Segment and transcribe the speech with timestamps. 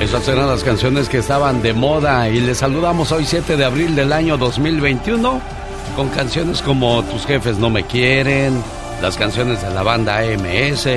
[0.00, 3.94] Esas eran las canciones que estaban de moda y les saludamos hoy 7 de abril
[3.94, 5.42] del año 2021
[5.94, 8.62] con canciones como Tus jefes no me quieren,
[9.02, 10.88] las canciones de la banda AMS,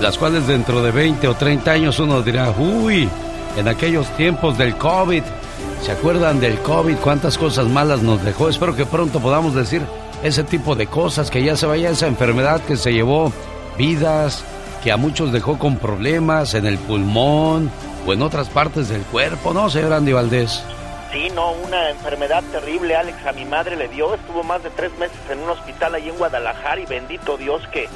[0.00, 3.08] las cuales dentro de 20 o 30 años uno dirá, uy,
[3.56, 5.22] en aquellos tiempos del COVID,
[5.82, 6.96] ¿se acuerdan del COVID?
[6.96, 8.48] ¿Cuántas cosas malas nos dejó?
[8.48, 9.82] Espero que pronto podamos decir
[10.24, 13.32] ese tipo de cosas, que ya se vaya esa enfermedad que se llevó
[13.78, 14.42] vidas,
[14.82, 17.70] que a muchos dejó con problemas en el pulmón
[18.08, 20.62] o en otras partes del cuerpo, ¿no, señor Andy Valdés?
[21.12, 24.90] Sí, no, una enfermedad terrible, Alex, a mi madre le dio, estuvo más de tres
[24.98, 27.86] meses en un hospital ahí en Guadalajara y bendito Dios que,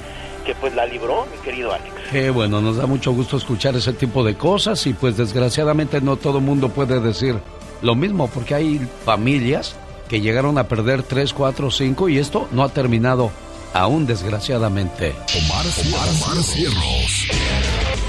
[0.45, 1.95] que pues la libró, mi querido Alex.
[2.11, 6.17] Qué bueno, nos da mucho gusto escuchar ese tipo de cosas y pues desgraciadamente no
[6.17, 7.39] todo mundo puede decir
[7.81, 9.77] lo mismo porque hay familias
[10.09, 13.31] que llegaron a perder tres, cuatro, cinco y esto no ha terminado
[13.73, 15.15] aún desgraciadamente.
[15.39, 17.29] Omar, Omar, Cierros.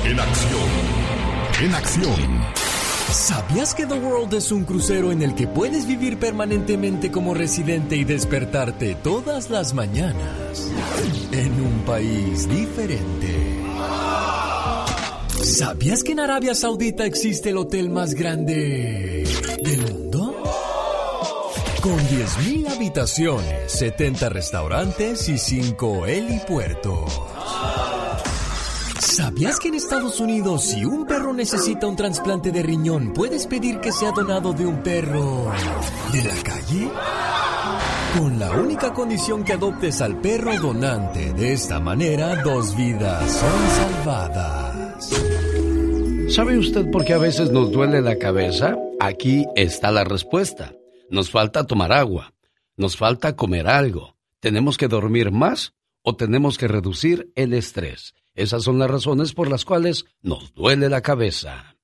[0.03, 1.02] En acción.
[1.63, 2.43] En acción.
[3.09, 7.95] ¿Sabías que The World es un crucero en el que puedes vivir permanentemente como residente
[7.95, 10.69] y despertarte todas las mañanas
[11.31, 13.61] en un país diferente?
[15.41, 19.23] ¿Sabías que en Arabia Saudita existe el hotel más grande
[19.63, 20.43] del mundo?
[21.79, 27.21] Con 10.000 habitaciones, 70 restaurantes y 5 helipuertos.
[29.13, 33.79] ¿Sabías que en Estados Unidos si un perro necesita un trasplante de riñón, puedes pedir
[33.79, 35.51] que sea donado de un perro
[36.11, 36.89] de la calle?
[38.17, 41.31] Con la única condición que adoptes al perro donante.
[41.33, 43.69] De esta manera, dos vidas son
[44.03, 45.11] salvadas.
[46.29, 48.75] ¿Sabe usted por qué a veces nos duele la cabeza?
[48.99, 50.73] Aquí está la respuesta.
[51.11, 52.33] Nos falta tomar agua.
[52.77, 54.15] Nos falta comer algo.
[54.39, 58.15] ¿Tenemos que dormir más o tenemos que reducir el estrés?
[58.35, 61.75] Esas son las razones por las cuales nos duele la cabeza.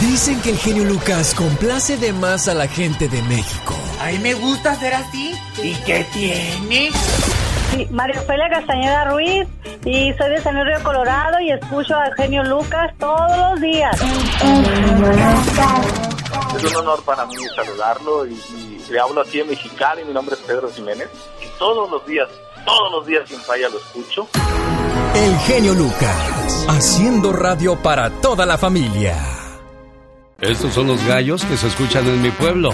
[0.00, 3.74] Dicen que el genio Lucas complace de más a la gente de México.
[4.00, 5.34] A mí me gusta ser así.
[5.62, 6.90] ¿Y qué tiene?
[7.72, 9.46] Sí, María Ofelia Castañeda Ruiz
[9.84, 13.94] y soy de San Luis Río Colorado y escucho al genio Lucas todos los días.
[16.56, 20.34] Es un honor para mí saludarlo y, y le hablo aquí en Mexicali, mi nombre
[20.34, 21.08] es Pedro Jiménez
[21.42, 22.28] y todos los días,
[22.64, 24.26] todos los días sin falla lo escucho.
[25.14, 29.16] El genio Lucas, haciendo radio para toda la familia.
[30.40, 32.70] Estos son los gallos que se escuchan en mi pueblo.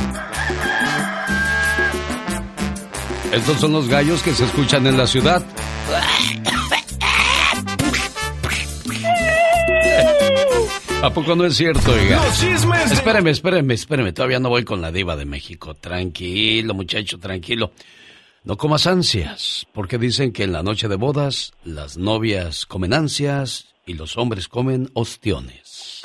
[3.32, 5.42] Estos son los gallos que se escuchan en la ciudad.
[11.02, 12.16] ¿A poco no es cierto, oiga?
[12.16, 14.12] Los Espéreme, espéreme, espéreme.
[14.12, 15.74] Todavía no voy con la diva de México.
[15.74, 17.72] Tranquilo, muchacho, tranquilo.
[18.46, 23.74] No comas ansias, porque dicen que en la noche de bodas las novias comen ansias
[23.84, 26.02] y los hombres comen ostiones.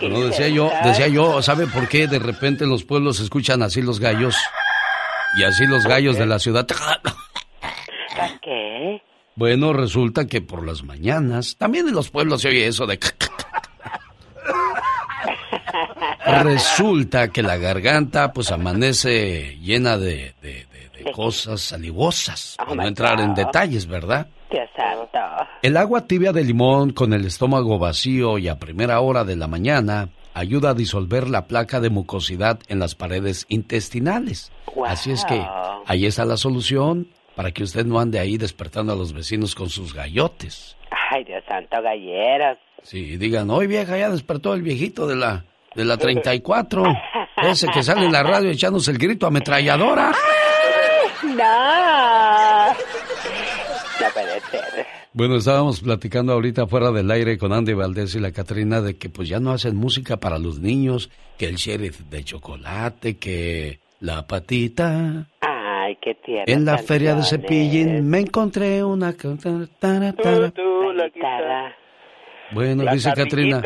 [0.00, 3.64] Bueno, decía yo, decía yo, ¿sabe por qué de repente en los pueblos se escuchan
[3.64, 4.36] así los gallos?
[5.36, 6.64] Y así los gallos de la ciudad.
[6.64, 9.02] ¿Por qué?
[9.34, 13.00] Bueno, resulta que por las mañanas, también en los pueblos se oye eso de...
[16.42, 22.86] Resulta que la garganta pues amanece llena de, de- de- de cosas salivosas, por no
[22.86, 24.26] entrar en detalles, ¿verdad?
[24.50, 25.18] Dios santo.
[25.62, 29.46] El agua tibia de limón con el estómago vacío y a primera hora de la
[29.46, 34.52] mañana ayuda a disolver la placa de mucosidad en las paredes intestinales.
[34.86, 35.42] Así es que
[35.86, 39.70] ahí está la solución para que usted no ande ahí despertando a los vecinos con
[39.70, 40.76] sus gallotes.
[41.10, 42.58] Ay, Dios santo, galleras.
[42.82, 45.44] Sí, digan, hoy vieja, ya despertó el viejito de la,
[45.74, 46.84] de la 34.
[47.42, 50.12] Ese que sale en la radio echándose el grito ametralladora.
[51.24, 52.68] No.
[54.00, 54.86] No puede ser.
[55.12, 59.08] Bueno, estábamos platicando ahorita fuera del aire con Andy Valdés y la Catrina de que
[59.08, 64.26] pues ya no hacen música para los niños, que el sheriff de chocolate, que la
[64.26, 65.26] patita.
[65.40, 66.44] Ay, qué tierno.
[66.46, 69.12] En la feria de Cepillín me encontré una...
[69.12, 70.50] tara, tara.
[70.52, 71.74] Tú, la guitarra.
[72.52, 73.62] Bueno, dice Catrina.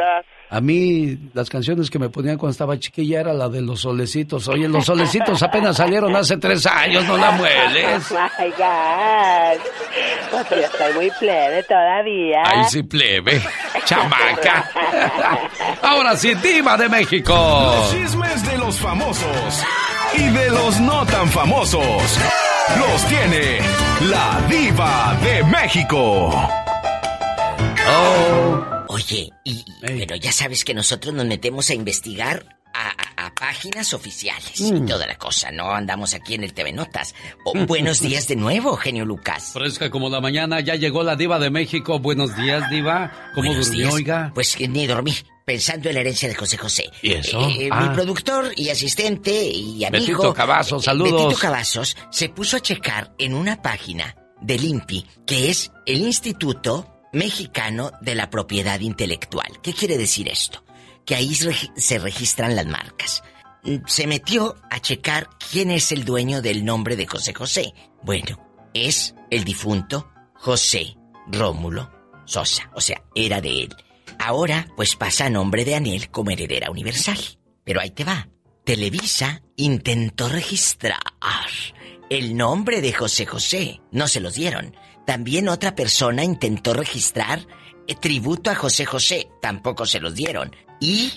[0.50, 4.46] A mí las canciones que me ponían cuando estaba chiquilla era la de los solecitos.
[4.48, 8.04] Oye, los solecitos apenas salieron hace tres años, no la mueles.
[8.14, 9.60] Oh my God.
[10.30, 12.42] Pues yo estoy muy plebe todavía.
[12.44, 13.40] Ahí sí plebe,
[13.84, 14.70] chamaca.
[15.82, 17.34] Ahora sí, diva de México.
[17.34, 19.62] Los chismes de los famosos
[20.16, 22.18] y de los no tan famosos.
[22.78, 23.58] Los tiene
[24.10, 26.30] la diva de México.
[27.86, 28.64] Oh,
[28.94, 29.98] Oye, y, Ey.
[29.98, 32.94] pero ya sabes que nosotros nos metemos a investigar a,
[33.34, 34.86] páginas oficiales y mm.
[34.86, 35.50] toda la cosa.
[35.50, 37.14] No andamos aquí en el TV Notas.
[37.66, 39.50] buenos días de nuevo, genio Lucas.
[39.52, 41.98] Fresca como la mañana, ya llegó la diva de México.
[41.98, 43.32] Buenos días, diva.
[43.34, 44.30] ¿Cómo durmió, oiga?
[44.34, 45.14] Pues ni dormí
[45.44, 46.90] pensando en la herencia de José José.
[47.02, 47.40] ¿Y eso?
[47.40, 47.92] Eh, mi ah.
[47.92, 50.06] productor y asistente y amigo.
[50.06, 51.24] Betito Cavazos, eh, saludos.
[51.24, 56.93] Betito Cavazos se puso a checar en una página del INPI, que es el Instituto
[57.14, 59.60] Mexicano de la Propiedad Intelectual.
[59.62, 60.64] ¿Qué quiere decir esto?
[61.06, 63.22] Que ahí se registran las marcas.
[63.62, 67.72] Mm, se metió a checar quién es el dueño del nombre de José José.
[68.02, 70.96] Bueno, es el difunto José
[71.26, 71.90] Rómulo
[72.26, 73.76] Sosa, o sea, era de él.
[74.18, 77.18] Ahora, pues pasa a nombre de Anel como heredera universal.
[77.64, 78.28] Pero ahí te va.
[78.64, 81.00] Televisa intentó registrar
[82.10, 83.80] el nombre de José José.
[83.90, 84.74] No se los dieron.
[85.06, 87.46] También otra persona intentó registrar
[87.86, 89.28] el tributo a José José.
[89.42, 90.54] Tampoco se los dieron.
[90.80, 91.12] Y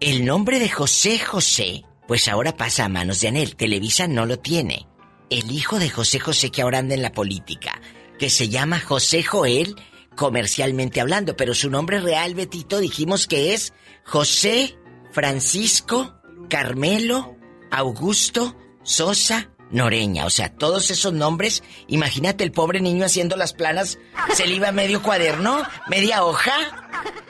[0.00, 3.56] el nombre de José José, pues ahora pasa a manos de Anel.
[3.56, 4.86] Televisa no lo tiene.
[5.30, 7.80] El hijo de José José que ahora anda en la política,
[8.18, 9.76] que se llama José Joel,
[10.16, 13.72] comercialmente hablando, pero su nombre real, Betito, dijimos que es
[14.04, 14.76] José
[15.12, 17.36] Francisco Carmelo
[17.70, 20.26] Augusto Sosa Noreña.
[20.26, 23.98] O sea, todos esos nombres, imagínate el pobre niño haciendo las planas,
[24.34, 26.52] se le iba medio cuaderno, media hoja,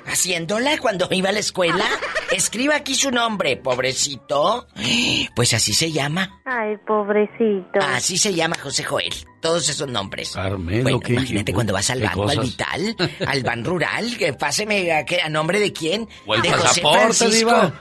[0.06, 1.84] haciéndola cuando iba a la escuela.
[2.32, 4.66] Escriba aquí su nombre, pobrecito.
[5.34, 6.40] Pues así se llama.
[6.44, 7.78] Ay, pobrecito.
[7.80, 9.12] Así se llama José Joel.
[9.40, 10.32] Todos esos nombres.
[10.32, 12.96] Carmelo, bueno, imagínate cuando vas al banco, al vital,
[13.26, 16.08] al ban rural, que páseme a, a nombre de quién.
[16.42, 17.72] de José Francisco.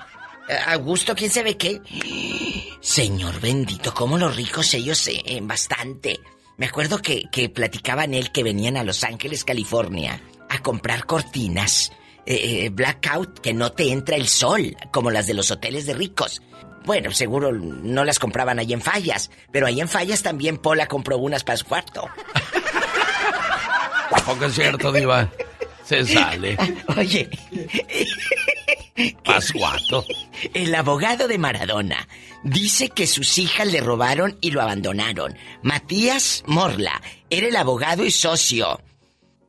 [0.68, 1.82] Augusto, ¿quién sabe qué?
[2.82, 6.20] Señor bendito, cómo los ricos ellos eh, bastante.
[6.58, 11.92] Me acuerdo que, que platicaban él que venían a Los Ángeles, California, a comprar cortinas.
[12.26, 16.42] Eh, blackout, que no te entra el sol, como las de los hoteles de ricos.
[16.86, 21.18] Bueno, seguro no las compraban ahí en Fallas, pero ahí en Fallas también Pola compró
[21.18, 22.08] unas para su cuarto.
[24.26, 25.30] Poco es cierto, Diva.
[25.84, 26.58] Se sale.
[26.98, 27.30] Oye.
[29.26, 30.06] Pascuato.
[30.54, 32.08] El abogado de Maradona
[32.44, 35.38] dice que sus hijas le robaron y lo abandonaron.
[35.62, 38.82] Matías Morla era el abogado y socio.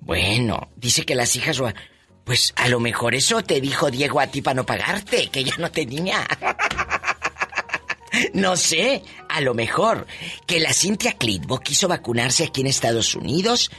[0.00, 1.62] Bueno, dice que las hijas...
[2.24, 5.56] Pues a lo mejor eso te dijo Diego a ti para no pagarte, que ya
[5.58, 6.26] no tenía.
[8.34, 10.06] No sé, a lo mejor
[10.46, 13.70] que la Cintia Clitbo quiso vacunarse aquí en Estados Unidos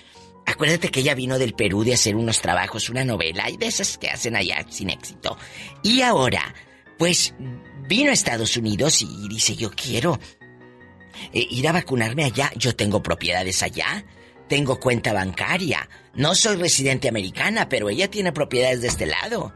[0.46, 3.98] Acuérdate que ella vino del Perú de hacer unos trabajos, una novela, y de esas
[3.98, 5.38] que hacen allá sin éxito.
[5.82, 6.54] Y ahora,
[6.98, 7.34] pues,
[7.88, 10.20] vino a Estados Unidos y dice, yo quiero
[11.32, 12.52] eh, ir a vacunarme allá.
[12.56, 14.06] Yo tengo propiedades allá,
[14.48, 15.90] tengo cuenta bancaria.
[16.14, 19.54] No soy residente americana, pero ella tiene propiedades de este lado.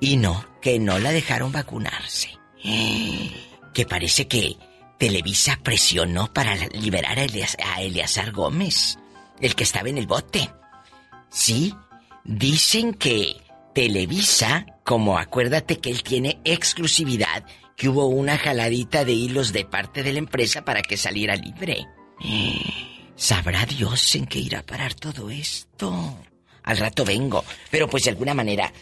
[0.00, 2.30] Y no, que no la dejaron vacunarse.
[3.72, 4.58] Que parece que
[4.98, 8.98] Televisa presionó para liberar a, Eleazar Gómez
[9.40, 10.50] el que estaba en el bote.
[11.30, 11.74] Sí,
[12.24, 13.36] dicen que
[13.74, 17.44] Televisa, como acuérdate que él tiene exclusividad,
[17.76, 21.86] que hubo una jaladita de hilos de parte de la empresa para que saliera libre.
[23.16, 26.18] Sabrá Dios en qué irá a parar todo esto.
[26.64, 28.72] Al rato vengo, pero pues de alguna manera...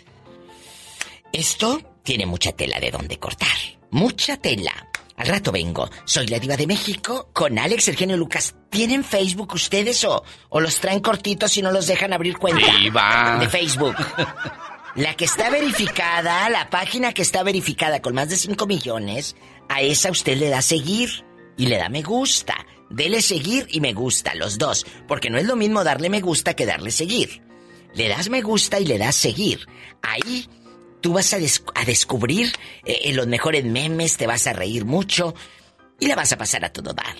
[1.32, 3.56] Esto tiene mucha tela de donde cortar.
[3.90, 4.89] Mucha tela.
[5.20, 5.90] Al rato vengo.
[6.06, 8.54] Soy la diva de México con Alex, el Lucas.
[8.70, 12.74] ¿Tienen Facebook ustedes o, o los traen cortitos y no los dejan abrir cuenta?
[12.78, 13.36] Diva.
[13.38, 13.96] De Facebook.
[14.94, 19.36] La que está verificada, la página que está verificada con más de 5 millones,
[19.68, 21.26] a esa usted le da seguir
[21.58, 22.56] y le da me gusta.
[22.88, 26.54] Dele seguir y me gusta, los dos, porque no es lo mismo darle me gusta
[26.54, 27.42] que darle seguir.
[27.92, 29.66] Le das me gusta y le das seguir.
[30.00, 30.48] Ahí
[31.00, 31.38] Tú vas a,
[31.84, 32.52] descubrir
[32.84, 35.34] eh, los mejores memes, te vas a reír mucho
[35.98, 37.16] y la vas a pasar a todo dar.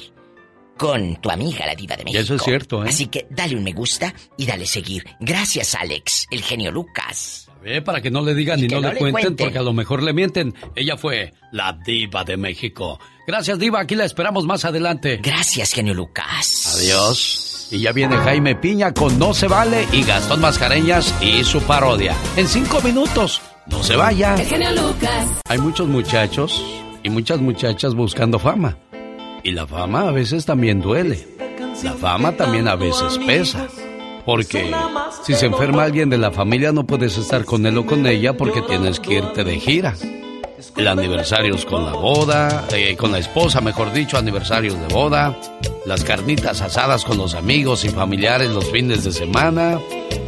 [0.76, 2.22] Con tu amiga, la diva de México.
[2.22, 2.88] Eso es cierto, ¿eh?
[2.88, 5.04] Así que dale un me gusta y dale seguir.
[5.20, 7.50] Gracias, Alex, el genio Lucas.
[7.84, 10.54] Para que no le digan y, no, le, cuenten, porque a lo mejor le mienten.
[10.74, 12.98] Ella fue la diva de México.
[13.26, 13.80] Gracias, diva.
[13.80, 15.20] Aquí la esperamos más adelante.
[15.22, 16.76] Gracias, genio Lucas.
[16.76, 17.68] Adiós.
[17.70, 22.16] Y ya viene Jaime Piña con No se vale y Gastón Mascareñas y su parodia.
[22.36, 23.42] En cinco minutos.
[23.70, 24.36] No se vaya.
[25.48, 26.64] Hay muchos muchachos
[27.02, 28.76] y muchas muchachas buscando fama.
[29.42, 31.26] Y la fama a veces también duele.
[31.82, 33.66] La fama también a veces pesa.
[34.26, 34.70] Porque
[35.24, 38.36] si se enferma alguien de la familia no puedes estar con él o con ella
[38.36, 39.94] porque tienes que irte de gira.
[40.76, 45.36] El aniversarios con la boda, eh, con la esposa, mejor dicho, aniversarios de boda,
[45.86, 49.78] las carnitas asadas con los amigos y familiares los fines de semana,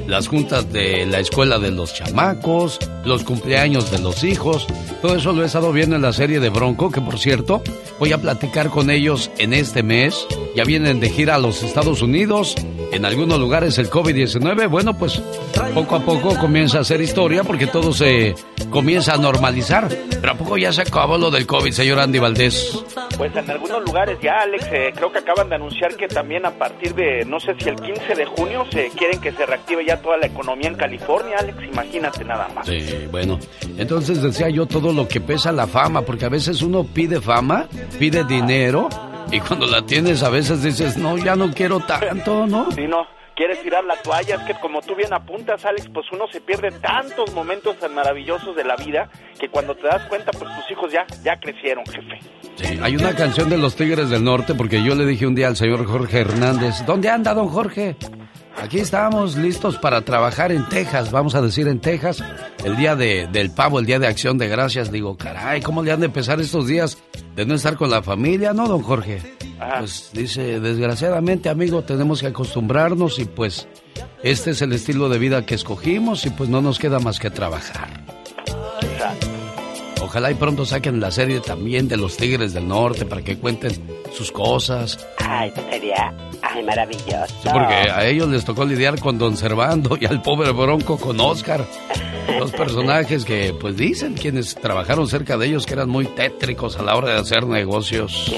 [0.06, 4.66] las juntas de la escuela de los chamacos, los cumpleaños de los hijos.
[5.00, 7.62] Todo eso lo he estado viendo en la serie de Bronco, que por cierto,
[7.98, 10.26] voy a platicar con ellos en este mes.
[10.56, 12.54] Ya vienen de gira a los Estados Unidos.
[12.92, 15.18] En algunos lugares el COVID-19, bueno, pues
[15.74, 18.34] poco a poco comienza a hacer historia porque todo se
[18.68, 19.88] comienza a normalizar.
[19.88, 22.84] Pero a poco ya se acabó lo del COVID, señor Andy Valdés.
[23.16, 26.50] Pues en algunos lugares ya, Alex, eh, creo que acaban de anunciar que también a
[26.50, 29.96] partir de, no sé si el 15 de junio, se quieren que se reactive ya
[29.96, 32.66] toda la economía en California, Alex, imagínate nada más.
[32.66, 33.38] Sí, bueno,
[33.78, 37.68] entonces decía yo todo lo que pesa la fama, porque a veces uno pide fama,
[37.98, 38.88] pide dinero,
[39.30, 42.70] y cuando la tienes a veces dices, no, ya no quiero tanto, ¿no?
[42.72, 46.26] Sí, no quieres tirar la toalla, es que como tú bien apuntas, Alex, pues uno
[46.30, 50.54] se pierde tantos momentos tan maravillosos de la vida que cuando te das cuenta, pues
[50.54, 52.20] tus hijos ya, ya crecieron, jefe.
[52.56, 55.48] Sí, hay una canción de los Tigres del Norte, porque yo le dije un día
[55.48, 57.96] al señor Jorge Hernández, ¿dónde anda don Jorge?
[58.56, 62.22] Aquí estamos listos para trabajar en Texas, vamos a decir en Texas,
[62.64, 64.92] el día de, del pavo, el día de acción de gracias.
[64.92, 66.98] Digo, caray, ¿cómo le han de empezar estos días
[67.34, 69.20] de no estar con la familia, no, don Jorge?
[69.78, 73.68] Pues dice, desgraciadamente, amigo, tenemos que acostumbrarnos y pues
[74.22, 77.30] este es el estilo de vida que escogimos y pues no nos queda más que
[77.30, 78.04] trabajar.
[80.02, 83.72] Ojalá y pronto saquen la serie también de los Tigres del Norte para que cuenten
[84.14, 85.06] sus cosas.
[85.18, 87.26] Ay, sería ay, maravilloso.
[87.42, 91.18] Sí, porque a ellos les tocó lidiar con Don Servando y al pobre Bronco con
[91.20, 91.66] Oscar.
[92.38, 96.82] Dos personajes que, pues dicen quienes trabajaron cerca de ellos que eran muy tétricos a
[96.82, 98.30] la hora de hacer negocios.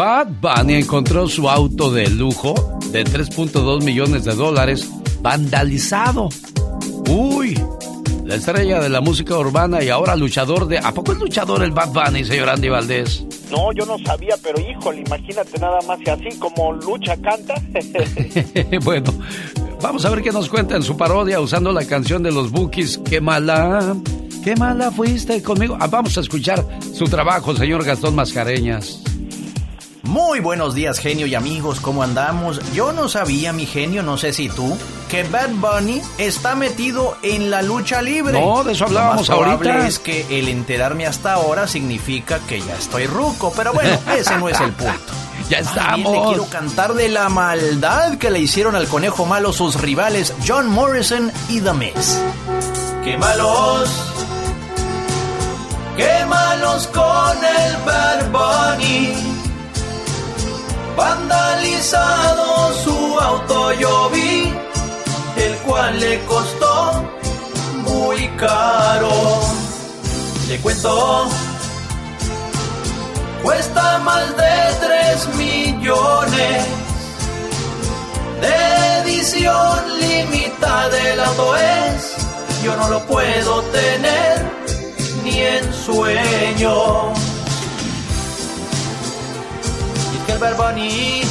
[0.00, 2.54] Bad Bunny encontró su auto de lujo
[2.90, 4.90] de 3.2 millones de dólares
[5.20, 6.30] vandalizado.
[7.10, 7.54] Uy,
[8.24, 10.78] la estrella de la música urbana y ahora luchador de...
[10.78, 13.26] ¿A poco es luchador el Bad Bunny, señor Andy Valdés?
[13.50, 17.56] No, yo no sabía, pero híjole, imagínate nada más que así como lucha canta.
[18.82, 19.12] bueno,
[19.82, 23.02] vamos a ver qué nos cuenta en su parodia usando la canción de los Bookies.
[23.04, 23.94] ¡Qué mala!
[24.42, 25.76] ¡Qué mala fuiste conmigo!
[25.78, 26.64] Ah, vamos a escuchar
[26.94, 29.02] su trabajo, señor Gastón Mascareñas.
[30.02, 32.60] Muy buenos días, genio y amigos, ¿cómo andamos?
[32.72, 34.76] Yo no sabía, mi genio, no sé si tú,
[35.10, 38.40] que Bad Bunny está metido en la lucha libre.
[38.40, 39.86] No, de eso hablábamos Lo más ahorita.
[39.86, 44.48] es que el enterarme hasta ahora significa que ya estoy ruco, pero bueno, ese no
[44.48, 45.12] es el punto.
[45.50, 46.12] ya estamos.
[46.12, 50.68] le quiero cantar de la maldad que le hicieron al conejo malo sus rivales John
[50.68, 52.18] Morrison y The Miz.
[53.04, 53.90] ¡Qué malos!
[55.96, 59.39] ¡Qué malos con el Bad Bunny!
[61.00, 64.52] Vandalizado su auto yo vi,
[65.34, 67.08] el cual le costó
[67.88, 69.10] muy caro.
[70.46, 71.26] Le cuento,
[73.42, 74.54] cuesta más de
[74.86, 76.66] 3 millones.
[78.42, 82.16] De edición limitada el auto es,
[82.62, 84.50] yo no lo puedo tener
[85.24, 87.29] ni en sueño.
[90.38, 91.22] Que el Bunny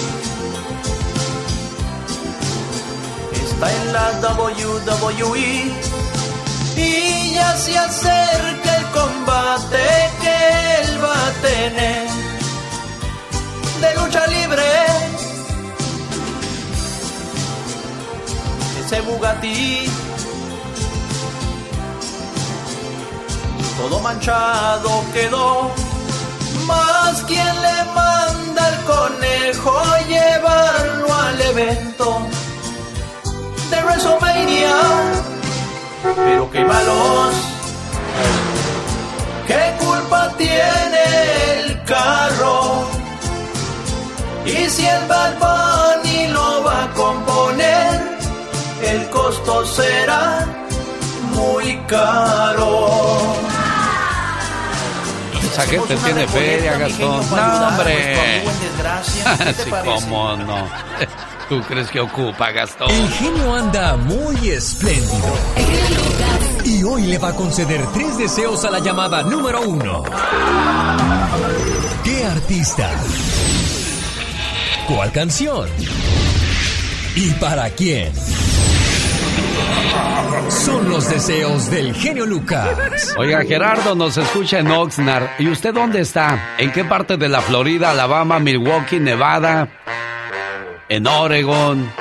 [3.31, 5.73] está en la WWE
[6.75, 12.09] y ya se acerca el combate que él va a tener
[13.81, 14.63] de lucha libre.
[18.83, 19.85] Ese Bugatti
[23.77, 25.88] todo manchado quedó.
[26.65, 32.21] Más quien le manda al conejo llevarlo al evento
[33.69, 34.75] de WrestleMania.
[36.15, 37.33] Pero qué malos,
[39.47, 41.03] qué culpa tiene
[41.59, 42.87] el carro.
[44.45, 48.17] Y si el Bad Bunny lo va a componer,
[48.83, 50.47] el costo será
[51.35, 53.35] muy caro.
[55.59, 57.29] Esa gente tiene feria, Gastón.
[57.29, 58.15] No, hombre.
[58.43, 60.05] ¿Qué sí, te parece?
[60.05, 60.67] cómo no.
[61.49, 62.89] ¿Tú crees que ocupa, Gastón?
[62.89, 65.33] El genio anda muy espléndido.
[66.63, 70.03] Y hoy le va a conceder tres deseos a la llamada número uno.
[72.05, 72.89] ¿Qué artista?
[74.87, 75.69] ¿Cuál canción?
[77.15, 78.13] ¿Y para quién?
[80.49, 83.13] Son los deseos del genio Lucas.
[83.17, 85.27] Oiga, Gerardo nos escucha en Oxnard.
[85.39, 86.55] ¿Y usted dónde está?
[86.57, 89.67] ¿En qué parte de la Florida, Alabama, Milwaukee, Nevada?
[90.89, 91.91] ¿En Oregon?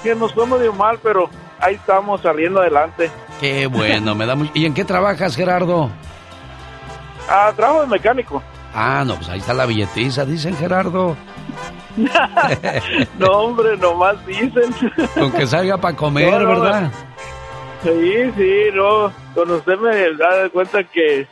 [0.03, 3.11] que nos fue medio mal, pero ahí estamos saliendo adelante.
[3.41, 4.51] Qué bueno, me da muy...
[4.55, 5.91] ¿Y en qué trabajas, Gerardo?
[7.29, 8.43] Ah, trabajo de mecánico.
[8.75, 11.17] Ah, no, pues ahí está la billetiza, dicen Gerardo.
[13.19, 14.75] no, hombre, nomás dicen.
[15.15, 16.93] Con que salga para comer, ¿verdad?
[17.83, 19.13] Sí, sí, no.
[19.35, 21.27] Con usted me da cuenta que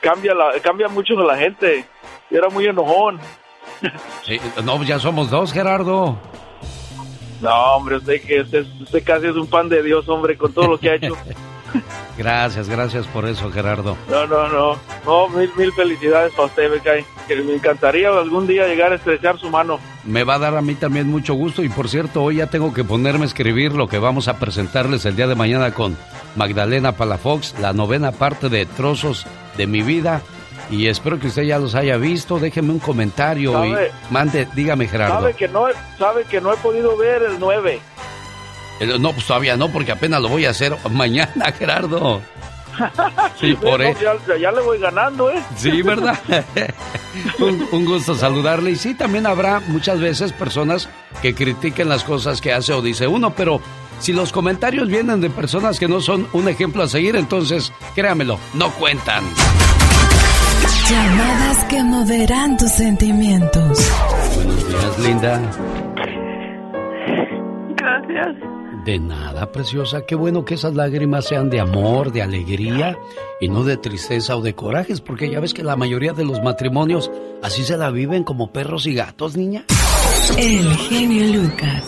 [0.00, 1.84] cambia la, cambia mucho la gente.
[2.30, 3.20] Era muy enojón.
[4.24, 6.18] Sí, no, ya somos dos, Gerardo.
[7.40, 10.68] No, hombre, usted que usted, usted casi es un pan de Dios, hombre, con todo
[10.68, 11.14] lo que ha hecho.
[12.16, 13.96] Gracias, gracias por eso, Gerardo.
[14.08, 14.78] No, no, no.
[15.04, 17.04] No, mil, mil felicidades para usted, me cae.
[17.28, 19.78] Que me encantaría algún día llegar a estrechar su mano.
[20.04, 22.72] Me va a dar a mí también mucho gusto y por cierto, hoy ya tengo
[22.72, 25.96] que ponerme a escribir lo que vamos a presentarles el día de mañana con
[26.36, 30.22] Magdalena Palafox, la novena parte de Trozos de mi vida.
[30.70, 32.38] Y espero que usted ya los haya visto.
[32.38, 33.74] Déjeme un comentario y
[34.10, 35.20] mande, dígame Gerardo.
[35.20, 35.66] Sabe que no,
[35.98, 37.80] sabe que no he podido ver el 9.
[38.98, 42.20] No, pues todavía no, porque apenas lo voy a hacer mañana, Gerardo.
[43.40, 43.98] Sí, por eso.
[44.38, 45.42] Ya, le voy ganando, ¿eh?
[45.56, 46.18] Sí, ¿verdad?
[47.38, 48.72] un, gusto saludarle.
[48.72, 50.88] Y sí, también habrá muchas veces personas
[51.22, 53.60] que critiquen las cosas que hace o dice uno, pero
[53.98, 58.38] si los comentarios vienen de personas que no son un ejemplo a seguir, entonces, créamelo,
[58.54, 59.24] no cuentan.
[60.88, 63.90] Llamadas que moverán tus sentimientos.
[64.36, 65.40] Buenos días, linda.
[67.76, 68.55] Gracias.
[68.86, 70.06] De nada, preciosa.
[70.06, 72.96] Qué bueno que esas lágrimas sean de amor, de alegría
[73.40, 76.40] y no de tristeza o de corajes, porque ya ves que la mayoría de los
[76.40, 77.10] matrimonios
[77.42, 79.64] así se la viven como perros y gatos, niña.
[80.38, 81.82] El genio Lucas.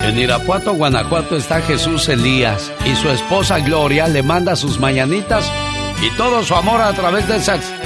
[0.00, 5.50] En Irapuato, Guanajuato está Jesús Elías y su esposa Gloria le manda sus mañanitas
[6.02, 7.38] y todo su amor a través de,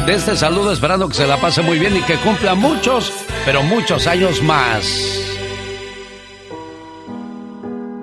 [0.05, 3.13] de este saludo esperando que se la pase muy bien y que cumpla muchos,
[3.45, 5.36] pero muchos años más.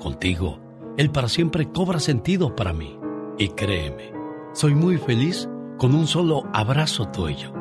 [0.00, 0.58] Contigo,
[0.96, 2.98] el para siempre cobra sentido para mí.
[3.36, 4.12] Y créeme,
[4.52, 7.52] soy muy feliz con un solo abrazo tuyo.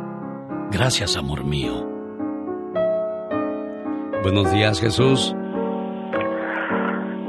[0.71, 1.85] Gracias, amor mío.
[4.23, 5.35] Buenos días, Jesús.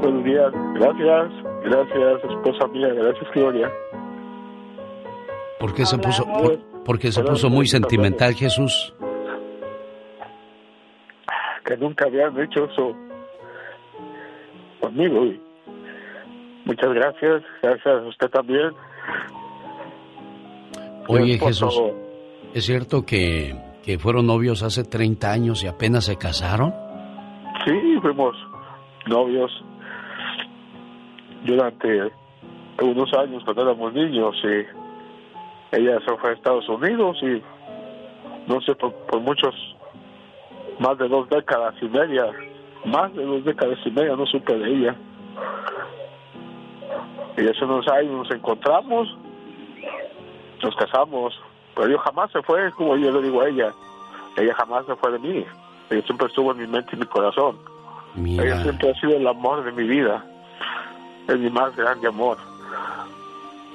[0.01, 1.31] Buenos días, gracias,
[1.63, 3.69] gracias, esposa mía, gracias, Gloria.
[5.59, 6.25] ¿Por qué se puso,
[6.85, 8.95] porque se puso muy sentimental, Jesús?
[11.65, 12.95] Que nunca habían hecho eso
[14.81, 15.23] conmigo.
[16.65, 18.71] muchas gracias, gracias a usted también.
[21.07, 21.81] Oye Jesús,
[22.53, 26.73] ¿es cierto que, que fueron novios hace 30 años y apenas se casaron?
[27.65, 28.35] Sí, fuimos
[29.07, 29.51] novios
[31.45, 32.11] durante
[32.81, 34.81] unos años cuando éramos niños y
[35.75, 37.41] ella se fue a Estados Unidos y
[38.47, 39.53] no sé, por, por muchos,
[40.79, 42.25] más de dos décadas y media
[42.85, 44.95] más de dos décadas y media no supe de ella.
[47.37, 49.07] Y hace unos años nos encontramos,
[50.61, 51.33] nos casamos,
[51.75, 53.71] pero yo jamás se fue, como yo le digo a ella,
[54.37, 55.45] ella jamás se fue de mí,
[55.89, 57.57] ella siempre estuvo en mi mente y mi corazón.
[58.15, 60.25] Ella siempre ha sido el amor de mi vida,
[61.27, 62.37] es mi más grande amor.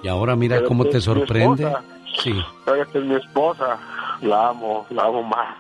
[0.03, 1.65] Y ahora mira Pero cómo te sorprende.
[1.65, 1.85] esposa.
[2.23, 2.33] Sí,
[2.67, 3.79] Ahora que es mi esposa,
[4.21, 5.55] la amo, la amo más.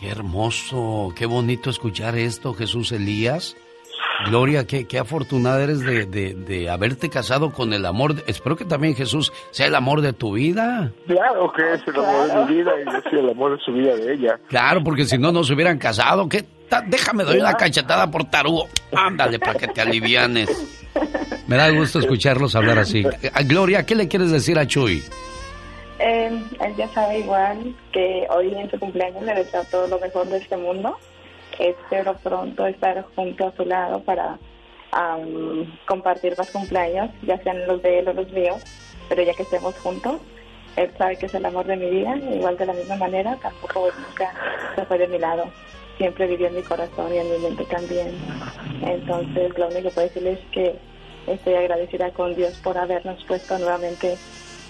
[0.00, 3.56] Qué hermoso, qué bonito escuchar esto, Jesús Elías.
[4.26, 8.14] Gloria, qué, qué afortunada eres de, de- de haberte casado con el amor.
[8.14, 10.90] de- espero que también Jesús sea el amor de tu vida.
[11.06, 13.72] Claro que es el amor de mi vida y yo soy el amor de su
[13.72, 14.40] vida de ella.
[14.48, 16.28] Claro, porque si no, no se hubieran casado.
[16.28, 16.44] ¿Qué
[16.88, 18.68] Déjame, doy una cachetada por tarugo.
[18.94, 20.50] Ándale, para que te alivianes.
[21.46, 23.04] Me da gusto escucharlos hablar así.
[23.32, 25.02] A Gloria, ¿qué le quieres decir a Chuy?
[25.98, 30.26] Eh, él ya sabe igual que hoy en su cumpleaños le deseo todo lo mejor
[30.28, 30.96] de este mundo.
[31.58, 34.38] Espero pronto estar junto a su lado para
[34.92, 38.62] am, compartir más cumpleaños, ya sean los de él o los míos,
[39.08, 40.20] pero ya que estemos juntos,
[40.76, 43.88] él sabe que es el amor de mi vida, igual de la misma manera, tampoco
[44.06, 44.32] nunca
[44.76, 45.44] se fue de mi lado,
[45.96, 48.16] siempre vivió en mi corazón y en mi mente también.
[48.82, 50.78] Entonces, lo único que puedo decirle es que
[51.26, 54.16] estoy agradecida con Dios por habernos puesto nuevamente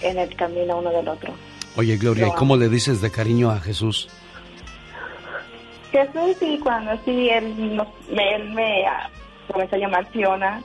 [0.01, 1.33] en el camino uno del otro.
[1.75, 4.09] Oye, Gloria, ¿y cómo le dices de cariño a Jesús?
[5.91, 9.09] Jesús y cuando sí, él, él me ah,
[9.51, 10.61] comenzó a llamar Fiona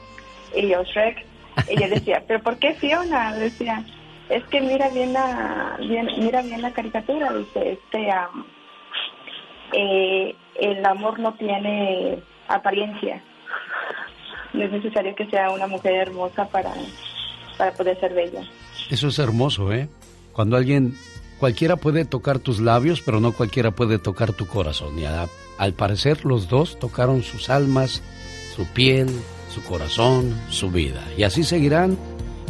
[0.55, 1.25] y yo Shrek.
[1.69, 3.33] Y yo decía, ¿pero por qué Fiona?
[3.33, 3.83] Decía,
[4.29, 7.33] es que mira bien la, bien, mira bien la caricatura.
[7.33, 8.07] Dice, este,
[9.73, 13.21] eh, el amor no tiene apariencia.
[14.53, 16.71] No es necesario que sea una mujer hermosa para,
[17.57, 18.41] para poder ser bella.
[18.89, 19.89] Eso es hermoso, ¿eh?
[20.33, 20.97] Cuando alguien,
[21.39, 24.97] cualquiera puede tocar tus labios, pero no cualquiera puede tocar tu corazón.
[24.99, 28.01] Y a- al parecer los dos tocaron sus almas,
[28.55, 29.09] su piel,
[29.53, 31.01] su corazón, su vida.
[31.17, 31.97] Y así seguirán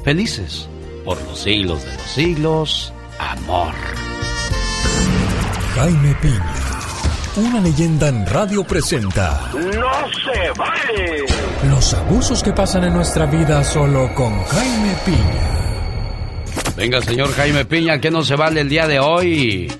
[0.04, 0.68] felices
[1.04, 2.94] por los siglos de los siglos.
[3.20, 3.74] Amor.
[5.76, 6.54] Jaime Piña,
[7.38, 11.26] una leyenda en radio presenta ¡No se vale!
[11.70, 15.65] los abusos que pasan en nuestra vida solo con Jaime Piña.
[16.78, 19.72] Venga, señor Jaime Piña, que no se vale el día de hoy.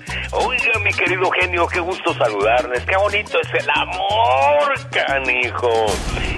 [0.86, 2.84] Mi querido genio, qué gusto saludarles.
[2.84, 5.86] Qué bonito es el amor, canijo.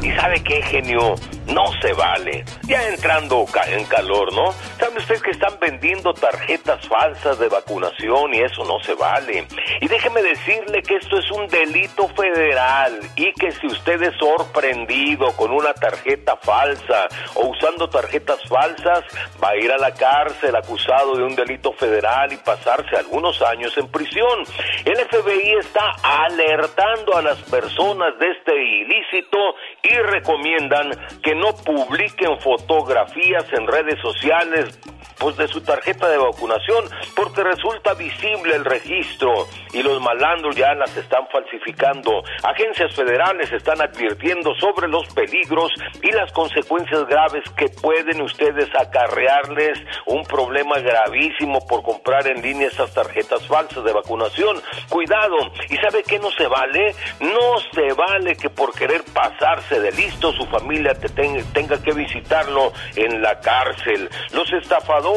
[0.03, 1.17] ¿Y sabe qué, genio?
[1.49, 2.45] No se vale.
[2.63, 4.53] Ya entrando en calor, ¿no?
[4.79, 9.47] ¿Sabe usted que están vendiendo tarjetas falsas de vacunación y eso no se vale?
[9.81, 15.33] Y déjeme decirle que esto es un delito federal y que si usted es sorprendido
[15.37, 19.05] con una tarjeta falsa o usando tarjetas falsas,
[19.43, 23.77] va a ir a la cárcel acusado de un delito federal y pasarse algunos años
[23.79, 24.38] en prisión.
[24.85, 29.39] El FBI está alertando a las personas de este ilícito
[29.83, 30.91] y recomiendan
[31.23, 34.79] que no publiquen fotografías en redes sociales
[35.19, 36.85] pues de su tarjeta de vacunación
[37.17, 42.23] porque resulta visible el registro y los malandros ya las están falsificando.
[42.43, 49.79] Agencias federales están advirtiendo sobre los peligros y las consecuencias graves que pueden ustedes acarrearles
[50.07, 54.61] un problema gravísimo por comprar en línea esas tarjetas falsas de vacunación.
[54.89, 55.37] Cuidado,
[55.71, 56.95] ¿y sabe qué no se vale?
[57.21, 61.93] No se vale que por querer pasarse de listo su familia te ten- tenga que
[61.93, 64.09] visitarlo en la cárcel.
[64.33, 65.08] Los estafadores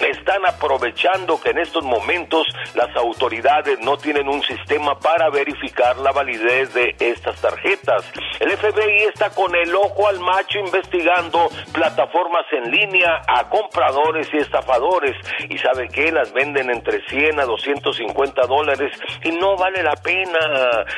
[0.00, 6.10] están aprovechando que en estos momentos las autoridades no tienen un sistema para verificar la
[6.10, 8.04] validez de estas tarjetas.
[8.40, 14.38] El FBI está con el ojo al macho investigando plataformas en línea a compradores y
[14.38, 15.16] estafadores.
[15.48, 16.10] ¿Y sabe qué?
[16.10, 20.38] Las venden entre 100 a 250 dólares y no vale la pena.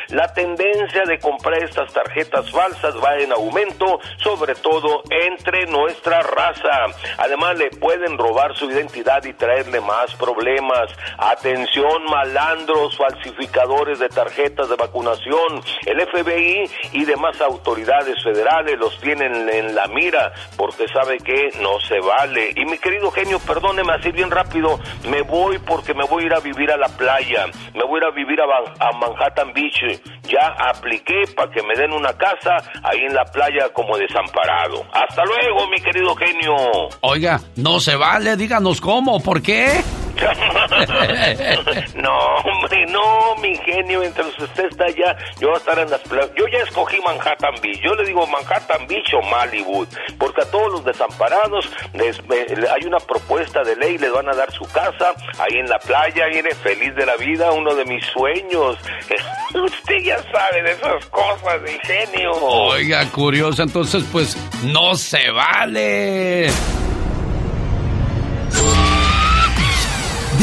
[0.08, 6.86] La tendencia de comprar estas tarjetas falsas va en aumento, sobre todo entre nuestra raza.
[7.18, 10.90] Además, le pueden robar su identidad y traerle más problemas.
[11.18, 15.62] Atención, malandros, falsificadores de tarjetas de vacunación.
[15.86, 21.80] El FBI y demás autoridades federales los tienen en la mira porque sabe que no
[21.80, 22.50] se vale.
[22.56, 26.34] Y mi querido genio, perdóneme así bien rápido, me voy porque me voy a ir
[26.34, 27.46] a vivir a la playa.
[27.74, 30.00] Me voy a ir a vivir a, a Manhattan Beach.
[30.22, 34.86] Ya apliqué para que me den una casa ahí en la playa como desamparado.
[34.92, 36.54] Hasta luego, mi querido genio.
[37.00, 39.82] Oiga, no se vale, díganos cómo, ¿por qué?
[41.94, 46.00] no, hombre, no, mi genio, mientras usted está allá, yo voy a estar en las
[46.02, 46.30] playas.
[46.36, 49.86] Yo ya escogí Manhattan Beach, yo le digo Manhattan Beach o Malibu,
[50.18, 54.52] porque a todos los desamparados les, hay una propuesta de ley, les van a dar
[54.52, 58.76] su casa ahí en la playa, viene feliz de la vida, uno de mis sueños.
[59.54, 62.32] usted ya sabe de esas cosas, mi genio.
[62.32, 66.50] Oiga, curioso, entonces pues no se vale.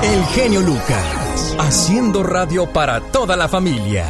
[0.00, 4.06] El genio Lucas, haciendo radio para toda la familia.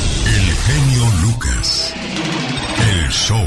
[0.00, 1.94] El genio Lucas.
[2.78, 3.46] El show.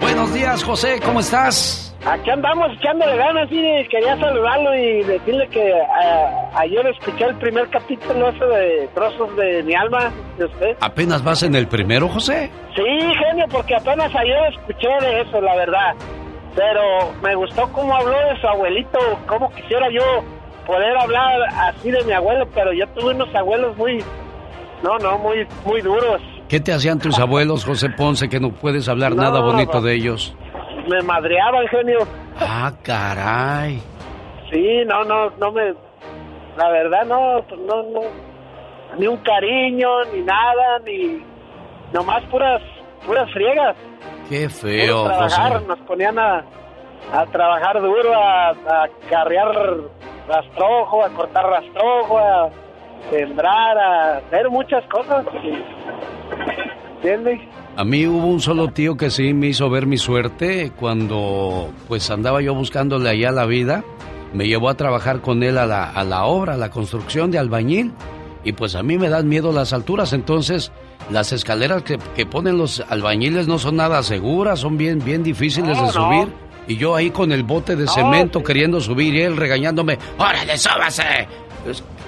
[0.00, 1.85] Buenos días, José, ¿cómo estás?
[2.06, 5.72] Aquí andamos echándole ganas y quería saludarlo y decirle que
[6.54, 10.76] ayer escuché el primer capítulo ese de Trozos de mi alma de usted.
[10.80, 12.48] ¿Apenas vas en el primero, José?
[12.76, 15.94] Sí, genio, porque apenas ayer escuché de eso, la verdad.
[16.54, 20.22] Pero me gustó cómo habló de su abuelito, cómo quisiera yo
[20.64, 23.98] poder hablar así de mi abuelo, pero yo tuve unos abuelos muy,
[24.84, 26.22] no, no, muy, muy duros.
[26.48, 30.36] ¿Qué te hacían tus abuelos, José Ponce, que no puedes hablar nada bonito de ellos?
[30.88, 31.98] Me madreaban, genio.
[32.40, 33.80] Ah, caray.
[34.50, 35.74] Sí, no, no, no me...
[36.56, 38.00] La verdad, no, no, no.
[38.98, 41.22] Ni un cariño, ni nada, ni...
[41.92, 42.62] Nomás puras,
[43.04, 43.76] puras friegas.
[44.28, 46.44] Qué feo, trabajar, Nos ponían a,
[47.12, 49.76] a trabajar duro, a, a carrear
[50.28, 52.50] rastrojo, a cortar rastrojo, a
[53.10, 55.24] sembrar, a hacer muchas cosas.
[57.06, 57.40] ¿Entiendes?
[57.76, 62.10] A mí hubo un solo tío que sí me hizo ver mi suerte cuando pues
[62.10, 63.84] andaba yo buscándole allá la vida.
[64.32, 67.38] Me llevó a trabajar con él a la, a la obra, a la construcción de
[67.38, 67.92] albañil.
[68.42, 70.72] Y pues a mí me dan miedo las alturas, entonces
[71.10, 75.80] las escaleras que, que ponen los albañiles no son nada seguras, son bien, bien difíciles
[75.80, 76.28] de subir.
[76.66, 81.28] Y yo ahí con el bote de cemento queriendo subir y él regañándome, ¡Órale, súbase!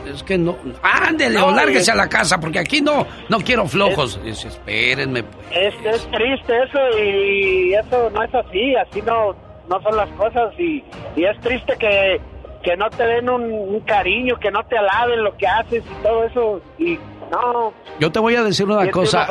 [0.08, 0.56] Es, es que no.
[0.82, 4.20] Ándele o lárguese a la casa porque aquí no, no quiero flojos.
[4.22, 5.22] Dice, espérenme.
[5.22, 5.46] Pues.
[5.52, 9.34] Es, es triste eso y eso no es así, así no,
[9.68, 10.82] no son las cosas y,
[11.16, 12.20] y es triste que,
[12.62, 16.24] que no te den un, cariño, que no te alaben lo que haces y todo
[16.24, 16.98] eso y
[17.30, 17.72] no.
[18.00, 19.26] Yo te voy a decir una cosa,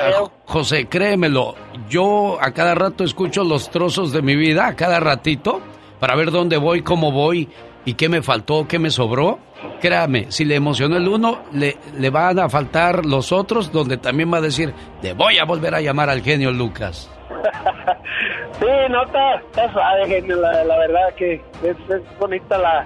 [0.46, 1.56] José, créemelo,
[1.90, 5.62] yo a cada rato escucho los trozos de mi vida, a cada ratito,
[6.00, 7.50] para ver dónde voy, cómo voy
[7.86, 9.40] y qué me faltó, qué me sobró.
[9.82, 14.32] Créame, si le emocionó el uno, le, le van a faltar los otros, donde también
[14.32, 17.12] va a decir, te voy a volver a llamar al genio Lucas.
[18.60, 21.78] sí, no, está, suave, genio, la, verdad que es,
[22.20, 22.86] bonita la,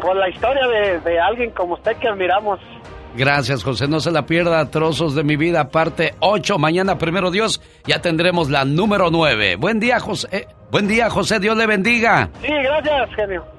[0.00, 2.58] pues, la historia de, de alguien como usted que admiramos.
[3.14, 3.88] Gracias, José.
[3.88, 4.70] No se la pierda.
[4.70, 6.58] Trozos de mi vida, parte 8.
[6.58, 9.56] Mañana, primero Dios, ya tendremos la número 9.
[9.56, 10.28] Buen día, José.
[10.30, 11.40] Eh, buen día, José.
[11.40, 12.28] Dios le bendiga.
[12.40, 13.57] Sí, gracias, genio.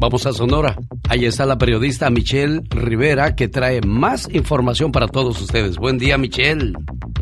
[0.00, 0.78] Vamos a Sonora.
[1.10, 5.76] Ahí está la periodista Michelle Rivera que trae más información para todos ustedes.
[5.76, 6.72] Buen día, Michelle.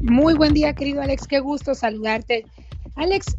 [0.01, 1.27] Muy buen día, querido Alex.
[1.27, 2.47] Qué gusto saludarte.
[2.95, 3.37] Alex,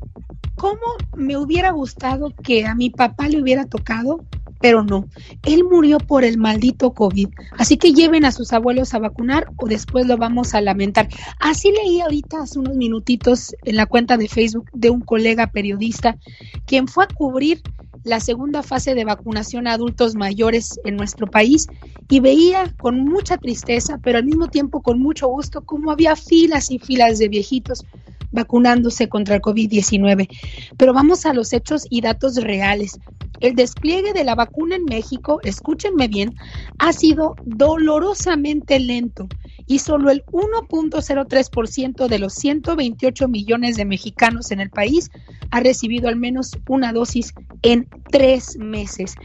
[0.56, 0.82] ¿cómo
[1.16, 4.26] me hubiera gustado que a mi papá le hubiera tocado
[4.60, 5.08] pero no,
[5.44, 7.30] él murió por el maldito COVID.
[7.58, 11.08] Así que lleven a sus abuelos a vacunar o después lo vamos a lamentar.
[11.40, 16.18] Así leí ahorita hace unos minutitos en la cuenta de Facebook de un colega periodista
[16.66, 17.62] quien fue a cubrir
[18.04, 21.68] la segunda fase de vacunación a adultos mayores en nuestro país
[22.10, 26.72] y veía con mucha tristeza, pero al mismo tiempo con mucho gusto, cómo había filas
[26.72, 27.86] y filas de viejitos
[28.32, 30.30] vacunándose contra el COVID-19.
[30.78, 33.00] Pero vamos a los hechos y datos reales.
[33.40, 36.36] El despliegue de la vacuna en México, escúchenme bien,
[36.80, 39.28] ha sido dolorosamente lento
[39.68, 45.12] y solo el 1.03% de los 128 millones de mexicanos en el país
[45.52, 49.16] ha recibido al menos una dosis en tres meses.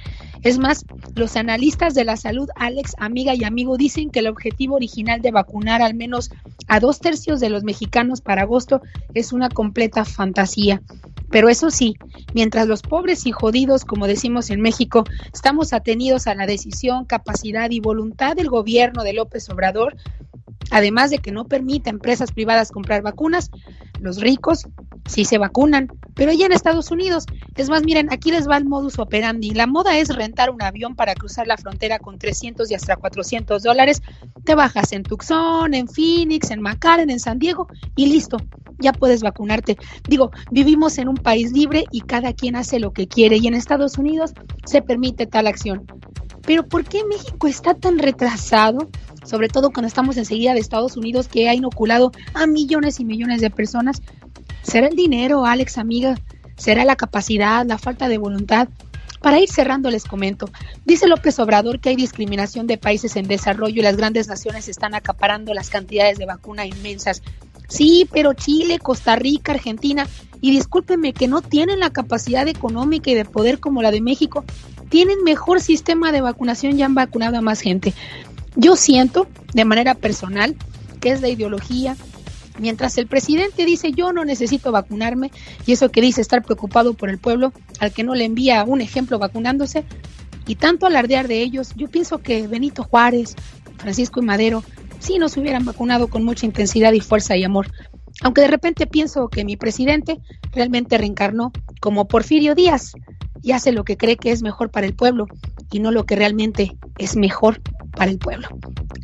[0.45, 4.77] Es más, los analistas de la salud, Alex, amiga y amigo, dicen que el objetivo
[4.77, 6.31] original de vacunar al menos
[6.69, 8.83] a dos tercios de los mexicanos para agosto
[9.15, 10.83] es una completa fantasía.
[11.31, 11.97] Pero eso sí,
[12.35, 17.71] mientras los pobres y jodidos, como decimos en México, estamos atenidos a la decisión, capacidad
[17.71, 19.97] y voluntad del gobierno de López Obrador,
[20.71, 23.51] además de que no permite a empresas privadas comprar vacunas,
[24.01, 24.67] los ricos
[25.07, 27.25] sí se vacunan, pero ya en Estados Unidos,
[27.57, 29.51] es más, miren, aquí les va el modus operandi.
[29.51, 33.63] La moda es rentar un avión para cruzar la frontera con 300 y hasta 400
[33.63, 34.03] dólares.
[34.45, 38.39] Te bajas en Tucson, en Phoenix, en McAllen, en San Diego y listo,
[38.79, 39.77] ya puedes vacunarte.
[40.09, 43.55] Digo, vivimos en un país libre y cada quien hace lo que quiere y en
[43.55, 44.33] Estados Unidos
[44.65, 45.87] se permite tal acción.
[46.47, 48.89] Pero ¿por qué México está tan retrasado?
[49.25, 53.41] Sobre todo cuando estamos enseguida de Estados Unidos que ha inoculado a millones y millones
[53.41, 54.03] de personas
[54.65, 56.17] ¿Será el dinero, Alex, amiga?
[56.57, 58.69] ¿Será la capacidad, la falta de voluntad?
[59.21, 60.51] Para ir cerrando, les comento.
[60.87, 64.95] Dice López Obrador que hay discriminación de países en desarrollo y las grandes naciones están
[64.95, 67.23] acaparando las cantidades de vacuna inmensas.
[67.69, 70.07] Sí, pero Chile, Costa Rica, Argentina,
[70.41, 74.45] y discúlpenme que no tienen la capacidad económica y de poder como la de México,
[74.89, 77.95] tienen mejor sistema de vacunación y han vacunado a más gente.
[78.57, 80.57] Yo siento, de manera personal,
[81.01, 81.97] que es la ideología,
[82.59, 85.33] Mientras el presidente dice yo no necesito vacunarme
[85.67, 88.81] y eso que dice estar preocupado por el pueblo al que no le envía un
[88.81, 89.85] ejemplo vacunándose
[90.47, 93.35] y tanto alardear de ellos, yo pienso que Benito Juárez,
[93.79, 94.63] Francisco y Madero
[95.01, 97.67] sí nos hubieran vacunado con mucha intensidad y fuerza y amor.
[98.23, 100.21] Aunque de repente pienso que mi presidente
[100.53, 102.93] realmente reencarnó como Porfirio Díaz
[103.43, 105.27] y hace lo que cree que es mejor para el pueblo
[105.73, 107.61] y no lo que realmente es mejor
[107.95, 108.49] para el pueblo.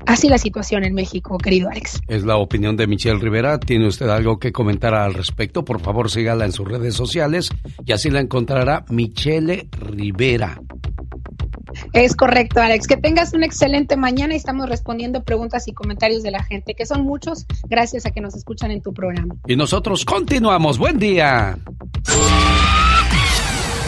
[0.07, 2.01] Así la situación en México, querido Alex.
[2.09, 3.59] Es la opinión de Michelle Rivera.
[3.59, 5.65] ¿Tiene usted algo que comentar al respecto?
[5.65, 7.51] Por favor, sígala en sus redes sociales
[7.85, 10.61] y así la encontrará Michelle Rivera.
[11.93, 12.87] Es correcto, Alex.
[12.87, 16.87] Que tengas una excelente mañana y estamos respondiendo preguntas y comentarios de la gente, que
[16.87, 19.37] son muchos, gracias a que nos escuchan en tu programa.
[19.47, 20.79] Y nosotros continuamos.
[20.79, 21.59] Buen día.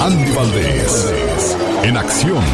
[0.00, 2.44] Andy Valdés, en acción.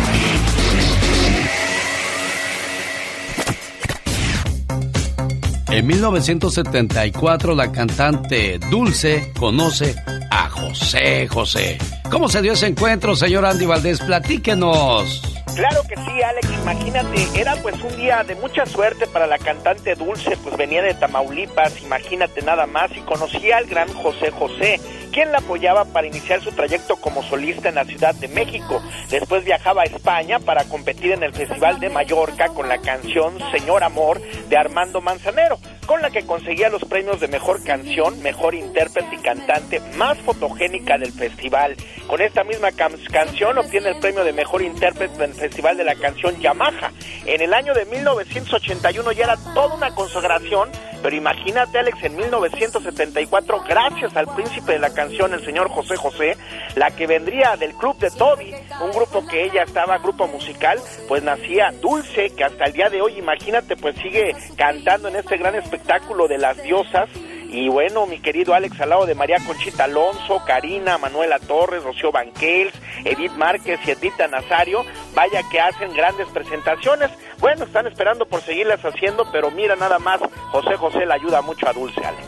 [5.72, 9.96] En 1974 la cantante Dulce conoce
[10.30, 11.78] a José José.
[12.10, 14.00] ¿Cómo se dio ese encuentro, señor Andy Valdés?
[14.00, 15.22] Platíquenos.
[15.56, 19.94] Claro que sí, Alex, imagínate, era pues un día de mucha suerte para la cantante
[19.94, 24.80] Dulce, pues venía de Tamaulipas, imagínate nada más, y conocía al gran José José,
[25.12, 28.82] quien la apoyaba para iniciar su trayecto como solista en la Ciudad de México.
[29.10, 33.84] Después viajaba a España para competir en el Festival de Mallorca con la canción Señor
[33.84, 39.16] Amor de Armando Manzanero, con la que conseguía los premios de mejor canción, mejor intérprete
[39.16, 41.76] y cantante más fotogénica del festival.
[42.06, 46.38] Con esta misma canción obtiene el premio de mejor intérprete del Festival de la Canción
[46.40, 46.92] Yamaha.
[47.26, 50.70] En el año de 1981 ya era toda una consagración,
[51.02, 56.36] pero imagínate Alex, en 1974, gracias al príncipe de la canción, el señor José José,
[56.76, 61.22] la que vendría del club de Toby, un grupo que ella estaba, grupo musical, pues
[61.22, 65.51] nacía Dulce, que hasta el día de hoy, imagínate, pues sigue cantando en este gran
[65.54, 67.08] espectáculo de las diosas.
[67.48, 72.10] Y bueno, mi querido Alex, al lado de María Conchita Alonso, Karina, Manuela Torres, Rocío
[72.10, 72.72] Banquels,
[73.04, 77.10] Edith Márquez y Edita Nazario, vaya que hacen grandes presentaciones.
[77.40, 81.68] Bueno, están esperando por seguirlas haciendo, pero mira nada más, José José le ayuda mucho
[81.68, 82.26] a Dulce, Alex.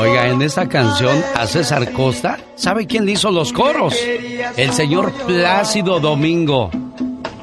[0.00, 3.94] Oiga, en esta canción a César Costa, ¿sabe quién le hizo los coros?
[4.56, 6.70] El señor Plácido Domingo.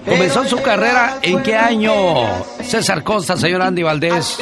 [0.03, 1.93] Comenzó su carrera en qué año?
[2.63, 4.39] César Costa, señor Andy Valdés.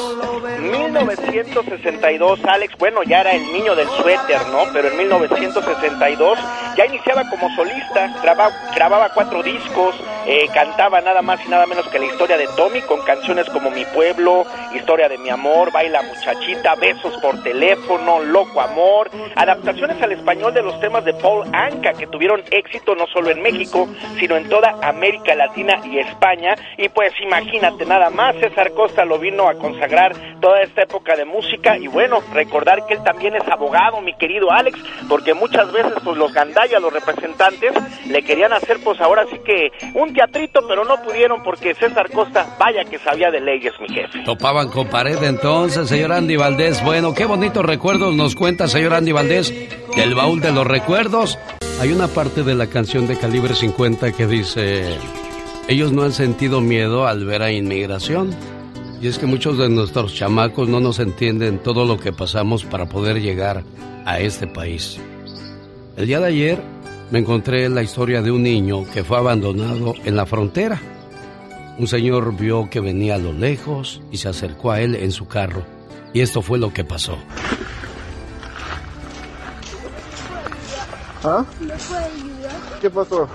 [0.96, 4.64] 1962, Alex, bueno, ya era el niño del suéter, ¿no?
[4.72, 6.40] Pero en 1962
[6.78, 11.88] ya iniciaba como solista, grababa, grababa cuatro discos, eh, cantaba nada más y nada menos
[11.90, 16.02] que la historia de Tommy con canciones como Mi Pueblo, Historia de mi Amor, Baila
[16.02, 21.94] Muchachita, Besos por Teléfono, Loco Amor, adaptaciones al español de los temas de Paul Anka
[21.94, 23.88] que tuvieron éxito no solo en México,
[24.20, 26.56] sino en toda América Latina y España.
[26.78, 31.26] Y pues imagínate nada más, César Costa lo vino a consagrar toda esta época de
[31.26, 35.94] música y bueno, recordar que él también es abogado, mi querido Alex, porque muchas veces
[36.04, 37.74] pues los gandallas, los representantes,
[38.08, 42.56] le querían hacer pues ahora sí que un teatrito, pero no pudieron porque César Costa,
[42.60, 44.24] vaya que sabía de leyes, mi jefe.
[44.24, 46.84] Topaban con pared entonces, señor Andy Valdés.
[46.84, 49.54] Bueno, qué bonitos recuerdos nos cuenta, señor Andy Valdés,
[49.96, 51.38] del baúl de los recuerdos.
[51.82, 54.98] Hay una parte de la canción de Calibre 50 que dice,
[55.68, 58.55] ellos no han sentido miedo al ver a inmigración.
[59.06, 62.90] Y es que muchos de nuestros chamacos no nos entienden todo lo que pasamos para
[62.90, 63.64] poder llegar
[64.04, 64.98] a este país.
[65.96, 66.60] El día de ayer
[67.12, 70.82] me encontré la historia de un niño que fue abandonado en la frontera.
[71.78, 75.28] Un señor vio que venía a lo lejos y se acercó a él en su
[75.28, 75.64] carro.
[76.12, 77.16] Y esto fue lo que pasó.
[81.24, 81.46] ¿Ah?
[82.82, 83.30] ¿Qué pasó?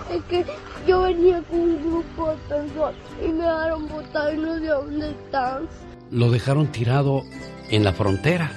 [0.86, 5.10] Yo venía con un grupo de personas y me dejaron botar y no sé dónde
[5.10, 5.68] están.
[6.10, 7.22] Lo dejaron tirado
[7.70, 8.52] en la frontera.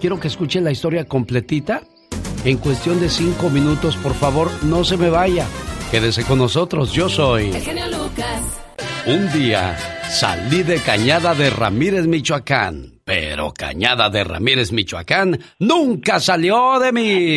[0.00, 1.82] Quiero que escuchen la historia completita.
[2.44, 5.44] En cuestión de cinco minutos, por favor, no se me vaya.
[5.90, 7.50] Quédese con nosotros, yo soy.
[7.50, 8.42] El genio Lucas.
[9.06, 9.76] Un día
[10.08, 13.00] salí de Cañada de Ramírez, Michoacán.
[13.04, 17.36] Pero Cañada de Ramírez, Michoacán, nunca salió de mí.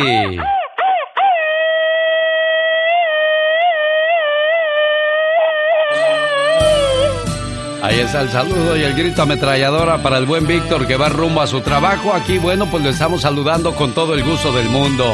[7.82, 11.40] Ahí está el saludo y el grito ametralladora para el buen Víctor que va rumbo
[11.40, 12.14] a su trabajo.
[12.14, 15.04] Aquí, bueno, pues lo estamos saludando con todo el gusto del mundo.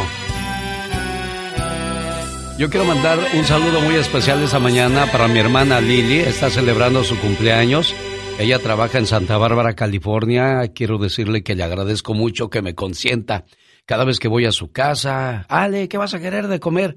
[2.58, 6.18] Yo quiero mandar un saludo muy especial esta mañana para mi hermana Lili.
[6.18, 7.94] Está celebrando su cumpleaños.
[8.38, 10.70] Ella trabaja en Santa Bárbara, California.
[10.74, 13.46] Quiero decirle que le agradezco mucho que me consienta
[13.86, 15.46] cada vez que voy a su casa.
[15.48, 16.96] Ale, ¿qué vas a querer de comer?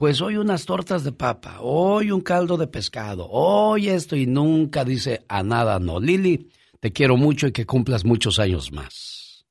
[0.00, 4.82] Pues hoy unas tortas de papa, hoy un caldo de pescado, hoy esto y nunca
[4.82, 6.00] dice a nada no.
[6.00, 6.48] Lili,
[6.80, 9.44] te quiero mucho y que cumplas muchos años más.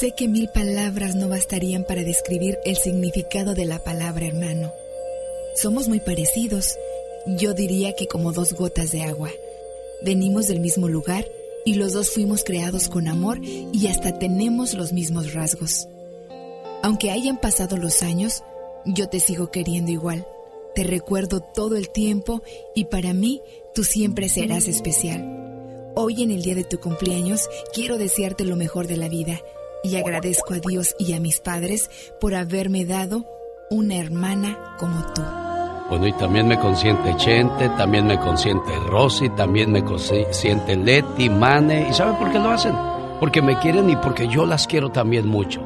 [0.00, 4.72] Sé que mil palabras no bastarían para describir el significado de la palabra hermano.
[5.54, 6.74] Somos muy parecidos,
[7.26, 9.28] yo diría que como dos gotas de agua.
[10.02, 11.26] Venimos del mismo lugar
[11.66, 15.86] y los dos fuimos creados con amor y hasta tenemos los mismos rasgos.
[16.82, 18.42] Aunque hayan pasado los años,
[18.84, 20.26] yo te sigo queriendo igual.
[20.74, 22.42] Te recuerdo todo el tiempo
[22.74, 23.42] y para mí
[23.74, 25.92] tú siempre serás especial.
[25.94, 29.40] Hoy en el día de tu cumpleaños quiero desearte lo mejor de la vida
[29.84, 33.24] y agradezco a Dios y a mis padres por haberme dado
[33.70, 35.22] una hermana como tú.
[35.88, 41.88] Bueno, y también me consiente Chente, también me consiente Rosy, también me consiente Leti, Mane.
[41.90, 42.74] ¿Y sabe por qué lo hacen?
[43.20, 45.60] Porque me quieren y porque yo las quiero también mucho.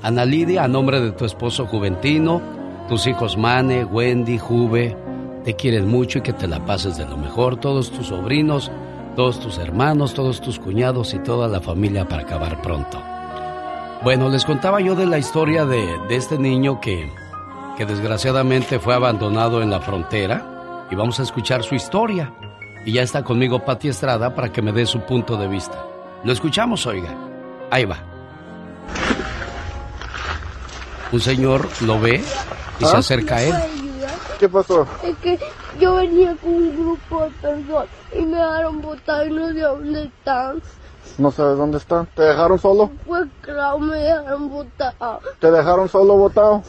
[0.00, 2.40] Ana Lidia, a nombre de tu esposo Juventino,
[2.88, 4.96] tus hijos Mane, Wendy, Juve,
[5.44, 7.56] te quieren mucho y que te la pases de lo mejor.
[7.56, 8.70] Todos tus sobrinos,
[9.16, 13.00] todos tus hermanos, todos tus cuñados y toda la familia para acabar pronto.
[14.02, 17.10] Bueno, les contaba yo de la historia de, de este niño que,
[17.76, 22.32] que desgraciadamente fue abandonado en la frontera y vamos a escuchar su historia.
[22.84, 25.86] Y ya está conmigo Pati Estrada para que me dé su punto de vista.
[26.22, 27.14] Lo escuchamos, oiga.
[27.70, 27.96] Ahí va.
[31.14, 32.24] Un señor lo ve
[32.80, 32.98] y se ¿Ah?
[32.98, 33.54] acerca a él.
[34.40, 34.84] ¿Qué pasó?
[35.04, 35.38] Es que
[35.78, 40.02] yo venía con un grupo de personas y me dejaron botar y no sé dónde
[40.06, 40.60] están.
[41.16, 42.06] No sabes dónde están.
[42.16, 42.90] ¿Te dejaron solo?
[43.06, 44.92] Pues claro, me dejaron botar.
[45.38, 46.64] ¿Te dejaron solo botado?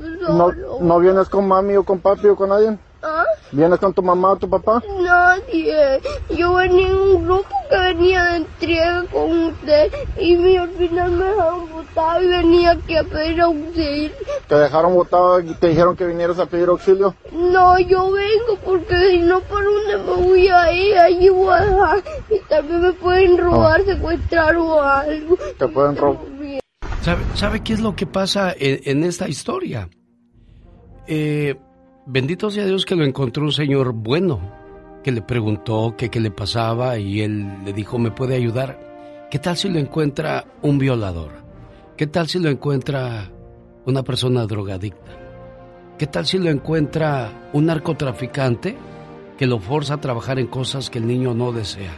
[0.00, 0.78] ¿No, Solo.
[0.80, 2.80] ¿No vienes con mami o con papi o con alguien?
[3.08, 3.24] ¿Ah?
[3.52, 4.82] ¿Vienes con tu mamá o tu papá?
[5.00, 6.00] Nadie.
[6.36, 11.12] Yo venía en un grupo que venía de entrega con usted y mi- al final
[11.12, 14.10] me dejaron botar y venía aquí a pedir auxilio.
[14.48, 17.14] ¿Te dejaron botado y te dijeron que vinieras a pedir auxilio?
[17.32, 20.98] No, yo vengo porque si no, ¿por dónde me voy a ir?
[20.98, 25.36] Allí voy a dejar y también me pueden robar, secuestrar o algo.
[25.58, 26.24] Te pueden robar.
[27.02, 29.88] ¿Sabe, sabe qué es lo que pasa en, en esta historia?
[31.06, 31.54] Eh,
[32.06, 34.40] bendito sea Dios que lo encontró un señor bueno,
[35.02, 39.26] que le preguntó qué le pasaba y él le dijo, ¿me puede ayudar?
[39.30, 41.32] ¿Qué tal si lo encuentra un violador?
[41.96, 43.30] ¿Qué tal si lo encuentra
[43.84, 45.18] una persona drogadicta?
[45.98, 48.76] ¿Qué tal si lo encuentra un narcotraficante
[49.36, 51.94] que lo forza a trabajar en cosas que el niño no desea?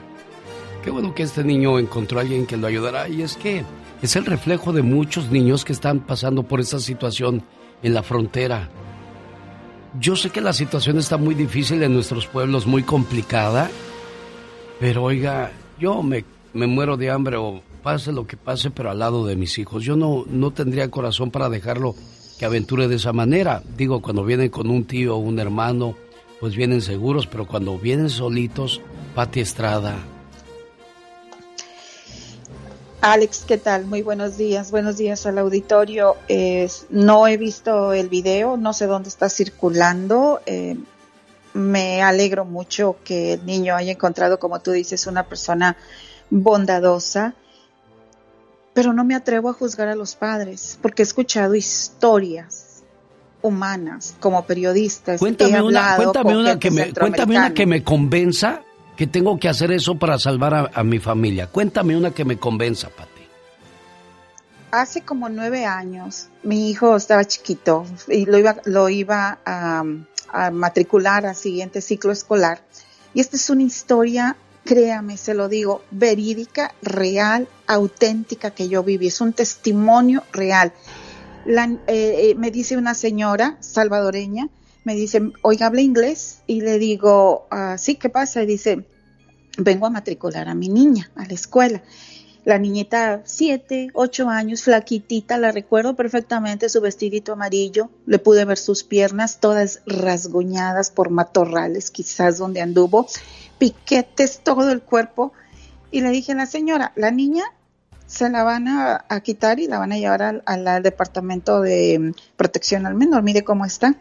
[0.82, 3.64] Qué bueno que este niño encontró a alguien que lo ayudará y es que
[4.00, 7.42] es el reflejo de muchos niños que están pasando por esta situación
[7.82, 8.70] en la frontera.
[9.98, 13.70] Yo sé que la situación está muy difícil en nuestros pueblos, muy complicada,
[14.78, 18.98] pero oiga, yo me, me muero de hambre o pase lo que pase, pero al
[18.98, 19.84] lado de mis hijos.
[19.84, 21.94] Yo no, no tendría corazón para dejarlo
[22.38, 23.62] que aventure de esa manera.
[23.76, 25.96] Digo, cuando vienen con un tío o un hermano,
[26.38, 28.80] pues vienen seguros, pero cuando vienen solitos,
[29.14, 29.96] Pati Estrada,
[33.00, 33.86] Alex, ¿qué tal?
[33.86, 34.72] Muy buenos días.
[34.72, 36.16] Buenos días al auditorio.
[36.28, 40.40] Eh, no he visto el video, no sé dónde está circulando.
[40.46, 40.76] Eh,
[41.54, 45.76] me alegro mucho que el niño haya encontrado, como tú dices, una persona
[46.30, 47.34] bondadosa,
[48.74, 52.82] pero no me atrevo a juzgar a los padres, porque he escuchado historias
[53.42, 55.14] humanas como periodista.
[55.14, 58.62] he Cuéntame una, cuéntame con una que me, cuéntame una que me convenza
[58.98, 61.46] que tengo que hacer eso para salvar a, mi familia.
[61.46, 63.22] Cuéntame una que me convenza, Pati.
[64.72, 69.84] Hace como nueve años, mi hijo estaba chiquito y lo iba, lo iba a,
[70.50, 72.60] matricular al siguiente ciclo escolar.
[73.14, 79.06] Y esta es una historia, créame, se lo digo, verídica, real, auténtica que yo viví.
[79.06, 80.72] Es un testimonio real.
[81.46, 84.48] eh, eh, me dice una señora salvadoreña,
[84.88, 86.40] me dice, oiga, ¿habla inglés?
[86.46, 88.42] Y le digo, "Ah, sí, ¿qué pasa?
[88.42, 88.86] Y dice,
[89.58, 91.82] vengo a matricular a mi niña a la escuela.
[92.46, 98.56] La niñita, siete, ocho años, flaquitita, la recuerdo perfectamente, su vestidito amarillo, le pude ver
[98.56, 103.06] sus piernas todas rasguñadas por matorrales, quizás donde anduvo,
[103.58, 105.34] piquetes, todo el cuerpo.
[105.90, 107.44] Y le dije a la señora, la niña
[108.06, 112.94] se la van a, quitar y la van a llevar al, departamento de protección al
[112.94, 113.96] menor, mire cómo está.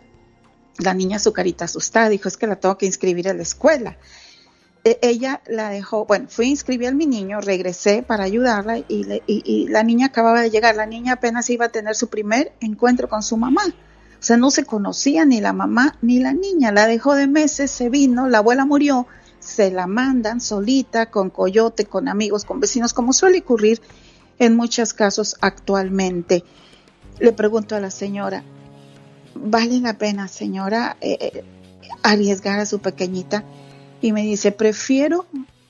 [0.80, 3.97] La niña, su carita asustada, dijo, es que la tengo que inscribir a la escuela
[4.88, 9.21] e- ella la dejó, bueno, fui a inscribir a mi niño, regresé para ayudarla y,
[9.28, 13.09] y la niña acababa de llegar, la niña apenas iba a tener su primer encuentro
[13.09, 13.63] con su mamá.
[13.67, 17.69] O sea, no se conocía ni la mamá ni la niña, la dejó de meses,
[17.69, 19.07] se vino, la abuela murió,
[19.39, 23.82] se la mandan solita, con coyote, con amigos, con vecinos, como suele ocurrir
[24.39, 26.45] en muchos casos actualmente.
[27.19, 28.43] Le pregunto a la señora,
[29.42, 31.44] ¿vale la pena, señora, eh, eh,
[32.04, 33.44] arriesgar a su pequeñita?
[34.02, 35.26] y me dice, prefiero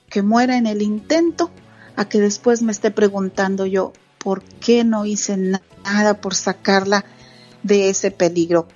[0.10, 1.50] que muera en el intento
[1.96, 7.06] a que después me esté preguntando yo por qué no hice na- nada por sacarla
[7.64, 8.68] de ese peligro.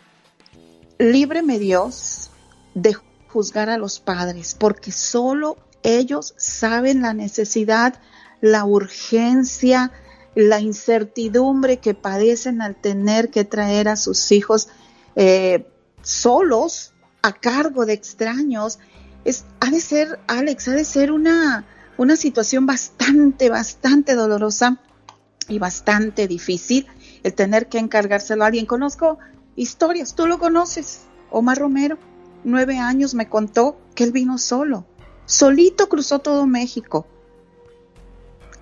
[0.98, 2.32] Líbreme Dios
[2.76, 2.96] de
[3.28, 7.96] juzgar a los padres, porque solo ellos saben la necesidad,
[8.40, 9.92] la urgencia,
[10.36, 14.70] la incertidumbre que padecen al tener que traer a sus hijos
[15.16, 15.68] eh,
[16.02, 18.80] solos a cargo de extraños
[19.26, 21.66] es, ha de ser, Alex, ha de ser una,
[21.98, 24.80] una situación bastante, bastante dolorosa
[25.48, 26.88] y bastante difícil
[27.24, 28.66] el tener que encargárselo a alguien.
[28.66, 29.20] Conozco
[29.56, 31.98] historias, tú lo conoces, Omar Romero,
[32.44, 34.86] nueve años me contó que él vino solo,
[35.26, 37.06] solito cruzó todo México.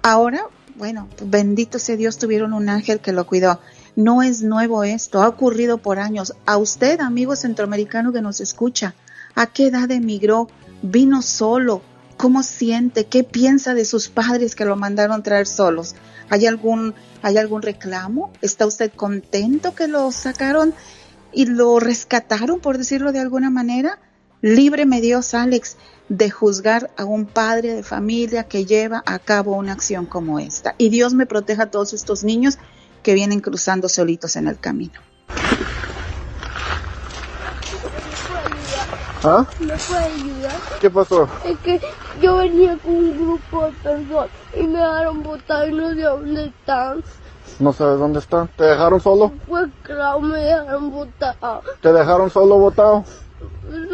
[0.02, 3.60] Ahora, bueno, bendito sea Dios, tuvieron un ángel que lo cuidó.
[3.96, 6.34] No es nuevo esto, ha ocurrido por años.
[6.46, 8.96] A usted, amigo centroamericano que nos escucha,
[9.36, 10.50] ¿A qué edad emigró?
[10.82, 11.82] ¿Vino solo?
[12.18, 13.06] ¿Cómo siente?
[13.06, 15.96] ¿Qué piensa de sus padres que lo mandaron traer solos?
[16.30, 18.34] ¿Hay algún, ¿Hay algún reclamo?
[18.42, 20.74] ¿Está usted contento que lo sacaron
[21.32, 24.00] y lo rescataron, por decirlo de alguna manera?
[24.42, 25.78] Líbreme Dios, Alex,
[26.10, 30.76] de juzgar a un padre de familia que lleva a cabo una acción como esta.
[30.78, 32.58] Y Dios me proteja a todos estos niños
[33.04, 35.00] que vienen cruzando solitos en el camino.
[39.24, 39.46] ¿Ah?
[39.60, 40.56] ¿Me puede ayudar?
[40.80, 41.28] ¿Qué pasó?
[41.44, 41.82] Es que
[42.22, 46.46] yo venía con un grupo de personas y me dejaron botar y no sé dónde
[46.46, 47.04] están.
[47.60, 48.48] No sabes dónde están.
[48.56, 49.34] ¿Te dejaron solo?
[49.46, 51.36] Pues claro, me dejaron botar.
[51.82, 53.04] ¿Te dejaron solo botado?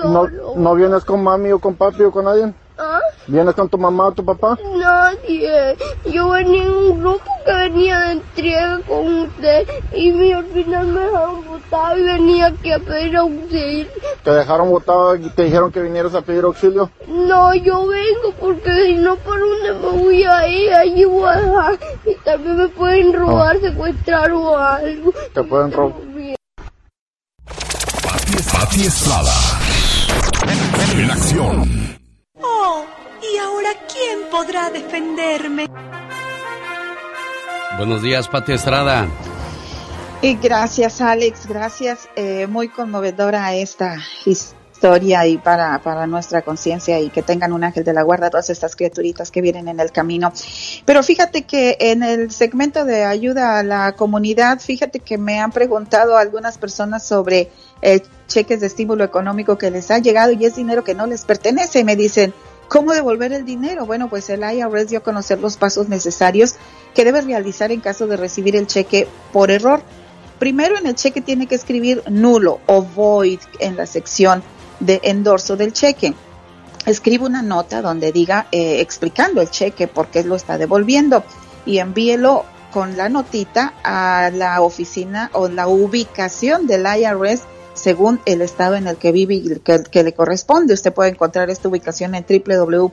[0.06, 0.28] ¿No.
[0.56, 2.56] ¿No vienes con mami o con papi o con alguien?
[2.78, 2.99] ¿Ah?
[3.28, 4.57] ¿Vienes con tu mamá o tu papá?
[4.78, 5.78] Nadie.
[6.11, 10.88] Yo venía en un grupo que venía de entrega con usted y mi- al final
[10.88, 13.88] me dejaron botar y venía aquí a pedir auxilio.
[14.23, 16.89] ¿Te dejaron botado y te dijeron que vinieras a pedir auxilio?
[17.07, 20.73] No, yo vengo porque si no, ¿por dónde me voy a ir?
[20.73, 21.80] Allí voy a dejar.
[22.05, 25.13] Y también me pueden robar, secuestrar o algo.
[25.34, 25.93] Te pueden robar.
[28.51, 29.34] Pati Estrada.
[30.97, 31.95] En acción.
[33.66, 35.68] Oh, ¿y ahora quién podrá defenderme?
[37.78, 39.07] Buenos días, Pati Estrada.
[40.22, 42.07] Y gracias, Alex, gracias.
[42.16, 47.84] Eh, muy conmovedora esta historia y para, para nuestra conciencia y que tengan un ángel
[47.84, 50.32] de la guarda todas estas criaturitas que vienen en el camino.
[50.86, 55.51] Pero fíjate que en el segmento de ayuda a la comunidad, fíjate que me han
[55.51, 57.49] preguntado algunas personas sobre
[57.82, 61.26] eh, cheques de estímulo económico que les ha llegado y es dinero que no les
[61.26, 61.80] pertenece.
[61.80, 62.34] Y me dicen,
[62.76, 63.86] ¿Cómo devolver el dinero?
[63.86, 66.55] Bueno, pues el IRS dio a conocer los pasos necesarios
[66.93, 69.82] que debe realizar en caso de recibir el cheque por error.
[70.39, 74.43] Primero en el cheque tiene que escribir nulo o void en la sección
[74.82, 76.15] de endorso del cheque.
[76.86, 81.23] Escribe una nota donde diga eh, explicando el cheque por qué lo está devolviendo
[81.65, 87.43] y envíelo con la notita a la oficina o la ubicación del IRS
[87.86, 90.74] según el estado en el que vive y que, le corresponde.
[90.74, 92.92] Usted puede encontrar esta ubicación en www.irs.gov.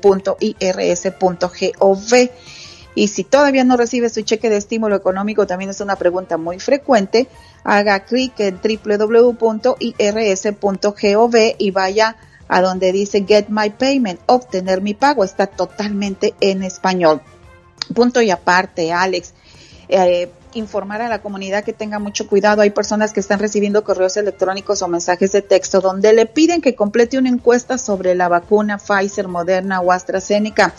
[2.94, 6.60] Y si todavía no recibe su cheque de estímulo económico, también es una pregunta muy
[6.60, 7.26] frecuente,
[7.64, 9.76] haga clic en www.irs.gov
[11.56, 12.16] y vaya
[12.48, 15.24] a donde dice Get My Payment, obtener mi pago.
[15.24, 17.22] Está totalmente en español.
[17.94, 19.32] Punto y aparte, Alex.
[19.88, 22.62] Eh, informar a la comunidad que tenga mucho cuidado.
[22.62, 26.74] Hay personas que están recibiendo correos electrónicos o mensajes de texto donde le piden que
[26.74, 30.74] complete una encuesta sobre la vacuna Pfizer, Moderna o AstraZeneca.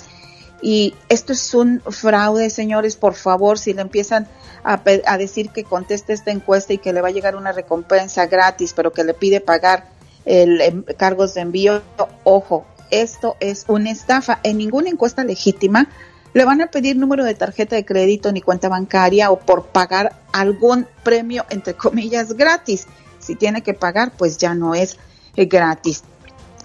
[0.61, 4.27] Y esto es un fraude, señores, por favor, si le empiezan
[4.63, 8.27] a, a, decir que conteste esta encuesta y que le va a llegar una recompensa
[8.27, 9.89] gratis, pero que le pide pagar
[10.23, 11.81] el, em, cargos de envío,
[12.23, 14.39] ojo, esto es una estafa.
[14.43, 15.89] En ninguna encuesta legítima
[16.33, 20.15] le van a pedir número de tarjeta de crédito ni cuenta bancaria o por pagar
[20.31, 22.87] algún premio, entre comillas, gratis.
[23.19, 24.97] Si tiene que pagar, pues ya no es
[25.35, 26.03] eh, gratis.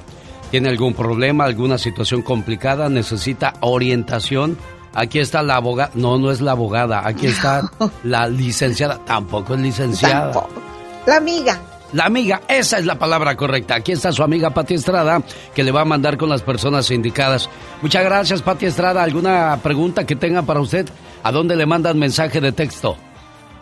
[0.51, 2.89] ¿Tiene algún problema, alguna situación complicada?
[2.89, 4.57] ¿Necesita orientación?
[4.95, 5.91] Aquí está la abogada.
[5.95, 7.07] No, no es la abogada.
[7.07, 7.71] Aquí está
[8.05, 8.99] la licenciada.
[9.05, 10.33] Tampoco es licenciada.
[10.33, 10.61] Tampoco.
[11.07, 11.61] La amiga.
[11.93, 13.77] La amiga, esa es la palabra correcta.
[13.77, 15.23] Aquí está su amiga Pati Estrada,
[15.55, 17.49] que le va a mandar con las personas indicadas.
[17.83, 19.01] Muchas gracias, Pati Estrada.
[19.05, 20.89] ¿Alguna pregunta que tenga para usted?
[21.23, 22.97] ¿A dónde le mandan mensaje de texto?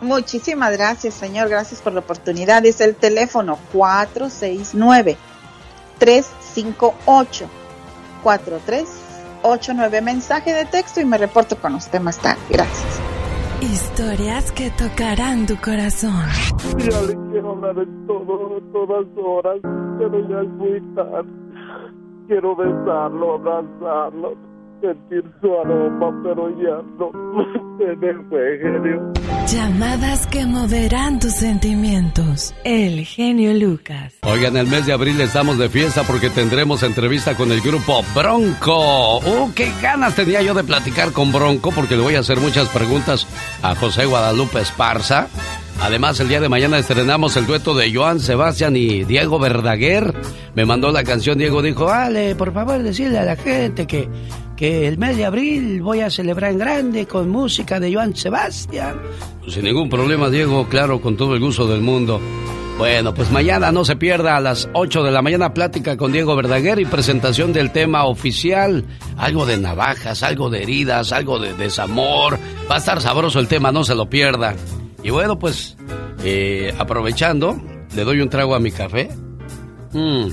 [0.01, 1.47] Muchísimas gracias, señor.
[1.47, 2.65] Gracias por la oportunidad.
[2.65, 5.15] Es el teléfono 469
[5.99, 7.47] 358
[9.43, 10.01] 4389.
[10.01, 12.41] Mensaje de texto y me reporto con usted más tarde.
[12.49, 13.01] Gracias.
[13.61, 16.25] Historias que tocarán tu corazón.
[16.77, 19.59] Ya le quiero hablar en todo, todas horas,
[19.99, 21.29] pero ya es muy tarde.
[22.27, 24.35] Quiero besarlo, abrazarlo,
[24.81, 27.11] sentir su aroma, pero ya no.
[27.77, 29.13] Se me fue, genio.
[29.47, 32.53] Llamadas que moverán tus sentimientos.
[32.63, 34.13] El genio Lucas.
[34.21, 39.17] Oigan, el mes de abril estamos de fiesta porque tendremos entrevista con el grupo Bronco.
[39.17, 41.71] ¡Uh, qué ganas tenía yo de platicar con Bronco!
[41.71, 43.27] Porque le voy a hacer muchas preguntas
[43.61, 45.27] a José Guadalupe Esparza.
[45.81, 50.13] Además, el día de mañana estrenamos el dueto de Joan Sebastián y Diego Verdaguer.
[50.55, 54.07] Me mandó la canción, Diego dijo, Ale, por favor, decirle a la gente que,
[54.63, 58.95] el mes de abril voy a celebrar en grande con música de Joan Sebastián.
[59.47, 62.21] Sin ningún problema, Diego, claro, con todo el gusto del mundo.
[62.77, 66.35] Bueno, pues mañana no se pierda a las 8 de la mañana plática con Diego
[66.37, 68.85] Verdaguer y presentación del tema oficial.
[69.17, 72.39] Algo de navajas, algo de heridas, algo de desamor.
[72.71, 74.55] Va a estar sabroso el tema, no se lo pierda.
[75.03, 75.75] Y bueno, pues
[76.23, 77.61] eh, aprovechando,
[77.93, 79.09] le doy un trago a mi café.
[79.91, 80.29] Mm,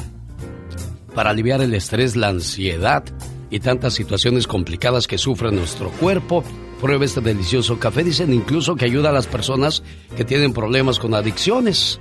[1.17, 3.03] para aliviar el estrés, la ansiedad
[3.51, 6.45] y tantas situaciones complicadas que sufre nuestro cuerpo.
[6.81, 8.05] Pruebe este delicioso café.
[8.05, 9.83] Dicen incluso que ayuda a las personas
[10.17, 12.01] que tienen problemas con adicciones.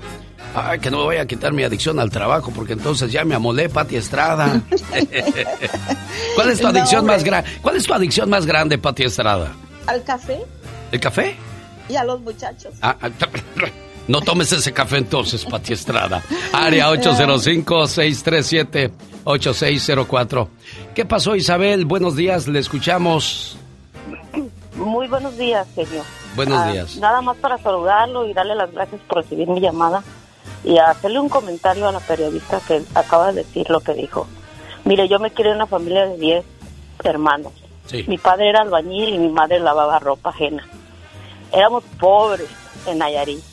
[0.55, 3.35] Ay, que no me voy a quitar mi adicción al trabajo porque entonces ya me
[3.35, 4.61] amolé Pati Estrada.
[6.35, 7.49] ¿Cuál es tu adicción más grande?
[7.61, 9.53] ¿Cuál es tu adicción más grande, Pati Estrada?
[9.85, 10.39] ¿Al café?
[10.91, 11.35] ¿El café?
[11.89, 12.73] Y a los muchachos.
[12.81, 13.09] Ah, ah,
[14.09, 16.21] no tomes ese café entonces, Pati Estrada.
[16.51, 16.89] Área
[19.25, 20.47] 805-637-8604.
[20.95, 21.85] ¿Qué pasó, Isabel?
[21.85, 23.57] Buenos días, le escuchamos.
[24.75, 26.03] Muy buenos días, señor.
[26.35, 26.97] Buenos Ah, días.
[26.97, 30.03] Nada más para saludarlo y darle las gracias por recibir mi llamada
[30.63, 34.27] y hacerle un comentario a la periodista que acaba de decir lo que dijo.
[34.85, 36.45] Mire, yo me crié en una familia de 10
[37.03, 37.51] hermanos.
[37.87, 38.05] Sí.
[38.07, 40.65] Mi padre era albañil y mi madre lavaba ropa ajena.
[41.51, 42.47] Éramos pobres
[42.87, 43.43] en Nayarit.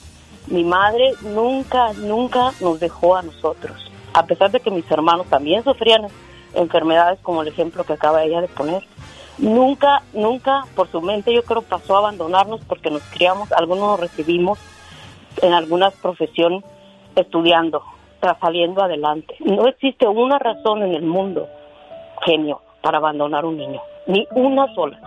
[0.46, 3.90] Mi madre nunca, nunca nos dejó a nosotros.
[4.14, 6.06] A pesar de que mis hermanos también sufrían
[6.54, 8.82] enfermedades como el ejemplo que acaba ella de poner.
[9.38, 14.00] Nunca, nunca por su mente yo creo pasó a abandonarnos porque nos criamos, algunos nos
[14.00, 14.58] recibimos
[15.42, 16.64] en algunas profesiones
[17.14, 17.82] estudiando,
[18.40, 19.34] saliendo adelante.
[19.40, 21.48] No existe una razón en el mundo,
[22.24, 24.98] genio, para abandonar un niño, ni una sola.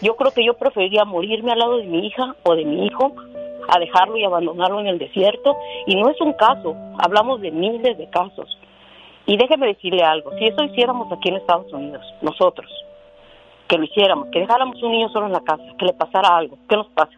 [0.00, 3.14] Yo creo que yo preferiría morirme al lado de mi hija o de mi hijo
[3.68, 5.56] a dejarlo y abandonarlo en el desierto.
[5.86, 8.58] Y no es un caso, hablamos de miles de casos.
[9.26, 12.70] Y déjeme decirle algo, si eso hiciéramos aquí en Estados Unidos, nosotros,
[13.68, 16.58] que lo hiciéramos, que dejáramos un niño solo en la casa, que le pasara algo,
[16.68, 17.14] ¿qué nos pasa?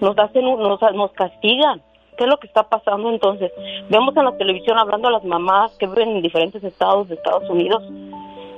[0.00, 1.82] Nos hacen, nos, nos castigan.
[2.16, 3.52] ¿Qué es lo que está pasando entonces?
[3.88, 7.48] Vemos en la televisión hablando a las mamás que viven en diferentes estados de Estados
[7.48, 7.84] Unidos.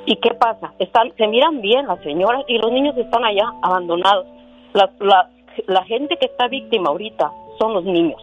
[0.06, 0.72] ¿Y qué pasa?
[0.78, 4.26] Están, se miran bien las señoras y los niños están allá abandonados.
[4.72, 5.28] La, la,
[5.66, 8.20] la gente que está víctima ahorita son los niños.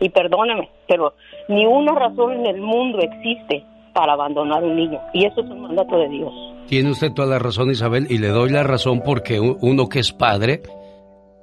[0.00, 1.14] Y perdóneme, pero
[1.48, 5.00] ni una razón en el mundo existe para abandonar un niño.
[5.12, 6.32] Y eso es un mandato de Dios.
[6.66, 10.12] Tiene usted toda la razón, Isabel, y le doy la razón porque uno que es
[10.12, 10.62] padre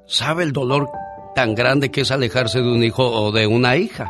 [0.05, 0.89] sabe el dolor
[1.35, 4.09] tan grande que es alejarse de un hijo o de una hija.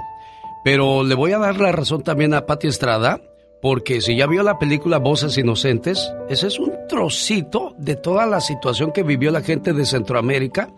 [0.64, 3.20] Pero le voy a dar la razón también a Pati Estrada,
[3.62, 8.40] porque si ya vio la película Voces Inocentes, ese es un trocito de toda la
[8.40, 10.70] situación que vivió la gente de Centroamérica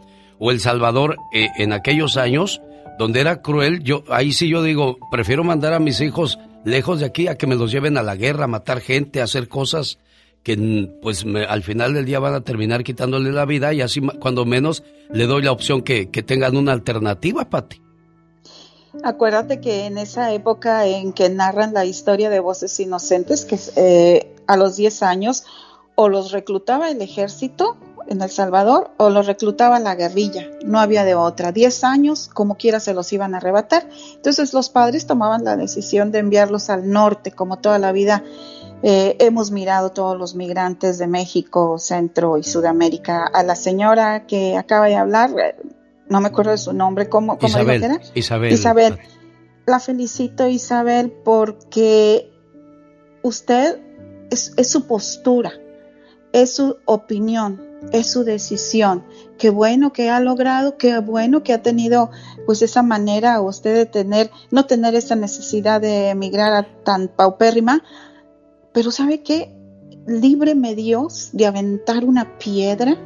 [0.41, 2.61] o El Salvador eh, en aquellos años,
[2.99, 3.83] donde era cruel.
[3.83, 7.47] Yo ahí sí yo digo, prefiero mandar a mis hijos lejos de aquí a que
[7.47, 9.99] me los lleven a la guerra, a matar gente, a hacer cosas
[10.43, 14.01] que pues me- al final del día van a terminar quitándole la vida y así
[14.19, 17.79] cuando menos le doy la opción que, que tengan una alternativa, Pati.
[19.03, 24.33] Acuérdate que en esa época en que narran la historia de voces inocentes, que eh,
[24.47, 25.43] a los 10 años
[25.95, 27.77] o los reclutaba el ejército
[28.11, 31.51] en El Salvador o los reclutaba la guerrilla, no había de otra.
[31.51, 33.87] 10 años, como quiera, se los iban a arrebatar.
[34.15, 38.23] Entonces los padres tomaban la decisión de enviarlos al norte, como toda la vida
[38.83, 43.25] eh, hemos mirado todos los migrantes de México, Centro y Sudamérica.
[43.27, 45.31] A la señora que acaba de hablar,
[46.09, 48.01] no me acuerdo de su nombre, ¿cómo, cómo Isabel, era?
[48.15, 48.53] Isabel.
[48.53, 48.99] Isabel,
[49.67, 52.31] la felicito Isabel porque
[53.21, 53.79] usted
[54.31, 55.53] es, es su postura,
[56.33, 59.03] es su opinión, es su decisión.
[59.37, 62.11] Qué bueno que ha logrado, qué bueno que ha tenido
[62.45, 67.83] pues esa manera usted de tener, no tener esa necesidad de emigrar a tan paupérrima,
[68.73, 69.55] pero ¿sabe qué?
[70.07, 72.97] Líbreme Dios de aventar una piedra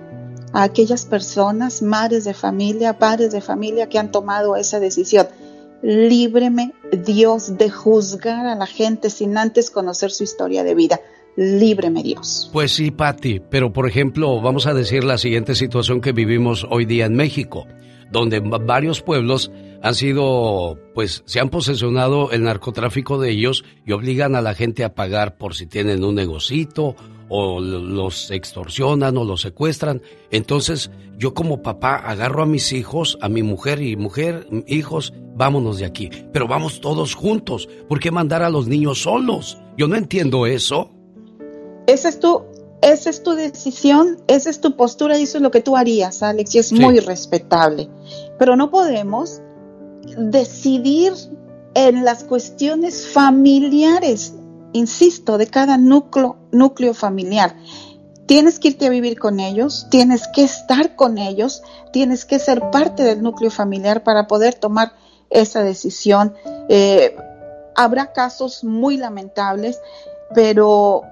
[0.53, 5.27] a aquellas personas, madres de familia, padres de familia que han tomado esa decisión.
[5.81, 6.73] Líbreme
[7.03, 10.99] Dios de juzgar a la gente sin antes conocer su historia de vida.
[11.37, 12.49] Líbreme Dios.
[12.53, 16.85] Pues sí, Pati, pero por ejemplo, vamos a decir la siguiente situación que vivimos hoy
[16.85, 17.67] día en México,
[18.11, 23.91] donde va- varios pueblos han sido, pues, se han posesionado el narcotráfico de ellos y
[23.91, 26.95] obligan a la gente a pagar por si tienen un negocito
[27.27, 30.01] o los extorsionan o los secuestran.
[30.31, 35.79] Entonces, yo como papá agarro a mis hijos, a mi mujer y mujer, hijos, vámonos
[35.79, 36.09] de aquí.
[36.31, 37.67] Pero vamos todos juntos.
[37.89, 39.57] ¿Por qué mandar a los niños solos?
[39.77, 40.91] Yo no entiendo eso.
[41.87, 42.43] Esa es tu,
[42.81, 46.21] esa es tu decisión, esa es tu postura y eso es lo que tú harías,
[46.23, 46.75] Alex, y es Sí.
[46.75, 47.89] muy respetable.
[48.37, 49.41] Pero no podemos
[50.17, 51.13] decidir
[51.73, 54.33] en las cuestiones familiares,
[54.73, 57.55] insisto, de cada núcleo, núcleo familiar.
[58.27, 61.61] Tienes que irte a vivir con ellos, tienes que estar con ellos,
[61.93, 64.93] tienes que ser parte del núcleo familiar para poder tomar
[65.29, 66.33] esa decisión.
[66.69, 67.15] Eh,
[67.75, 69.79] habrá casos muy lamentables,
[70.33, 71.03] pero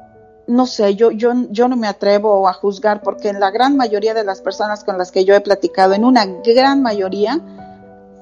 [0.48, 4.14] no sé, yo, yo, yo no me atrevo a juzgar porque en la gran mayoría
[4.14, 7.40] de las personas con las que yo he platicado, en una gran mayoría,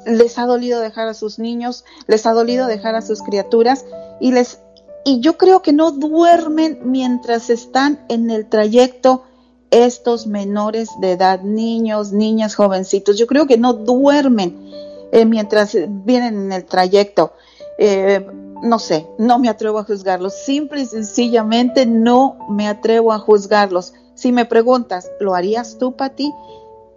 [0.05, 3.85] les ha dolido dejar a sus niños, les ha dolido dejar a sus criaturas
[4.19, 4.59] y les
[5.03, 9.23] y yo creo que no duermen mientras están en el trayecto
[9.71, 13.17] estos menores de edad, niños, niñas, jovencitos.
[13.17, 14.69] Yo creo que no duermen
[15.11, 17.33] eh, mientras vienen en el trayecto.
[17.79, 18.27] Eh,
[18.61, 20.33] no sé, no me atrevo a juzgarlos.
[20.33, 23.93] Simple y sencillamente no me atrevo a juzgarlos.
[24.13, 26.31] Si me preguntas, ¿lo harías tú, Pati?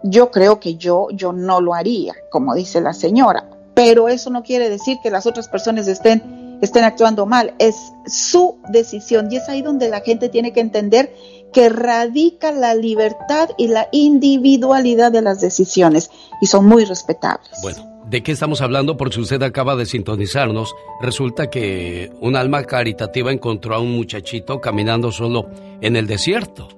[0.03, 3.49] Yo creo que yo, yo no lo haría, como dice la señora.
[3.73, 7.55] Pero eso no quiere decir que las otras personas estén, estén actuando mal.
[7.59, 9.31] Es su decisión.
[9.31, 11.13] Y es ahí donde la gente tiene que entender
[11.51, 16.11] que radica la libertad y la individualidad de las decisiones.
[16.41, 17.49] Y son muy respetables.
[17.61, 18.97] Bueno, ¿de qué estamos hablando?
[18.97, 24.61] Por si usted acaba de sintonizarnos, resulta que un alma caritativa encontró a un muchachito
[24.61, 25.49] caminando solo
[25.81, 26.69] en el desierto.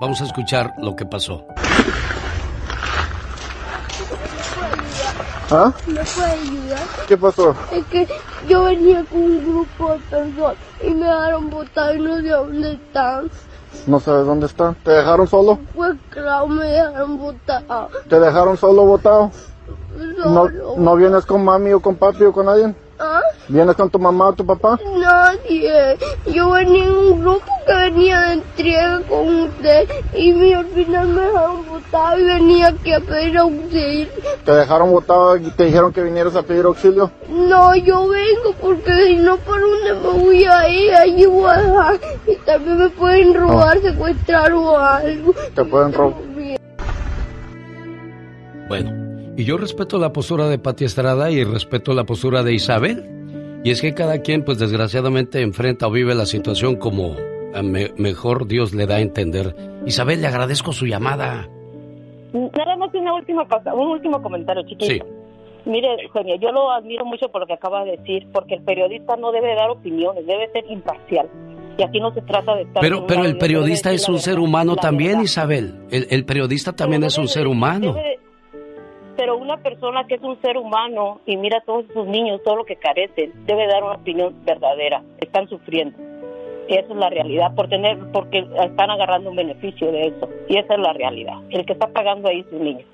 [0.00, 1.46] Vamos a escuchar lo que pasó.
[5.50, 5.72] ¿Ah?
[5.86, 6.82] ¿Me puede ayudar?
[7.06, 7.56] ¿Qué pasó?
[7.70, 8.08] Es que
[8.48, 12.72] yo venía con un grupo de personas y me dejaron botar y no sé dónde
[12.72, 13.30] están.
[13.86, 14.74] No sabes dónde están.
[14.76, 15.58] ¿Te dejaron solo?
[15.74, 17.62] Pues claro, me dejaron botar.
[18.08, 19.30] ¿Te dejaron solo botado?
[20.24, 20.48] ¿No.
[20.76, 22.76] ¿No vienes con mami o con papi o con alguien?
[22.98, 23.20] ¿Ah?
[23.48, 24.78] ¿Vienes con tu mamá o tu papá?
[24.98, 25.96] Nadie.
[26.32, 31.08] Yo venía en un grupo que venía de entrega con usted y mi- al final
[31.08, 34.08] me dejaron botar y venía aquí a pedir auxilio.
[34.44, 37.10] ¿Te dejaron botado y te dijeron que vinieras a pedir auxilio?
[37.28, 40.94] No, yo vengo porque si no, ¿por dónde me voy a ir?
[40.94, 42.00] Allí voy a dejar.
[42.28, 45.34] Y también me pueden robar, secuestrar o algo.
[45.54, 46.22] Te pueden robar.
[48.68, 49.03] Bueno,
[49.36, 53.60] y yo respeto la postura de Pati Estrada y respeto la postura de Isabel.
[53.64, 57.16] Y es que cada quien, pues desgraciadamente, enfrenta o vive la situación como
[57.62, 59.54] me- mejor Dios le da a entender.
[59.86, 61.48] Isabel, le agradezco su llamada.
[62.32, 64.86] Nada más una última cosa, un último comentario, chiquito.
[64.86, 65.00] Sí.
[65.66, 69.16] Mire, Eugenia, yo lo admiro mucho por lo que acaba de decir, porque el periodista
[69.16, 71.26] no debe dar opiniones, debe ser imparcial.
[71.78, 72.82] Y aquí no se trata de estar...
[72.82, 75.24] Pero, pero el periodista es un ser humano también, verdad.
[75.24, 75.74] Isabel.
[75.90, 77.94] El, el periodista también Pero es un ser humano.
[77.94, 78.18] debe-
[79.16, 82.56] pero una persona que es un ser humano y mira a todos sus niños, todo
[82.56, 85.02] lo que carecen, debe dar una opinión verdadera.
[85.20, 85.96] Están sufriendo.
[86.68, 90.28] Y esa es la realidad, por tener, porque están agarrando un beneficio de eso.
[90.48, 91.34] Y esa es la realidad.
[91.50, 92.84] El que está pagando ahí es su niño.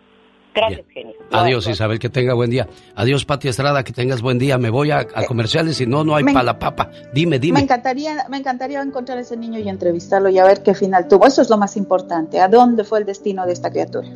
[0.53, 1.15] Gracias, genio.
[1.31, 2.67] Adiós, Isabel, que tenga buen día.
[2.97, 4.59] Adiós, Pati Estrada, que tengas buen día.
[4.59, 6.91] Me voy a, a comerciales y no, no hay Me- para la papa.
[7.15, 7.61] Dime, Me dime.
[7.61, 11.29] encantaría, me encantaría encontrar a ese niño y entrevistarlo y a ver qué final tuvo.
[11.29, 12.41] Eso es lo más importante.
[12.41, 14.09] ¿A dónde fue el destino de esta criatura?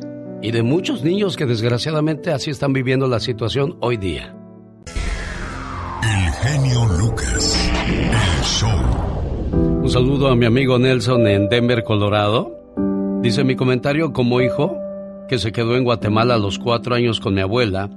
[0.45, 4.37] Y de muchos niños que desgraciadamente así están viviendo la situación hoy día.
[6.03, 7.71] El genio Lucas.
[7.87, 8.69] El show.
[9.81, 12.55] Un saludo a mi amigo Nelson en Denver, Colorado.
[13.23, 14.77] Dice mi comentario como hijo
[15.27, 17.89] que se quedó en Guatemala a los cuatro años con mi abuela.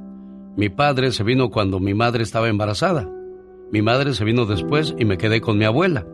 [0.56, 3.06] Mi padre se vino cuando mi madre estaba embarazada.
[3.70, 6.06] Mi madre se vino después y me quedé con mi abuela.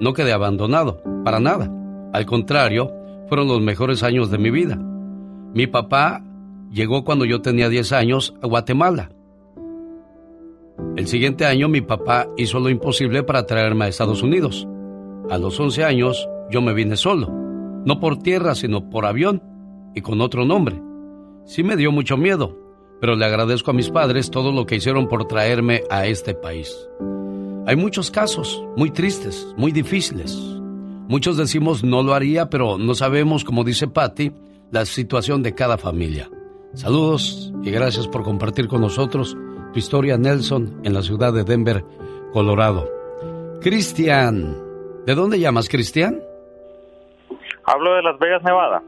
[0.00, 1.70] No quedé abandonado, para nada.
[2.14, 2.94] Al contrario,
[3.28, 4.78] fueron los mejores años de mi vida.
[5.56, 6.22] Mi papá
[6.70, 9.08] llegó cuando yo tenía 10 años a Guatemala.
[10.96, 14.68] El siguiente año mi papá hizo lo imposible para traerme a Estados Unidos.
[15.30, 17.28] A los 11 años yo me vine solo,
[17.86, 19.42] no por tierra, sino por avión
[19.94, 20.78] y con otro nombre.
[21.46, 22.54] Sí me dio mucho miedo,
[23.00, 26.76] pero le agradezco a mis padres todo lo que hicieron por traerme a este país.
[27.66, 30.36] Hay muchos casos muy tristes, muy difíciles.
[31.08, 34.32] Muchos decimos no lo haría, pero no sabemos, como dice Patty,
[34.70, 36.28] la situación de cada familia.
[36.74, 39.36] Saludos y gracias por compartir con nosotros
[39.72, 41.84] tu historia, Nelson, en la ciudad de Denver,
[42.32, 42.88] Colorado.
[43.60, 44.56] Cristian,
[45.06, 46.20] ¿de dónde llamas, Cristian?
[47.64, 48.82] Hablo de Las Vegas, Nevada.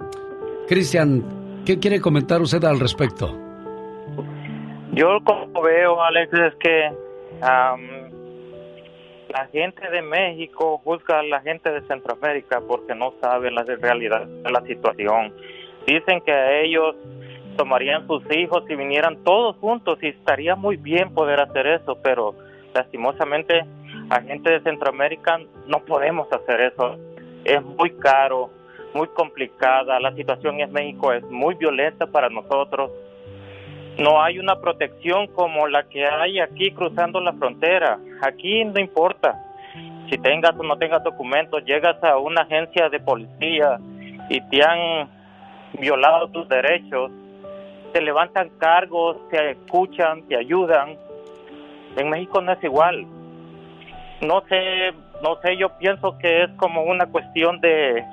[0.68, 3.34] Cristian, ¿qué quiere comentar usted al respecto?
[4.92, 6.90] Yo como veo, Alex, es que
[7.40, 7.76] la
[9.52, 14.50] gente de México juzga a la gente de Centroamérica porque no sabe la realidad de
[14.50, 15.32] la situación.
[15.88, 16.96] Dicen que a ellos
[17.56, 22.34] tomarían sus hijos y vinieran todos juntos y estaría muy bien poder hacer eso, pero
[22.74, 23.64] lastimosamente
[24.10, 26.98] a gente de Centroamérica no podemos hacer eso.
[27.42, 28.50] Es muy caro,
[28.92, 32.90] muy complicada, la situación en México es muy violenta para nosotros.
[33.98, 37.98] No hay una protección como la que hay aquí cruzando la frontera.
[38.20, 39.42] Aquí no importa
[40.10, 43.78] si tengas o no tengas documentos, llegas a una agencia de policía
[44.28, 45.17] y te han
[45.74, 47.10] violado tus derechos,
[47.92, 50.96] te levantan cargos, te escuchan, te ayudan.
[51.96, 53.06] En México no es igual.
[54.20, 54.92] No sé,
[55.22, 58.04] no sé, yo pienso que es como una cuestión de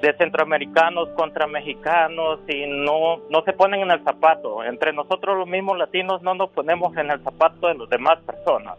[0.00, 4.64] de centroamericanos contra mexicanos y no no se ponen en el zapato.
[4.64, 8.78] Entre nosotros los mismos latinos no nos ponemos en el zapato de las demás personas.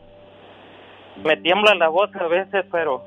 [1.23, 3.03] Me tiembla la voz a veces, pero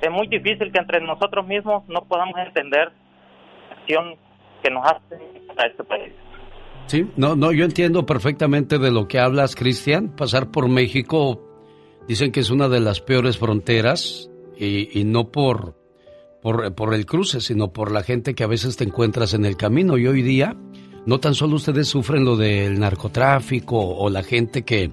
[0.00, 2.90] es muy difícil que entre nosotros mismos no podamos entender
[3.86, 5.16] que nos hace
[5.56, 6.12] a este país.
[6.86, 10.14] Sí, no, no, yo entiendo perfectamente de lo que hablas, Cristian.
[10.14, 11.42] Pasar por México
[12.06, 15.74] dicen que es una de las peores fronteras y, y no por,
[16.42, 19.56] por, por el cruce, sino por la gente que a veces te encuentras en el
[19.56, 19.98] camino.
[19.98, 20.56] Y hoy día,
[21.06, 24.92] no tan solo ustedes sufren lo del narcotráfico o la gente que,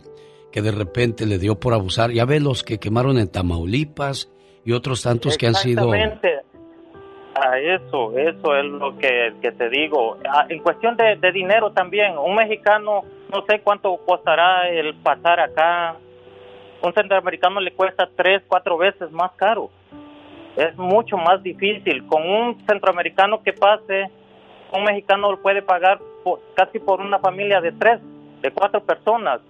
[0.52, 2.12] que de repente le dio por abusar.
[2.12, 4.32] Ya ve los que quemaron en Tamaulipas
[4.66, 5.91] y otros tantos que han sido...
[7.36, 10.18] A eso, eso es lo que, te digo.
[10.30, 15.96] Ah, En cuestión de, dinero también, un mexicano no sé cuánto costará el pasar acá.
[16.84, 19.72] Un centroamericano le cuesta tres, cuatro veces más caro.
[20.56, 22.06] Es mucho más difícil.
[22.06, 24.12] Con un centroamericano que pase,
[24.72, 26.00] un mexicano lo puede pagar
[26.56, 28.00] casi por una familia de tres,
[28.42, 29.42] de cuatro personas.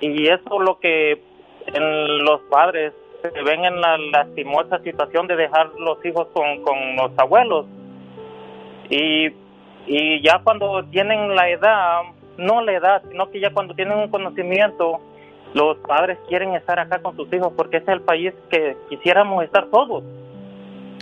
[0.00, 1.20] Y eso es lo que
[1.66, 2.92] en los padres
[3.30, 7.66] se ven en la lastimosa situación de dejar los hijos con, con los abuelos.
[8.90, 9.28] Y,
[9.86, 12.00] y ya cuando tienen la edad,
[12.38, 15.00] no la edad, sino que ya cuando tienen un conocimiento,
[15.54, 19.44] los padres quieren estar acá con sus hijos porque este es el país que quisiéramos
[19.44, 20.02] estar todos.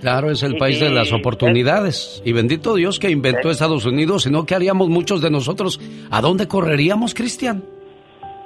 [0.01, 2.23] Claro, es el Y- país de las oportunidades.
[2.25, 5.81] Y bendito Dios que inventó Estados Unidos, sino que haríamos muchos de nosotros.
[6.11, 7.63] ¿A dónde correríamos, Cristian?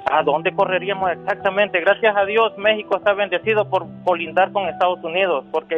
[0.09, 1.79] ¿A dónde correríamos exactamente?
[1.81, 5.75] Gracias a Dios México está bendecido por colindar con Estados Unidos porque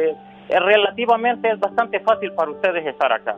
[0.48, 3.36] eh, relativamente es bastante fácil para ustedes estar acá.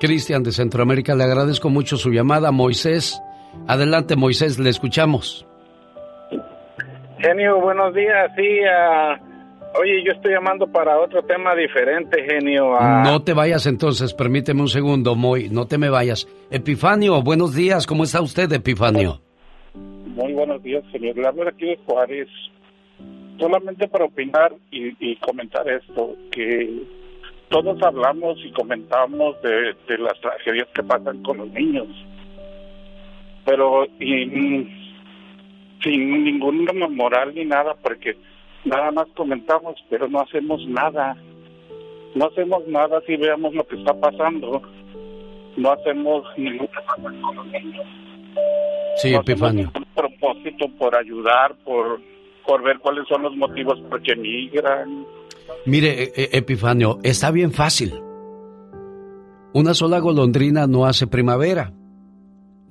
[0.00, 2.50] Cristian de Centroamérica, le agradezco mucho su llamada.
[2.50, 3.20] Moisés,
[3.68, 5.46] adelante Moisés, le escuchamos.
[7.18, 8.30] Genio, buenos días.
[8.36, 9.16] Sí, ah,
[9.80, 12.74] oye, yo estoy llamando para otro tema diferente, genio.
[12.78, 16.26] ah, No te vayas entonces, permíteme un segundo, Moy, no te me vayas.
[16.50, 19.20] Epifanio, buenos días, ¿cómo está usted, Epifanio?
[20.14, 21.16] Muy buenos días, señor.
[21.16, 22.28] Le hablo de aquí de Juárez.
[23.36, 26.84] Solamente para opinar y, comentar esto, que
[27.48, 31.88] todos hablamos y comentamos de, las tragedias que pasan con los niños,
[33.44, 34.68] pero y, mm,
[35.82, 38.16] sin ninguna moral ni nada, porque
[38.64, 41.16] nada más comentamos, pero no hacemos nada.
[42.14, 44.62] No hacemos nada si veamos lo que está pasando.
[45.56, 46.68] no hacemos ningún
[48.96, 49.72] Sí, Epifanio.
[49.94, 52.00] propósito por ayudar, por,
[52.46, 55.04] por ver cuáles son los motivos por qué migran.
[55.66, 57.92] Mire, e- e- Epifanio, está bien fácil.
[59.52, 61.72] Una sola golondrina no hace primavera.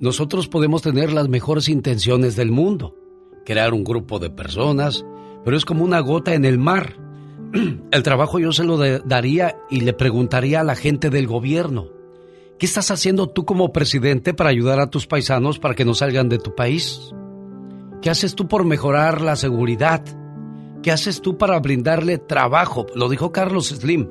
[0.00, 2.94] Nosotros podemos tener las mejores intenciones del mundo,
[3.46, 5.04] crear un grupo de personas,
[5.44, 6.94] pero es como una gota en el mar.
[7.92, 11.88] El trabajo yo se lo daría y le preguntaría a la gente del gobierno,
[12.64, 16.30] ¿qué estás haciendo tú como presidente para ayudar a tus paisanos para que no salgan
[16.30, 17.10] de tu país?
[18.00, 20.02] ¿Qué haces tú por mejorar la seguridad?
[20.82, 22.86] ¿Qué haces tú para brindarle trabajo?
[22.94, 24.08] Lo dijo Carlos Slim.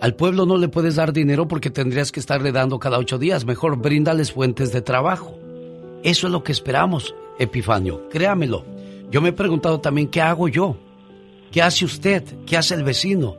[0.00, 3.44] Al pueblo no le puedes dar dinero porque tendrías que estarle dando cada ocho días.
[3.44, 5.36] Mejor bríndales fuentes de trabajo.
[6.04, 8.08] Eso es lo que esperamos, Epifanio.
[8.10, 8.64] Créamelo.
[9.10, 10.76] Yo me he preguntado también qué hago yo.
[11.50, 12.22] ¿Qué hace usted?
[12.46, 13.38] ¿Qué hace el vecino?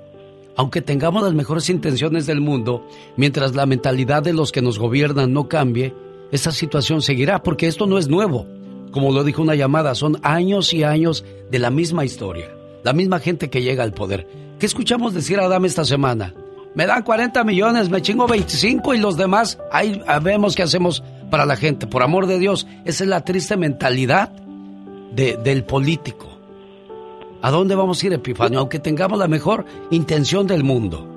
[0.60, 2.86] Aunque tengamos las mejores intenciones del mundo,
[3.16, 5.94] mientras la mentalidad de los que nos gobiernan no cambie,
[6.34, 8.46] esta situación seguirá porque esto no es nuevo.
[8.92, 12.50] Como lo dijo una llamada, son años y años de la misma historia,
[12.84, 14.28] la misma gente que llega al poder.
[14.60, 16.34] ¿Qué escuchamos decir a Adame esta semana?
[16.76, 21.02] Me dan 40 millones, me chingo 25 y los demás, ahí vemos qué hacemos
[21.32, 21.88] para la gente.
[21.88, 24.30] Por amor de Dios, esa es la triste mentalidad
[25.16, 26.28] de- del político.
[27.42, 28.60] ¿A dónde vamos a ir, Epifanio?
[28.60, 31.08] Aunque tengamos la mejor intención del mundo.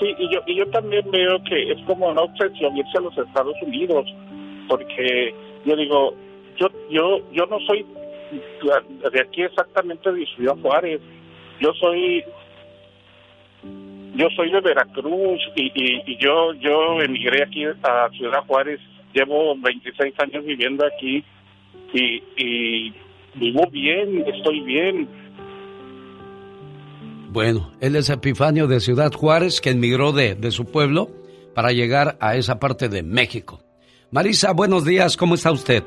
[0.00, 3.16] Sí, y yo, y yo también veo que es como una obsesión irse a los
[3.16, 4.04] Estados Unidos,
[4.68, 6.14] porque yo digo,
[6.58, 7.86] yo yo yo no soy
[9.12, 11.00] de aquí exactamente de Ciudad Juárez,
[11.60, 12.22] yo soy
[14.16, 18.80] yo soy de Veracruz y, y, y yo yo emigré aquí a Ciudad Juárez,
[19.14, 21.24] llevo 26 años viviendo aquí
[21.94, 22.94] y, y
[23.36, 25.08] vivo bien, estoy bien,
[27.36, 31.08] Bueno, él es Epifanio de Ciudad Juárez, que emigró de, de su pueblo
[31.54, 33.60] para llegar a esa parte de México.
[34.10, 35.82] Marisa, buenos días, ¿cómo está usted?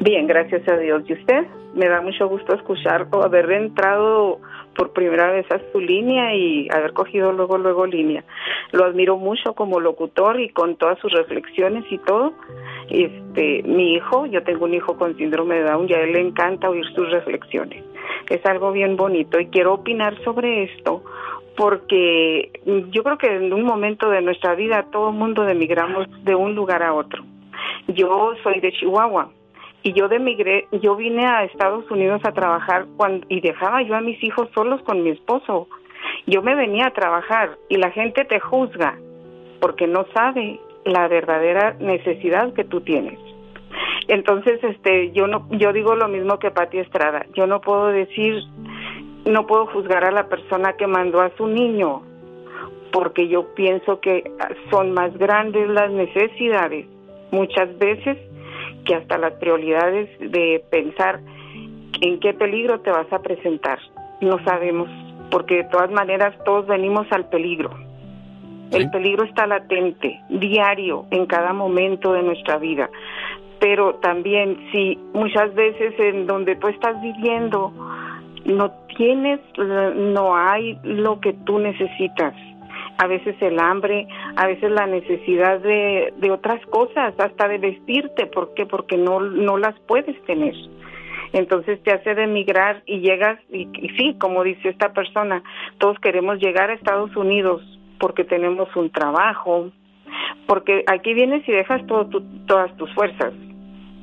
[0.00, 1.02] Bien, gracias a Dios.
[1.08, 1.46] ¿Y usted?
[1.74, 4.38] Me da mucho gusto escuchar o haber entrado
[4.74, 8.24] por primera vez a su línea y haber cogido luego, luego línea.
[8.72, 12.32] Lo admiro mucho como locutor y con todas sus reflexiones y todo.
[12.90, 16.20] Este, mi hijo, yo tengo un hijo con síndrome de Down y a él le
[16.20, 17.84] encanta oír sus reflexiones.
[18.28, 21.02] Es algo bien bonito y quiero opinar sobre esto
[21.56, 22.50] porque
[22.90, 26.54] yo creo que en un momento de nuestra vida todo el mundo emigramos de un
[26.54, 27.24] lugar a otro.
[27.88, 29.30] Yo soy de Chihuahua
[29.84, 32.86] y yo de migré, yo vine a Estados Unidos a trabajar
[33.28, 35.68] y dejaba yo a mis hijos solos con mi esposo.
[36.26, 38.98] Yo me venía a trabajar y la gente te juzga
[39.60, 43.18] porque no sabe la verdadera necesidad que tú tienes.
[44.08, 47.26] Entonces, este, yo no, yo digo lo mismo que Pati Estrada.
[47.34, 48.42] Yo no puedo decir,
[49.26, 52.00] no puedo juzgar a la persona que mandó a su niño,
[52.90, 54.30] porque yo pienso que
[54.70, 56.86] son más grandes las necesidades
[57.32, 58.16] muchas veces
[58.84, 61.20] que hasta las prioridades de pensar
[62.00, 63.78] en qué peligro te vas a presentar.
[64.20, 64.88] No sabemos,
[65.30, 67.70] porque de todas maneras todos venimos al peligro.
[68.70, 72.90] El peligro está latente, diario, en cada momento de nuestra vida.
[73.60, 77.72] Pero también si muchas veces en donde tú estás viviendo
[78.44, 82.34] no tienes, no hay lo que tú necesitas.
[82.98, 88.26] A veces el hambre, a veces la necesidad de, de otras cosas, hasta de vestirte.
[88.26, 88.66] ¿Por qué?
[88.66, 90.54] Porque no, no las puedes tener.
[91.32, 95.42] Entonces te hace de emigrar y llegas, y, y sí, como dice esta persona,
[95.78, 97.60] todos queremos llegar a Estados Unidos
[97.98, 99.70] porque tenemos un trabajo,
[100.46, 103.32] porque aquí vienes y dejas todo tu- todas tus fuerzas.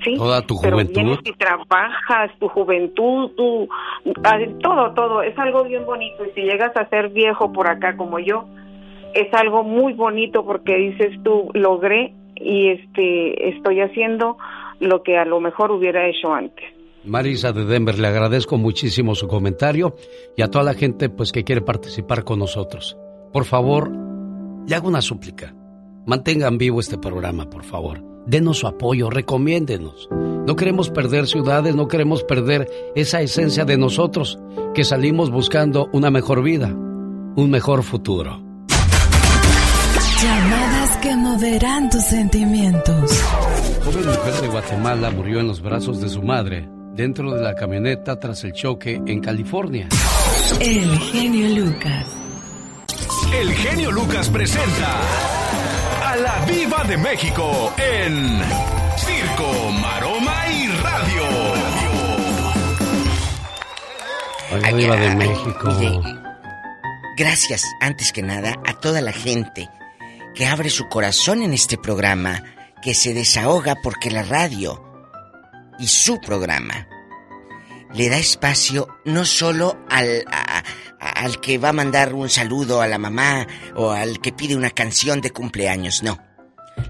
[0.03, 0.15] ¿sí?
[0.15, 0.93] Toda tu Pero juventud.
[0.95, 3.69] vienes y trabajas, tu juventud, tu,
[4.23, 6.25] ah, todo, todo, es algo bien bonito.
[6.25, 8.45] Y si llegas a ser viejo por acá como yo,
[9.13, 14.37] es algo muy bonito porque dices tú, logré y este estoy haciendo
[14.79, 16.65] lo que a lo mejor hubiera hecho antes.
[17.03, 19.95] Marisa de Denver, le agradezco muchísimo su comentario
[20.37, 22.97] y a toda la gente pues que quiere participar con nosotros.
[23.33, 23.91] Por favor,
[24.67, 25.55] le hago una súplica.
[26.05, 28.03] Mantengan vivo este programa, por favor.
[28.25, 30.09] Denos su apoyo, recomiéndenos.
[30.11, 34.37] No queremos perder ciudades, no queremos perder esa esencia de nosotros
[34.75, 38.50] que salimos buscando una mejor vida, un mejor futuro.
[40.21, 43.23] Llamadas que moverán tus sentimientos.
[43.83, 48.19] Joven mujer de Guatemala murió en los brazos de su madre dentro de la camioneta
[48.19, 49.89] tras el choque en California.
[50.59, 52.05] El genio Lucas.
[53.33, 54.99] El genio Lucas presenta
[56.05, 58.41] a la Viva de México en
[58.97, 61.23] Circo, Maroma y Radio.
[64.53, 66.03] Oiga, Viva de México.
[67.17, 69.67] Gracias, antes que nada, a toda la gente
[70.35, 72.43] que abre su corazón en este programa,
[72.81, 74.83] que se desahoga porque la radio
[75.79, 76.87] y su programa
[77.93, 80.23] le da espacio no solo al,
[80.99, 84.69] al que va a mandar un saludo a la mamá o al que pide una
[84.69, 86.17] canción de cumpleaños, no.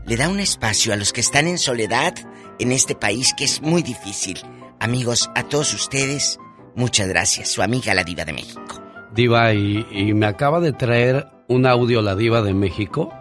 [0.05, 2.13] Le da un espacio a los que están en soledad
[2.59, 4.39] en este país que es muy difícil.
[4.79, 6.39] Amigos, a todos ustedes,
[6.75, 7.49] muchas gracias.
[7.49, 8.81] Su amiga la diva de México.
[9.13, 13.11] Diva, y, y me acaba de traer un audio la diva de México.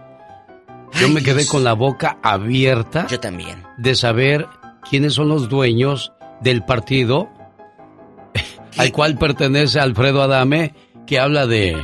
[0.99, 3.07] Yo me quedé con la boca abierta.
[3.09, 3.62] Yo también.
[3.78, 4.47] De saber
[4.88, 7.28] quiénes son los dueños del partido
[8.76, 10.74] al cual pertenece Alfredo Adame,
[11.07, 11.76] que habla de,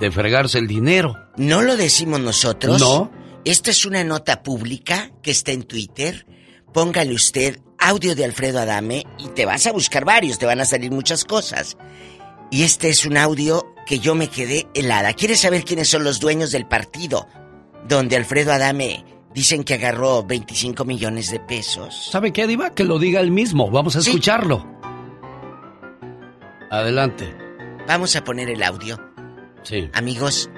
[0.00, 1.16] de fregarse el dinero.
[1.36, 2.80] No lo decimos nosotros.
[2.80, 3.10] No.
[3.44, 6.26] Esta es una nota pública que está en Twitter.
[6.72, 10.64] Póngale usted audio de Alfredo Adame y te vas a buscar varios, te van a
[10.64, 11.76] salir muchas cosas.
[12.50, 15.12] Y este es un audio que yo me quedé helada.
[15.12, 17.26] ¿Quieres saber quiénes son los dueños del partido?
[17.88, 19.04] Donde Alfredo Adame
[19.34, 22.08] dicen que agarró 25 millones de pesos.
[22.10, 22.70] ¿Sabe qué, Diva?
[22.70, 23.70] Que lo diga él mismo.
[23.70, 24.10] Vamos a Sí.
[24.10, 24.64] escucharlo.
[26.70, 27.34] Adelante.
[27.86, 28.98] Vamos a poner el audio.
[29.62, 29.88] Sí.
[29.92, 30.48] Amigos,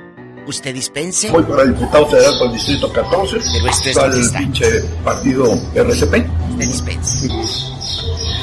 [0.47, 1.31] usted dispense.
[1.31, 3.39] Voy para diputado federal por el distrito 14.
[3.39, 4.39] Pero este es el está.
[4.39, 4.67] pinche
[5.05, 6.27] partido RCP.
[6.51, 7.29] Usted dispense.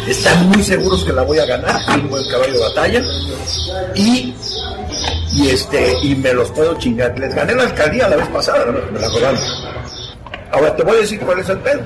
[0.08, 1.80] Están muy seguros que la voy a ganar.
[1.86, 3.02] Tengo el caballo de batalla.
[3.96, 4.34] Y,
[5.34, 7.18] y este, y me los puedo chingar.
[7.18, 8.74] Les gané la alcaldía la vez pasada, ¿no?
[8.92, 9.40] me la robaron.
[10.52, 11.82] Ahora te voy a decir cuál es el pedo.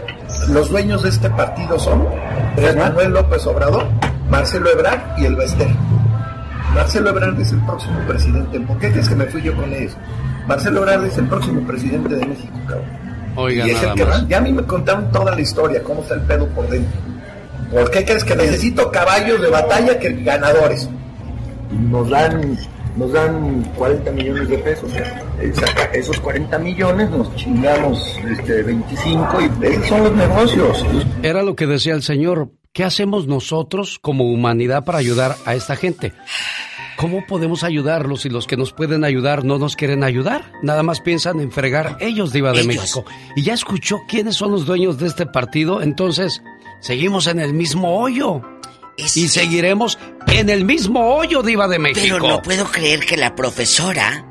[0.49, 2.05] Los dueños de este partido son
[2.49, 3.85] Andrés Manuel López Obrador,
[4.29, 5.67] Marcelo Ebrard y el Bester.
[6.73, 8.59] Marcelo Ebrard es el próximo presidente.
[8.59, 9.93] ¿Por qué crees que me fui yo con ellos?
[10.47, 12.85] Marcelo Ebrard es el próximo presidente de México, cabrón.
[13.37, 14.23] Oiga, y es el que más.
[14.23, 16.99] va- Ya a mí me contaron toda la historia, cómo está el pedo por dentro.
[17.71, 20.89] ¿Por qué crees que necesito caballos de batalla que ganadores?
[21.71, 22.57] Nos dan,
[22.97, 24.91] nos dan 40 millones de pesos.
[25.53, 30.85] Saca Esos 40 millones nos chingamos este, 25 y esos son los negocios.
[31.23, 32.51] Era lo que decía el señor.
[32.73, 36.13] ¿Qué hacemos nosotros como humanidad para ayudar a esta gente?
[36.97, 40.51] ¿Cómo podemos ayudarlos si los que nos pueden ayudar no nos quieren ayudar?
[40.63, 42.67] Nada más piensan en fregar ellos, Diva de Ellos.
[42.67, 43.05] México.
[43.35, 46.41] Y ya escuchó quiénes son los dueños de este partido, entonces
[46.79, 48.41] seguimos en el mismo hoyo.
[48.97, 52.17] Y seguiremos en el mismo hoyo, Diva de México.
[52.19, 54.25] Pero no puedo creer que la profesora,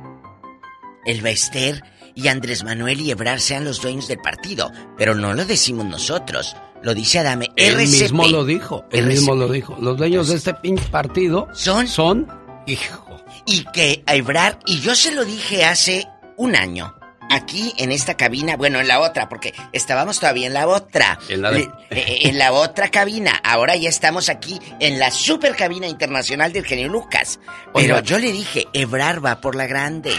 [1.04, 1.82] el Bester
[2.16, 4.72] y Andrés Manuel y Ebrard sean los dueños del partido.
[4.98, 6.56] Pero no lo decimos nosotros.
[6.82, 7.50] Lo dice Adame.
[7.56, 8.02] Él RCP.
[8.02, 9.76] mismo lo dijo, él mismo lo dijo.
[9.80, 12.26] Los dueños de este pinche partido son, son,
[12.66, 13.04] hijo.
[13.46, 16.94] Y que a Ebrard, y yo se lo dije hace un año,
[17.30, 21.18] aquí en esta cabina, bueno, en la otra, porque estábamos todavía en la otra.
[21.28, 23.32] En la de- Le- eh, en la otra cabina.
[23.42, 27.38] Ahora ya estamos aquí en la super cabina internacional del genio Lucas.
[27.74, 28.00] Pero Oiga.
[28.02, 30.12] yo le dije, Ebrard va por la grande.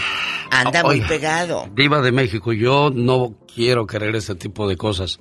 [0.50, 1.68] Anda muy Oiga, pegado.
[1.74, 5.18] Diva de México, yo no quiero querer este tipo de cosas.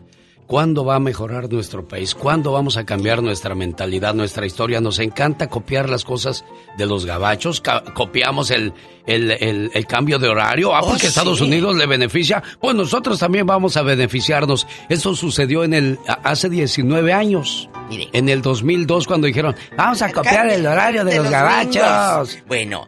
[0.48, 2.16] ¿Cuándo va a mejorar nuestro país?
[2.16, 4.80] ¿Cuándo vamos a cambiar nuestra mentalidad, nuestra historia?
[4.80, 6.46] Nos encanta copiar las cosas
[6.78, 7.62] de los gabachos.
[7.94, 8.74] copiamos el,
[9.06, 10.74] el, el- el cambio de horario.
[10.74, 11.44] Ah, Oh, porque Estados sí.
[11.44, 12.42] Unidos le beneficia.
[12.62, 14.66] Pues nosotros también vamos a beneficiarnos.
[14.88, 17.70] Eso sucedió en el hace 19 años.
[17.90, 18.08] Mire.
[18.14, 22.38] En el 2002 cuando dijeron, vamos a copiar el horario de, los, gabachos.
[22.48, 22.86] Bueno,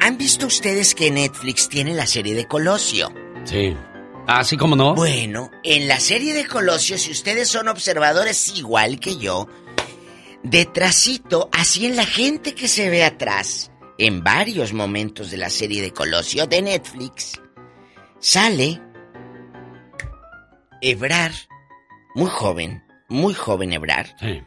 [0.00, 3.10] ¿han visto ustedes que Netflix tiene la serie de Colosio?
[3.44, 3.74] Sí.
[4.32, 4.94] Así como no.
[4.94, 9.48] Bueno, en la serie de Colosio, si ustedes son observadores igual que yo,
[10.44, 15.82] detrásito, así en la gente que se ve atrás, en varios momentos de la serie
[15.82, 17.40] de Colosio de Netflix,
[18.20, 18.80] sale
[20.80, 21.32] Ebrar,
[22.14, 24.40] muy joven, muy joven Ebrar, Sí.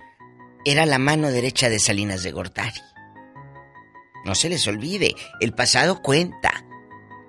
[0.63, 2.79] era la mano derecha de Salinas de Gortari.
[4.23, 6.63] No se les olvide, el pasado cuenta,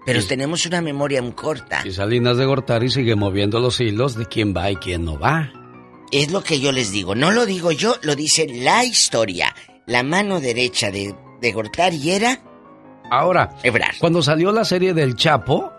[0.04, 1.82] pero tenemos una memoria muy corta.
[1.84, 5.50] Y Salinas de Gortari sigue moviendo los hilos de quién va y quién no va.
[6.12, 7.14] Es lo que yo les digo.
[7.14, 9.54] No lo digo yo, lo dice la historia.
[9.86, 12.40] La mano derecha de, de Gortari era
[13.10, 13.96] Ahora, Ebrard.
[13.98, 15.70] cuando salió la serie del Chapo,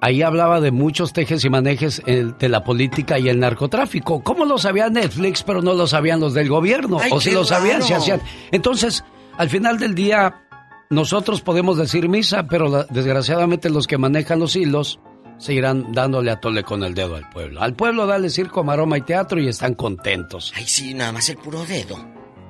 [0.00, 4.22] ahí hablaba de muchos tejes y manejes de la política y el narcotráfico.
[4.22, 6.98] ¿Cómo lo sabía Netflix, pero no lo sabían los del gobierno?
[7.00, 8.20] Ay, o si lo sabían, se hacían.
[8.52, 9.04] Entonces,
[9.36, 10.42] al final del día,
[11.00, 14.98] nosotros podemos decir misa, pero la- desgraciadamente los que manejan los hilos
[15.38, 17.62] seguirán dándole a tole con el dedo al pueblo.
[17.62, 20.52] Al pueblo dale circo, maroma y teatro y están contentos.
[20.56, 22.04] Ay, sí, nada más el puro dedo.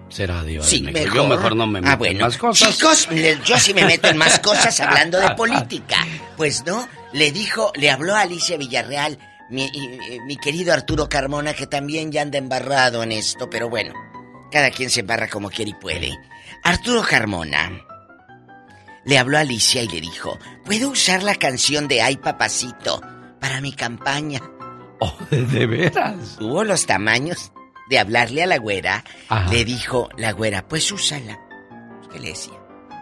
[0.08, 0.64] Será Dios.
[0.66, 1.28] Sí, Yo mejor.
[1.28, 2.20] mejor no me meto Ah, en bueno.
[2.26, 2.76] más cosas.
[2.76, 3.08] Chicos,
[3.44, 5.98] yo sí me meto en más cosas hablando de política.
[6.38, 9.18] Pues no, le dijo, le habló a Alicia Villarreal,
[9.50, 13.92] mi, y- mi querido Arturo Carmona, que también ya anda embarrado en esto, pero bueno,
[14.50, 16.18] cada quien se embarra como quiere y puede.
[16.64, 17.70] Arturo Carmona,
[19.04, 23.00] le habló a Alicia y le dijo, ¿puedo usar la canción de Ay Papacito
[23.40, 24.40] para mi campaña?
[25.02, 26.36] Oh, ¿de veras?
[26.38, 27.52] Tuvo los tamaños
[27.88, 29.02] de hablarle a la güera.
[29.30, 29.50] Ajá.
[29.50, 31.38] Le dijo la güera, pues úsala.
[32.12, 32.52] ¿Qué le decía?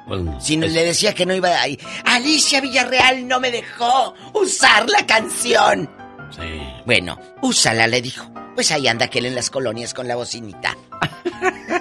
[0.06, 1.76] Bueno, Si no es- le decía que no iba ahí.
[2.04, 5.90] Alicia Villarreal no me dejó usar la canción.
[6.30, 6.42] Sí.
[6.86, 8.30] Bueno, úsala, le dijo.
[8.54, 10.76] Pues ahí anda aquel en las colonias con la bocinita.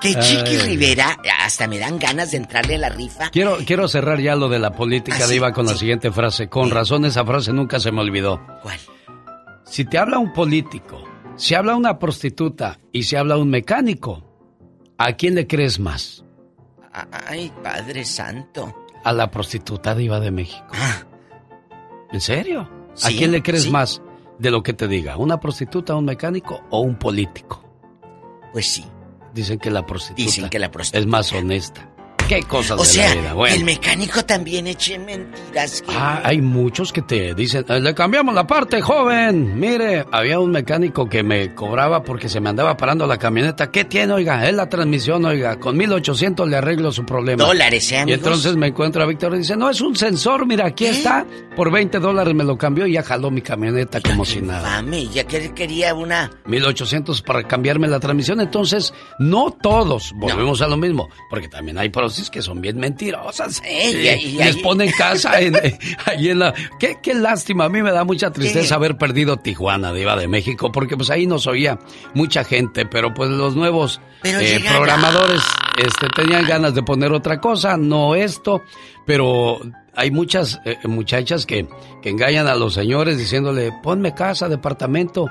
[0.00, 0.58] que Chiqui Ay.
[0.58, 3.30] Rivera, hasta me dan ganas de entrarle a la rifa.
[3.30, 6.48] Quiero, quiero cerrar ya lo de la política Ah, de Iba con la siguiente frase.
[6.48, 8.40] Con razón esa frase nunca se me olvidó.
[8.62, 8.78] ¿Cuál?
[9.64, 11.04] Si te habla un político,
[11.36, 14.24] si habla una prostituta y si habla un mecánico,
[14.98, 16.24] ¿a quién le crees más?
[17.28, 18.74] Ay, Padre Santo.
[19.04, 20.66] A la prostituta de Iba de México.
[22.12, 22.68] ¿En serio?
[23.04, 24.02] ¿A quién le crees más
[24.38, 25.16] de lo que te diga?
[25.16, 27.62] ¿Una prostituta, un mecánico o un político?
[28.52, 28.84] Pues sí.
[29.34, 30.98] Dicen que la prostituta, Dicen que la prostituta.
[31.00, 31.89] es más honesta.
[32.30, 33.32] ¿Qué cosas O de sea, la vida?
[33.34, 33.56] Bueno.
[33.56, 35.82] el mecánico también eche mentiras.
[35.82, 39.58] que- Ah, hay muchos que te dicen, "Eh, le cambiamos la parte, joven.
[39.58, 43.72] Mire, había un mecánico que me cobraba porque se me andaba parando la camioneta.
[43.72, 44.48] ¿Qué tiene, oiga?
[44.48, 45.58] Es la transmisión, oiga.
[45.58, 47.42] Con 1800 le arreglo su problema.
[47.44, 48.18] Dólares, ¿eh, Y amigos?
[48.24, 51.26] entonces me encuentro a Víctor y dice, no, es un sensor, mira, aquí está.
[51.56, 54.80] Por 20 dólares me lo cambió y ya jaló mi camioneta como si nada.
[54.82, 56.30] Mame, ya que quería una.
[56.46, 58.40] 1800 para cambiarme la transmisión.
[58.40, 61.08] Entonces, no todos volvemos a lo mismo.
[61.28, 61.88] Porque también hay
[62.28, 63.62] que son bien mentirosas.
[63.64, 63.92] Y
[64.36, 66.52] les ahí- ponen casa en, eh, ahí en la...
[66.78, 67.64] Qué, qué lástima.
[67.66, 70.72] A mí me da mucha tristeza haber perdido Tijuana, Diva de México.
[70.72, 71.78] Porque pues ahí nos oía
[72.14, 72.84] mucha gente.
[72.84, 75.40] Pero pues los nuevos eh, programadores
[75.78, 77.76] este, tenían ganas de poner otra cosa.
[77.76, 78.62] No esto.
[79.06, 79.60] Pero
[79.94, 81.66] hay muchas eh, muchachas que,
[82.02, 85.30] que engañan a los señores diciéndole, ponme casa, departamento.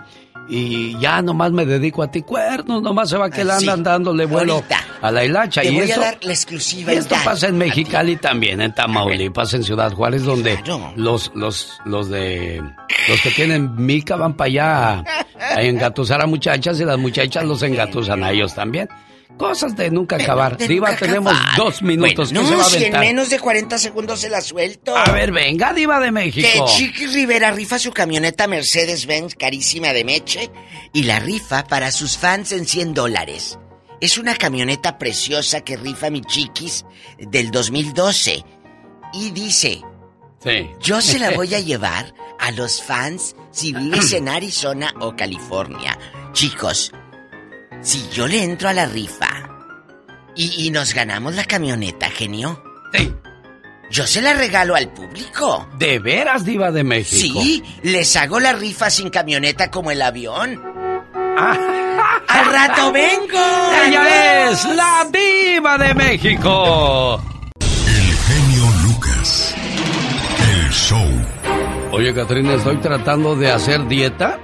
[0.52, 4.26] Y ya nomás me dedico a ti, cuernos, nomás se va que le andan dándole
[4.26, 4.80] vuelo ahorita.
[5.02, 5.62] a la hilacha.
[5.62, 6.92] Te y voy esto, a dar la exclusiva.
[6.94, 10.92] y esto pasa en Mexicali también, en Tamaulipas, en Ciudad Juárez, donde Claro.
[10.96, 12.64] los, los, los de
[13.08, 15.04] los que tienen mica van para allá
[15.40, 18.90] a engatusar a muchachas y las muchachas los engatusan a ellos también.
[19.40, 20.58] Cosas de nunca acabar.
[20.58, 21.56] De Diva, nunca tenemos acabar.
[21.58, 22.32] dos minutos.
[22.34, 24.96] Bueno, ¿Qué se no, va a si en menos de 40 segundos se la suelto.
[24.96, 26.48] A ver, venga, Diva de México.
[26.52, 30.52] Que Chiqui Rivera rifa su camioneta Mercedes-Benz carísima de Meche
[30.94, 33.58] y la rifa para sus fans en 100 dólares.
[34.02, 36.86] Es una camioneta preciosa que rifa mi chiquis
[37.18, 38.44] del 2012.
[39.14, 39.82] Y dice,
[40.44, 40.70] Sí.
[40.82, 45.98] yo se la voy a llevar a los fans si vives en Arizona o California.
[46.34, 46.92] Chicos,
[47.82, 49.28] si yo le entro a la rifa
[50.36, 52.62] y, y nos ganamos la camioneta, genio,
[52.94, 53.14] Sí.
[53.92, 55.68] yo se la regalo al público.
[55.78, 57.40] ¿De veras, Diva de México?
[57.42, 60.62] Sí, les hago la rifa sin camioneta como el avión.
[61.38, 61.58] Ah.
[62.28, 63.72] ¡Al rato vengo!
[63.88, 67.22] Ella es la Diva de México.
[67.60, 69.56] El genio Lucas.
[70.52, 71.08] El show.
[71.92, 74.40] Oye, Catrina, estoy tratando de hacer dieta,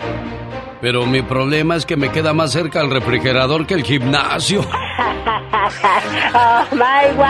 [0.85, 4.61] pero mi problema es que me queda más cerca el refrigerador que el gimnasio.
[6.35, 7.25] oh my wow.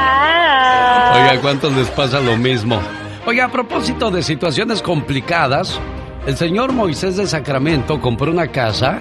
[1.16, 2.82] Oiga, ¿cuántos les pasa lo mismo?
[3.26, 5.80] Oiga, a propósito de situaciones complicadas,
[6.28, 9.00] el señor Moisés de Sacramento compró una casa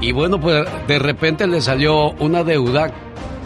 [0.00, 2.90] y bueno, pues de repente le salió una deuda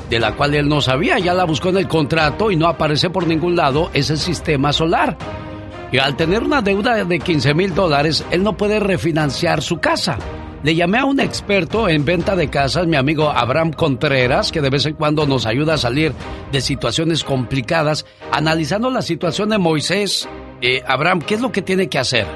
[0.09, 3.11] de la cual él no sabía, ya la buscó en el contrato y no aparece
[3.11, 5.19] por ningún lado ese sistema solar.
[5.93, 10.19] Y al tener una deuda de 15 mil dólares, él no puede refinanciar su casa.
[10.63, 14.71] Le llamé a un experto en venta de casas, mi amigo Abraham Contreras, que de
[14.71, 16.13] vez en cuando nos ayuda a salir
[16.51, 20.29] de situaciones complicadas, analizando la situación de Moisés.
[20.61, 22.27] Eh, Abraham, ¿qué es lo que tiene que hacer?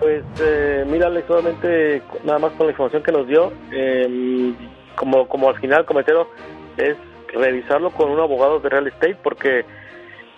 [0.00, 4.52] Pues eh, mira, solamente nada más con la información que nos dio, eh,
[4.96, 6.28] como, como al final, cometero,
[6.76, 6.96] es
[7.32, 9.64] revisarlo con un abogado de real estate porque,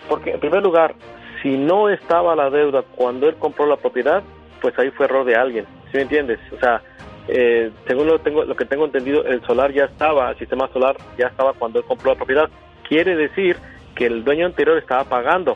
[0.07, 0.93] porque en primer lugar,
[1.45, 4.23] si no estaba la deuda cuando él compró la propiedad,
[4.61, 6.39] pues ahí fue error de alguien, ¿sí me entiendes?
[6.51, 6.81] O sea,
[7.27, 10.97] eh, según lo, tengo, lo que tengo entendido, el solar ya estaba, el sistema solar
[11.19, 12.49] ya estaba cuando él compró la propiedad.
[12.89, 13.57] Quiere decir
[13.93, 15.55] que el dueño anterior estaba pagando.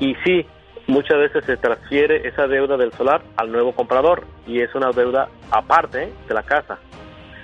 [0.00, 0.44] Y sí,
[0.88, 5.28] muchas veces se transfiere esa deuda del solar al nuevo comprador y es una deuda
[5.52, 6.12] aparte ¿eh?
[6.26, 6.80] de la casa.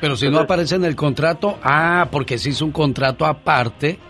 [0.00, 4.00] Pero si no aparece en el contrato, ah, porque se hizo un contrato aparte.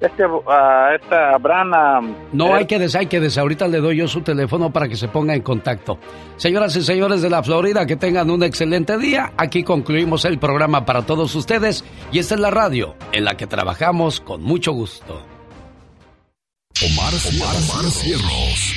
[0.00, 2.00] este, a esta ah,
[2.32, 3.38] No hay que des, hay que des.
[3.38, 5.98] Ahorita le doy yo su teléfono para que se ponga en contacto.
[6.36, 9.32] Señoras y señores de la Florida, que tengan un excelente día.
[9.36, 13.46] Aquí concluimos el programa para todos ustedes y esta es la radio en la que
[13.46, 15.22] trabajamos con mucho gusto.
[16.82, 18.76] Omar, Omar, Omar Cierros.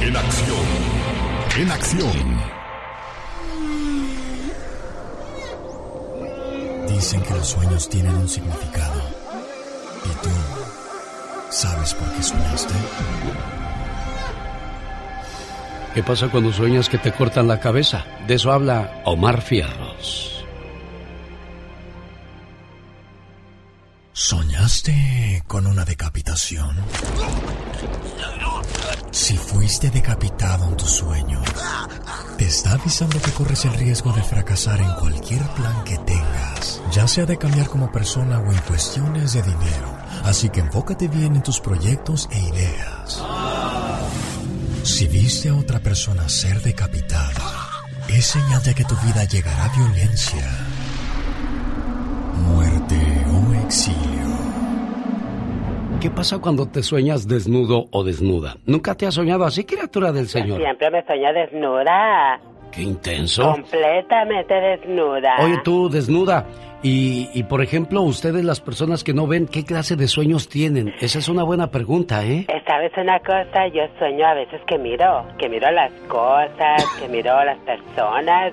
[0.00, 0.66] En acción.
[1.56, 2.54] En acción.
[6.88, 9.13] Dicen que los sueños tienen un significado.
[11.54, 12.74] ¿Y tú sabes por qué soñaste?
[15.94, 18.04] ¿Qué pasa cuando sueñas que te cortan la cabeza?
[18.26, 20.33] De eso habla Omar Fierros.
[25.34, 26.76] ¿Soñaste con una decapitación?
[29.10, 31.42] Si fuiste decapitado en tu sueño,
[32.38, 37.06] te está avisando que corres el riesgo de fracasar en cualquier plan que tengas, ya
[37.08, 39.96] sea de cambiar como persona o en cuestiones de dinero.
[40.24, 43.22] Así que enfócate bien en tus proyectos e ideas.
[44.84, 47.70] Si viste a otra persona ser decapitada,
[48.08, 50.48] es señal de que tu vida llegará a violencia,
[52.36, 54.13] muerte o exilio.
[56.04, 58.58] ¿Qué pasa cuando te sueñas desnudo o desnuda?
[58.66, 60.60] ¿Nunca te has soñado así, criatura del Señor?
[60.60, 62.38] Siempre me soñé desnuda.
[62.70, 63.50] Qué intenso.
[63.50, 65.36] Completamente desnuda.
[65.38, 66.44] Oye, tú desnuda.
[66.82, 70.94] Y, y, por ejemplo, ustedes las personas que no ven, ¿qué clase de sueños tienen?
[71.00, 72.46] Esa es una buena pregunta, ¿eh?
[72.66, 73.68] ¿Sabes una cosa?
[73.68, 78.52] Yo sueño a veces que miro, que miro las cosas, que miro las personas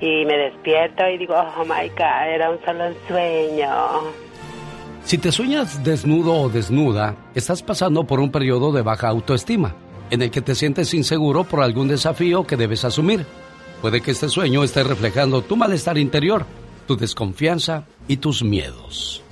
[0.00, 4.31] y me despierto y digo, oh my God, era un solo sueño.
[5.04, 9.74] Si te sueñas desnudo o desnuda, estás pasando por un periodo de baja autoestima,
[10.10, 13.26] en el que te sientes inseguro por algún desafío que debes asumir.
[13.80, 16.46] Puede que este sueño esté reflejando tu malestar interior,
[16.86, 19.22] tu desconfianza y tus miedos.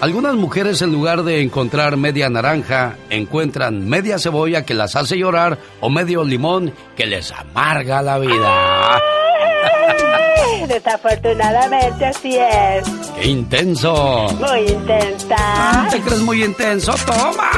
[0.00, 5.58] Algunas mujeres en lugar de encontrar media naranja, encuentran media cebolla que las hace llorar
[5.80, 8.96] o medio limón que les amarga la vida.
[8.96, 9.00] Ay,
[10.66, 12.88] Desafortunadamente así es.
[13.18, 14.26] ¡Qué intenso!
[14.38, 15.88] Muy intensa.
[15.90, 16.94] ¿Te crees muy intenso?
[17.06, 17.50] ¡Toma!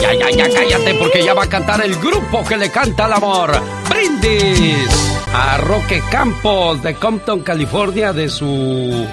[0.00, 3.14] Ya, ya, ya, cállate porque ya va a cantar el grupo que le canta al
[3.14, 3.50] amor.
[3.88, 9.06] Brindis a Roque Campos de Compton, California, de su.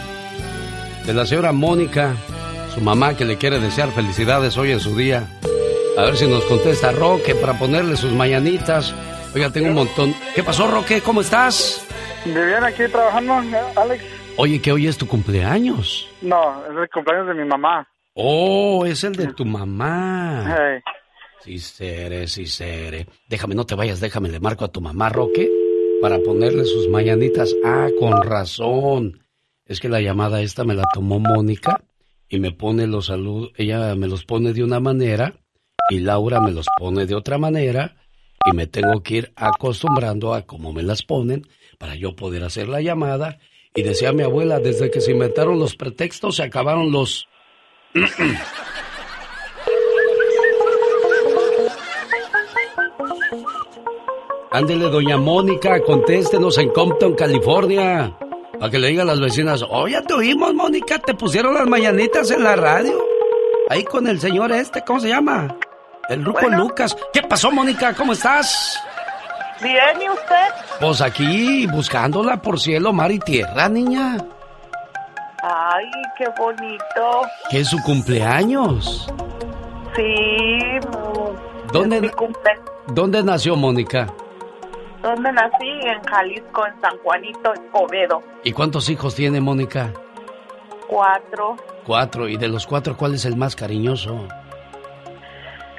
[1.06, 2.14] de la señora Mónica,
[2.74, 5.28] su mamá que le quiere desear felicidades hoy en su día.
[5.98, 8.94] A ver si nos contesta Roque para ponerle sus mañanitas.
[9.34, 10.16] Oiga, tengo un montón.
[10.34, 11.02] ¿Qué pasó, Roque?
[11.02, 11.86] ¿Cómo estás?
[12.26, 13.42] ¿Vivían aquí trabajando,
[13.76, 14.04] Alex?
[14.38, 16.10] Oye, que hoy es tu cumpleaños.
[16.22, 17.88] No, es el cumpleaños de mi mamá.
[18.18, 20.82] Oh, es el de tu mamá.
[21.44, 23.08] Sí, seré, sí, seré.
[23.28, 25.52] Déjame, no te vayas, déjame, le marco a tu mamá, Roque,
[26.02, 27.54] para ponerle sus mañanitas.
[27.66, 29.22] Ah, con razón.
[29.66, 31.84] Es que la llamada esta me la tomó Mónica
[32.30, 35.34] y me pone los saludos, ella me los pone de una manera
[35.90, 37.98] y Laura me los pone de otra manera
[38.46, 41.48] y me tengo que ir acostumbrando a cómo me las ponen
[41.78, 43.40] para yo poder hacer la llamada.
[43.76, 47.28] Y decía mi abuela, desde que se inventaron los pretextos se acabaron los...
[54.52, 58.14] Ándele, doña Mónica, contéstenos en Compton, California.
[58.60, 61.68] Para que le digan a las vecinas, oh, ya te oímos, Mónica, te pusieron las
[61.68, 63.02] mañanitas en la radio.
[63.70, 65.56] Ahí con el señor este, ¿cómo se llama?
[66.10, 66.96] El Ruco Lucas.
[67.14, 67.94] ¿Qué pasó, Mónica?
[67.94, 68.80] ¿Cómo estás?
[69.62, 70.48] Bien, ¿y usted?
[70.80, 74.18] Pues aquí, buscándola por cielo, mar y tierra, niña.
[75.48, 75.86] Ay,
[76.18, 77.22] qué bonito.
[77.52, 79.08] Que es su cumpleaños.
[79.96, 80.80] Sí.
[81.72, 82.52] ¿Dónde, es mi cumple.
[82.88, 84.08] ¿Dónde nació Mónica?
[85.04, 85.70] ¿Dónde nací?
[85.84, 88.24] En Jalisco, en San Juanito, Escobedo.
[88.44, 89.94] ¿Y cuántos hijos tiene Mónica?
[90.88, 91.58] Cuatro.
[91.86, 92.28] Cuatro.
[92.28, 94.28] ¿Y de los cuatro cuál es el más cariñoso?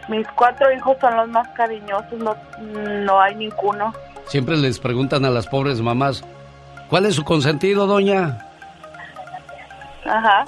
[0.08, 3.92] Mis cuatro hijos son los más cariñosos, no, no hay ninguno.
[4.26, 6.22] Siempre les preguntan a las pobres mamás,
[6.88, 8.46] ¿cuál es su consentido, doña?
[10.08, 10.46] Ajá.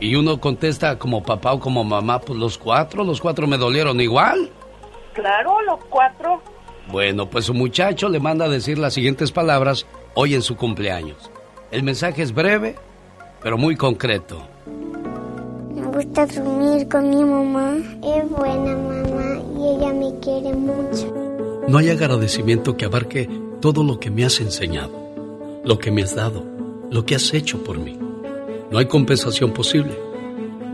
[0.00, 4.00] Y uno contesta como papá o como mamá, pues los cuatro, los cuatro me dolieron
[4.00, 4.50] igual.
[5.12, 6.40] Claro, los cuatro.
[6.90, 11.30] Bueno, pues su muchacho le manda a decir las siguientes palabras hoy en su cumpleaños.
[11.70, 12.76] El mensaje es breve,
[13.42, 14.42] pero muy concreto.
[15.74, 17.76] Me gusta dormir con mi mamá.
[18.02, 21.12] Es buena mamá y ella me quiere mucho.
[21.68, 23.28] No hay agradecimiento que abarque
[23.60, 24.90] todo lo que me has enseñado,
[25.64, 26.44] lo que me has dado,
[26.90, 27.98] lo que has hecho por mí.
[28.70, 29.98] No hay compensación posible.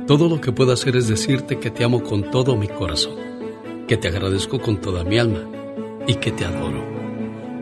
[0.07, 3.15] Todo lo que puedo hacer es decirte que te amo con todo mi corazón,
[3.89, 5.41] que te agradezco con toda mi alma
[6.07, 6.85] y que te adoro.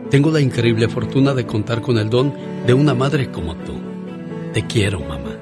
[0.09, 2.33] Tengo la increíble fortuna de contar con el don
[2.65, 3.73] de una madre como tú.
[4.51, 5.37] Te quiero, mamá.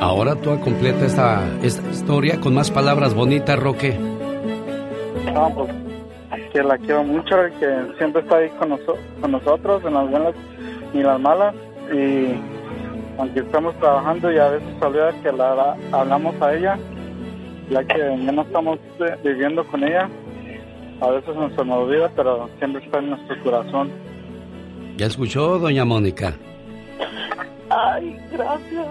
[0.00, 1.42] Ahora tú completa esta,
[1.92, 3.94] historia con más palabras bonitas, Roque.
[5.32, 5.70] No, pues,
[6.50, 8.78] que la quiero mucho, que siempre está ahí con,
[9.20, 10.34] con nosotros, en las buenas
[10.94, 11.54] y las malas.
[11.92, 12.34] Y
[13.18, 16.78] aunque estamos trabajando y a veces olvida que la hablamos a ella,
[17.70, 20.08] ya que ya no estamos eh, viviendo con ella,
[21.00, 23.90] a veces nos nos olvida, pero siempre está en nuestro corazón.
[24.96, 26.34] ¿Ya escuchó, doña Mónica?
[27.68, 28.86] Ay, gracias.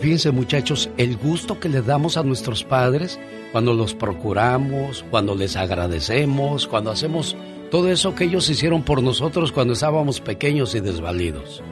[0.00, 3.18] Fíjense muchachos, el gusto que le damos a nuestros padres
[3.50, 7.36] cuando los procuramos, cuando les agradecemos, cuando hacemos
[7.70, 11.62] todo eso que ellos hicieron por nosotros cuando estábamos pequeños y desvalidos.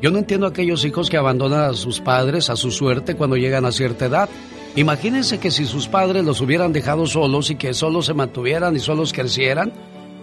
[0.00, 3.36] Yo no entiendo a aquellos hijos que abandonan a sus padres a su suerte cuando
[3.36, 4.28] llegan a cierta edad.
[4.76, 8.78] Imagínense que si sus padres los hubieran dejado solos y que solos se mantuvieran y
[8.78, 9.72] solos crecieran,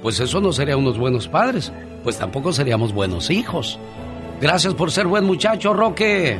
[0.01, 1.73] pues eso no sería unos buenos padres,
[2.03, 3.77] pues tampoco seríamos buenos hijos.
[4.39, 6.37] Gracias por ser buen muchacho, Roque.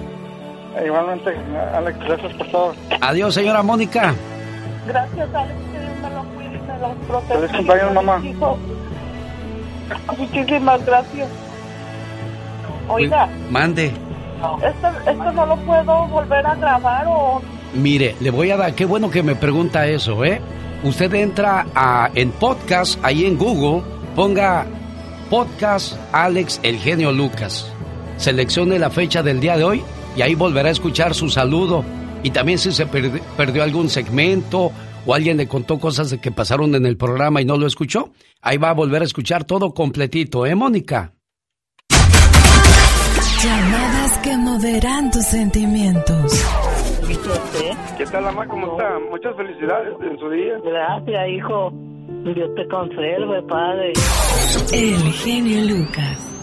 [0.86, 1.36] Igualmente,
[1.74, 2.76] Alex, gracias por todo.
[3.02, 4.14] Adiós, señora Mónica.
[4.88, 5.60] Gracias, Alex,
[6.76, 7.40] me lo proteja.
[7.40, 8.22] Feliz cumpleaños, mamá.
[8.24, 8.58] Hijo.
[10.18, 11.28] Muchísimas gracias.
[12.88, 13.86] Oiga, Mande.
[13.88, 17.42] ¿esto, ¿esto no lo puedo volver a grabar o...?
[17.74, 20.40] Mire, le voy a dar, qué bueno que me pregunta eso, ¿eh?
[20.84, 23.82] Usted entra a, en podcast, ahí en Google,
[24.16, 24.66] ponga
[25.30, 27.72] podcast Alex El Genio Lucas.
[28.18, 29.84] Seleccione la fecha del día de hoy
[30.16, 31.84] y ahí volverá a escuchar su saludo.
[32.24, 34.72] Y también si se perdi- perdió algún segmento
[35.06, 38.12] o alguien le contó cosas de que pasaron en el programa y no lo escuchó,
[38.42, 41.14] ahí va a volver a escuchar todo completito, ¿eh, Mónica?
[43.44, 46.44] Llamadas que moverán tus sentimientos.
[47.98, 48.48] ¿Qué tal, mamá?
[48.48, 49.00] ¿Cómo está?
[49.12, 50.58] Muchas felicidades en su día.
[50.64, 51.72] Gracias, hijo.
[52.34, 53.94] Dios te conserve, padre.
[54.74, 56.35] El genio Lucas.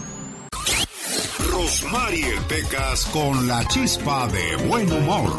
[1.53, 5.31] Rosmarie Pecas con la chispa de buen humor.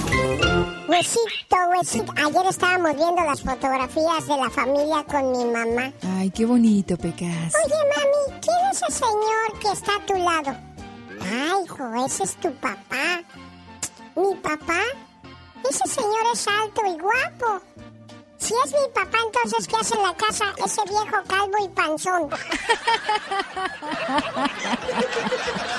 [0.89, 2.13] Huesito, huesito.
[2.17, 5.93] Ayer estábamos viendo las fotografías de la familia con mi mamá.
[6.17, 7.53] Ay, qué bonito, Pecas.
[7.65, 10.57] Oye, mami, ¿quién es ese señor que está a tu lado?
[11.21, 13.23] Ay, hijo, ese es tu papá.
[14.15, 14.83] ¿Mi papá?
[15.69, 17.61] Ese señor es alto y guapo.
[18.45, 22.29] Si es mi papá, entonces, ¿qué hace en la casa ese viejo calvo y panzón?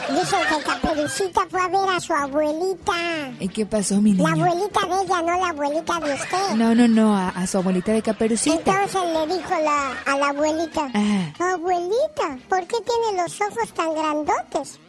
[0.10, 2.94] Dicen que Caperucita fue a ver a su abuelita.
[3.40, 6.50] ¿Y qué pasó, mi La abuelita de ella, no la abuelita de usted.
[6.56, 8.56] No, no, no, a, a su abuelita de Caperucita.
[8.84, 11.54] Entonces le dijo la, a la abuelita, Ah.
[11.54, 14.80] abuelita, ¿por qué tiene los ojos tan grandotes?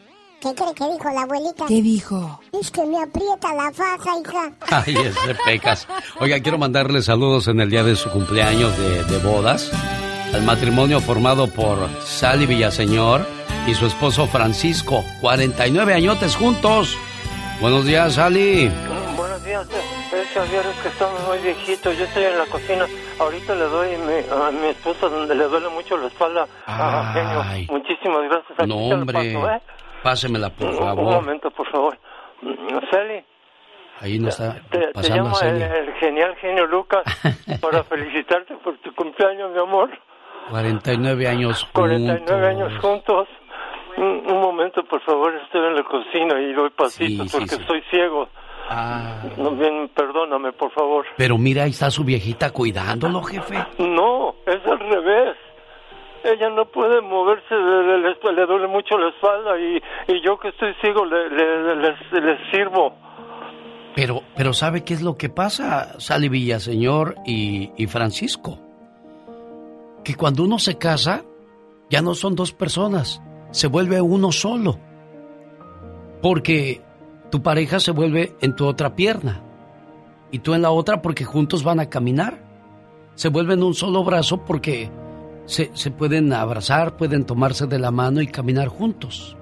[0.41, 1.65] ¿Qué cree que dijo la abuelita?
[1.67, 2.41] ¿Qué dijo?
[2.53, 4.51] Es que me aprieta la faja, hija.
[4.71, 5.89] Ay, ese pecas.
[6.21, 9.71] Oiga, quiero mandarle saludos en el día de su cumpleaños de, de bodas
[10.35, 13.27] al matrimonio formado por Sally Villaseñor
[13.67, 15.03] y su esposo Francisco.
[15.21, 16.97] 49 añotes juntos.
[17.61, 18.71] Buenos días, Sally.
[19.17, 19.67] Buenos días,
[20.13, 21.97] es Javier, es que estamos muy viejitos.
[21.97, 22.87] Yo estoy en la cocina.
[23.19, 26.47] Ahorita le doy mi- a mi esposa donde le duele mucho la espalda.
[26.67, 27.67] a genio.
[27.73, 28.61] Muchísimas gracias.
[28.61, 29.15] Aquí No, hombre.
[29.35, 29.61] paso, ¿eh?
[30.11, 31.05] Pásemela, por Un- Un favor.
[31.15, 31.99] momento, por favor.
[32.93, 33.25] Celi,
[34.01, 37.03] Ahí no está Te, te llamo a el, el genial genio Lucas
[37.61, 39.91] para felicitarte por tu cumpleaños, mi amor.
[40.51, 43.27] 49 años 49 años juntos.
[43.27, 43.29] juntos.
[43.97, 47.57] Un, un momento, por favor, estoy en la cocina y doy pasitos Sí, sí, porque
[47.57, 47.61] sí.
[47.63, 48.29] estoy ciego.
[48.69, 49.23] Ah.
[49.39, 51.05] No, bien, perdóname, por favor.
[51.17, 53.57] Pero mira, ahí está su viejita cuidándolo, jefe.
[53.79, 55.37] No, es al revés.
[56.33, 59.77] Ella no puede moverse, le, le- le duele mucho la espalda y,
[60.13, 62.95] y yo que estoy ciego le- le sirvo.
[63.95, 68.59] Pero, pero ¿sabe qué es lo que pasa, Sally Villaseñor y, y Francisco?
[70.05, 71.23] Que cuando uno se casa,
[71.89, 73.23] ya no son dos personas,
[73.53, 74.79] se vuelve uno solo.
[76.23, 76.81] Porque
[77.31, 79.43] tu pareja se vuelve en tu otra pierna
[80.31, 82.39] y tú en la otra porque juntos van a caminar.
[83.15, 84.91] Se vuelven un solo brazo porque
[85.47, 89.37] se, se pueden abrazar, pueden tomarse de la mano y caminar juntos.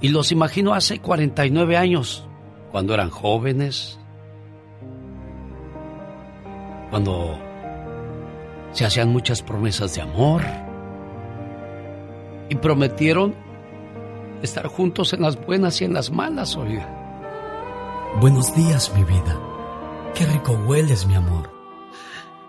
[0.00, 2.28] Y los imagino hace 49 años,
[2.70, 3.98] cuando eran jóvenes,
[6.90, 7.38] cuando
[8.72, 10.42] se hacían muchas promesas de amor
[12.48, 13.34] y prometieron
[14.42, 16.94] estar juntos en las buenas y en las malas, oiga.
[18.20, 19.38] Buenos días, mi vida.
[20.14, 21.50] Qué rico hueles, mi amor.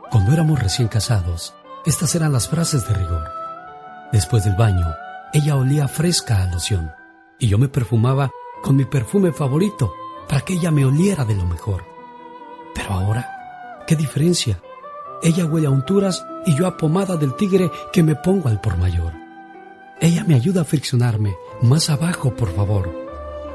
[0.10, 1.54] Cuando éramos recién casados,
[1.86, 3.24] estas eran las frases de rigor.
[4.12, 4.88] Después del baño,
[5.34, 6.92] ella olía fresca a loción
[7.38, 8.32] y yo me perfumaba
[8.62, 9.94] con mi perfume favorito
[10.28, 11.86] para que ella me oliera de lo mejor.
[12.76, 14.60] Pero ahora, ¿qué diferencia?
[15.22, 18.78] Ella huele a unturas y yo a pomada del tigre que me pongo al por
[18.78, 19.14] mayor.
[20.02, 21.36] Ella me ayuda a friccionarme.
[21.62, 22.90] Más abajo, por favor.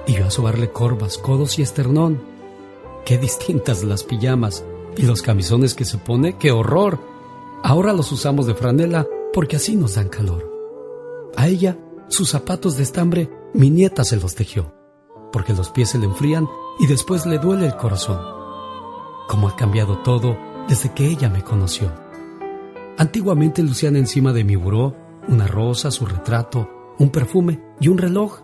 [0.06, 2.22] Y yo a sobarle corvas, codos y esternón.
[3.06, 4.62] Qué distintas las pijamas
[4.96, 7.13] y los camisones que se pone, qué horror.
[7.66, 10.52] Ahora los usamos de franela porque así nos dan calor.
[11.34, 11.78] A ella,
[12.08, 14.74] sus zapatos de estambre, mi nieta se los tejió,
[15.32, 16.46] porque los pies se le enfrían
[16.78, 18.20] y después le duele el corazón.
[19.28, 20.36] Cómo ha cambiado todo
[20.68, 21.90] desde que ella me conoció.
[22.98, 24.94] Antiguamente lucían encima de mi buró
[25.26, 26.68] una rosa, su retrato,
[26.98, 28.42] un perfume y un reloj.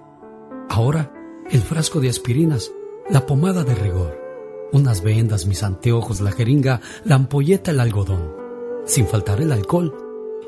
[0.71, 1.13] Ahora,
[1.51, 2.73] el frasco de aspirinas,
[3.11, 4.19] la pomada de rigor,
[4.73, 8.40] unas vendas, mis anteojos, la jeringa, la ampolleta, el algodón,
[8.85, 9.95] sin faltar el alcohol,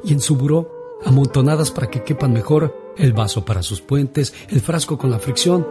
[0.04, 4.60] y en su buró, amontonadas para que quepan mejor, el vaso para sus puentes, el
[4.60, 5.66] frasco con la fricción,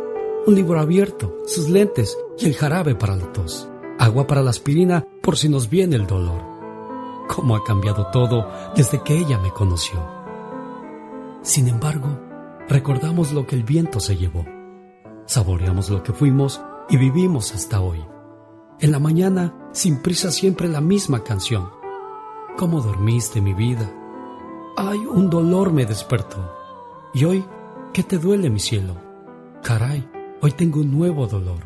[0.45, 3.69] un libro abierto, sus lentes y el jarabe para la tos,
[3.99, 6.41] agua para la aspirina por si nos viene el dolor.
[7.27, 9.99] Cómo ha cambiado todo desde que ella me conoció.
[11.43, 12.19] Sin embargo,
[12.67, 14.45] recordamos lo que el viento se llevó.
[15.25, 18.03] Saboreamos lo que fuimos y vivimos hasta hoy.
[18.79, 21.80] En la mañana, sin prisa, siempre la misma canción.
[22.57, 23.91] ¿Cómo dormiste, mi vida?
[24.77, 26.51] Ay, un dolor me despertó.
[27.13, 27.43] Y hoy,
[27.93, 28.95] ¿qué te duele, mi cielo?
[29.63, 30.07] Caray,
[30.41, 31.59] hoy tengo un nuevo dolor.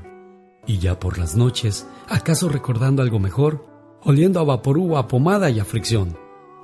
[0.67, 3.65] Y ya por las noches, ¿acaso recordando algo mejor?
[4.03, 6.17] Oliendo a vaporú, a pomada y a fricción.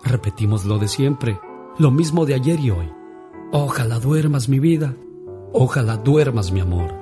[0.03, 1.39] Repetimos lo de siempre,
[1.77, 2.91] lo mismo de ayer y hoy.
[3.51, 4.95] Ojalá duermas, mi vida.
[5.53, 6.93] Ojalá duermas, mi amor.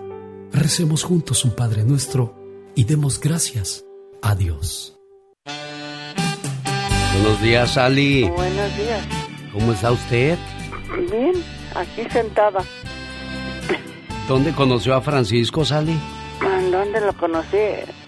[0.52, 2.36] Recemos juntos un Padre nuestro
[2.76, 3.86] y demos gracias
[4.22, 4.99] a Dios.
[7.14, 8.30] Buenos días, Sally.
[8.30, 9.06] Buenos días.
[9.52, 10.38] ¿Cómo está usted?
[11.11, 11.34] Bien,
[11.76, 12.64] aquí sentada.
[14.27, 15.99] ¿Dónde conoció a Francisco, Sally?
[16.41, 17.57] ¿En dónde lo conocí?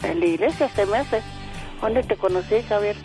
[0.03, 1.21] En la iglesia se me hace.
[1.81, 2.95] ¿Dónde te conocí, Javier?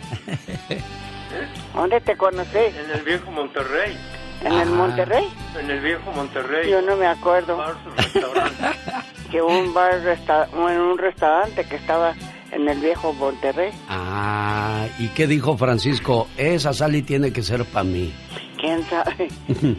[1.73, 2.57] ¿Dónde te conocí?
[2.57, 3.97] En el viejo Monterrey.
[4.43, 5.27] ¿En el Monterrey?
[5.59, 6.69] En el viejo Monterrey.
[6.69, 7.57] Yo no me acuerdo.
[9.31, 12.13] que un bar, resta en un restaurante que estaba
[12.51, 13.71] en el viejo Monterrey.
[13.89, 16.27] Ah, ¿y qué dijo Francisco?
[16.37, 18.13] Esa Sally tiene que ser para mí.
[18.57, 19.27] ¿Quién sabe?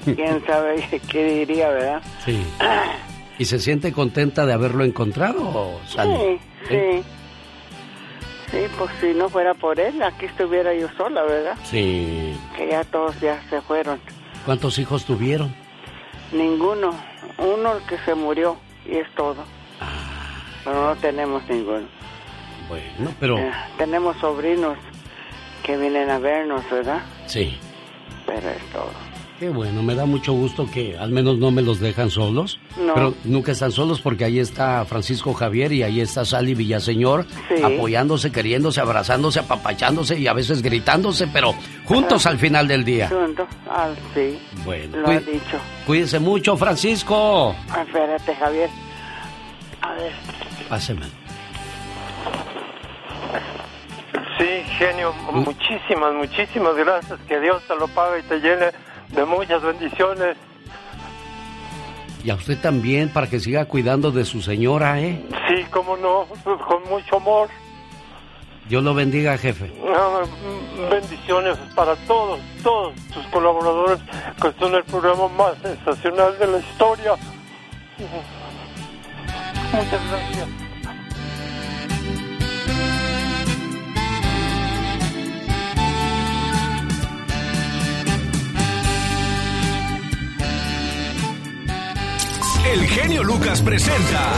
[0.05, 2.03] ¿Quién sabe qué diría, verdad?
[2.25, 2.43] Sí.
[3.39, 6.39] ¿Y se siente contenta de haberlo encontrado, Sally?
[6.69, 7.03] Sí, sí.
[8.51, 11.55] Sí, pues si no fuera por él, aquí estuviera yo sola, ¿verdad?
[11.65, 12.35] Sí.
[12.57, 14.01] Que ya todos ya se fueron.
[14.47, 15.55] ¿Cuántos hijos tuvieron?
[16.33, 16.95] Ninguno.
[17.37, 19.45] Uno el que se murió y es todo.
[20.65, 21.87] Pero no tenemos ninguno.
[22.69, 23.39] Bueno, pero...
[23.39, 24.77] Eh, tenemos sobrinos
[25.63, 27.01] que vienen a vernos, ¿verdad?
[27.27, 27.57] Sí.
[28.27, 29.09] Pero es todo.
[29.39, 32.59] Qué bueno, me da mucho gusto que al menos no me los dejan solos.
[32.77, 32.93] No.
[32.95, 37.63] Pero nunca están solos porque ahí está Francisco Javier y ahí está Sally Villaseñor Sí.
[37.63, 41.55] apoyándose, queriéndose, abrazándose, apapachándose y a veces gritándose, pero
[41.85, 43.09] juntos al final del día.
[43.11, 43.47] Junto.
[43.71, 44.41] Ah, sí.
[44.65, 45.57] Bueno, Lo ha dicho.
[45.87, 47.55] cuídese mucho, Francisco.
[47.81, 48.71] Espérate, Javier.
[49.83, 50.13] A ver.
[50.69, 51.07] Páseme.
[54.39, 57.19] Sí, genio, muchísimas, muchísimas gracias.
[57.27, 58.71] Que Dios te lo pague y te llene
[59.09, 60.37] de muchas bendiciones.
[62.23, 65.25] Y a usted también, para que siga cuidando de su señora, ¿eh?
[65.49, 67.49] Sí, cómo no, con mucho amor.
[68.69, 69.73] Dios lo bendiga, jefe.
[70.91, 73.99] bendiciones para todos, todos sus colaboradores
[74.43, 77.13] que son el programa más sensacional de la historia.
[79.73, 80.68] Muchas gracias.
[92.65, 94.33] El genio Lucas presenta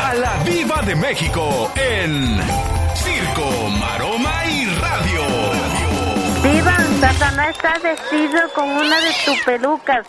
[0.00, 2.38] a la Viva de México en
[2.94, 5.22] Circo, Maroma y Radio.
[6.42, 10.06] Viva, Satanás está vestido con una de tus pelucas.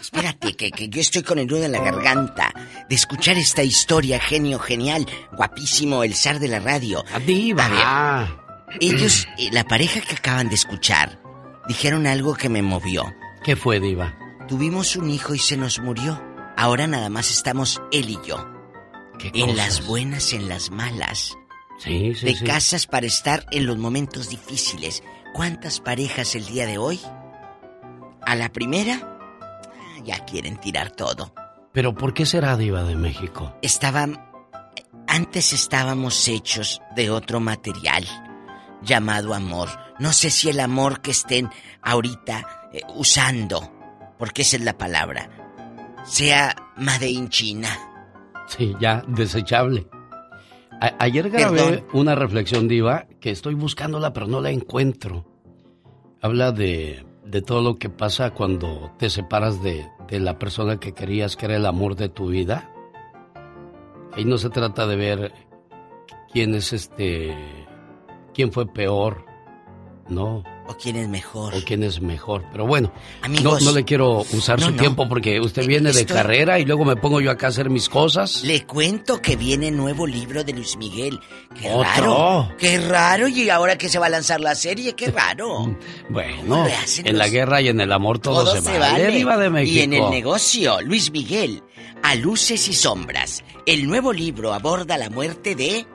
[0.00, 2.52] espérate, que, que, yo estoy con el nudo en la garganta
[2.88, 7.04] de escuchar esta historia, genio genial, guapísimo, el zar de la radio.
[7.26, 8.28] Diva.
[8.80, 11.18] ellos, eh, la pareja que acaban de escuchar,
[11.68, 13.12] dijeron algo que me movió.
[13.44, 14.21] ¿Qué fue, Diva?
[14.48, 16.20] Tuvimos un hijo y se nos murió.
[16.56, 18.46] Ahora nada más estamos él y yo.
[19.20, 21.36] en las buenas, en las malas.
[21.78, 25.02] Sí, sí, de casas para estar en los momentos difíciles.
[25.34, 27.00] ¿Cuántas parejas el día de hoy?
[28.20, 31.32] A la primera, ah, ya quieren tirar todo.
[31.72, 33.56] ¿Pero por qué será diva de México?
[33.62, 34.28] Estaban...
[35.08, 38.06] Antes estábamos hechos de otro material
[38.82, 39.68] llamado amor.
[39.98, 41.50] No sé si el amor que estén
[41.82, 43.71] ahorita eh, usando,
[44.22, 45.28] porque esa es la palabra,
[46.04, 47.68] sea Made in China.
[48.46, 49.88] Sí, ya, desechable
[50.98, 55.24] ayer grabé una reflexión diva que estoy buscándola pero no la encuentro.
[56.20, 60.92] Habla de, de todo lo que pasa cuando te separas de, de la persona que
[60.92, 62.70] querías que era el amor de tu vida.
[64.12, 65.32] Ahí no se trata de ver
[66.32, 67.34] quién es este,
[68.34, 69.24] quién fue peor,
[70.08, 70.44] no.
[70.72, 71.54] O quién es mejor.
[71.54, 72.44] O quién es mejor.
[72.50, 72.90] Pero bueno,
[73.42, 77.20] no, le quiero usar su tiempo porque usted viene de carrera y luego me pongo
[77.20, 78.42] yo acá a hacer mis cosas.
[78.42, 81.20] Le cuento que viene nuevo libro de Luis Miguel.
[81.60, 82.54] ¡Qué raro!
[82.58, 83.28] ¡Qué raro!
[83.28, 85.76] Y ahora que se va a lanzar la serie, ¡qué raro!
[86.08, 86.66] bueno,
[87.04, 89.12] en la guerra y en el amor todo, se, vale.
[89.12, 89.78] De México.
[89.78, 91.62] Y en el negocio, Luis Miguel,
[92.02, 93.44] A Luces y Sombras.
[93.66, 95.86] El nuevo libro aborda la muerte de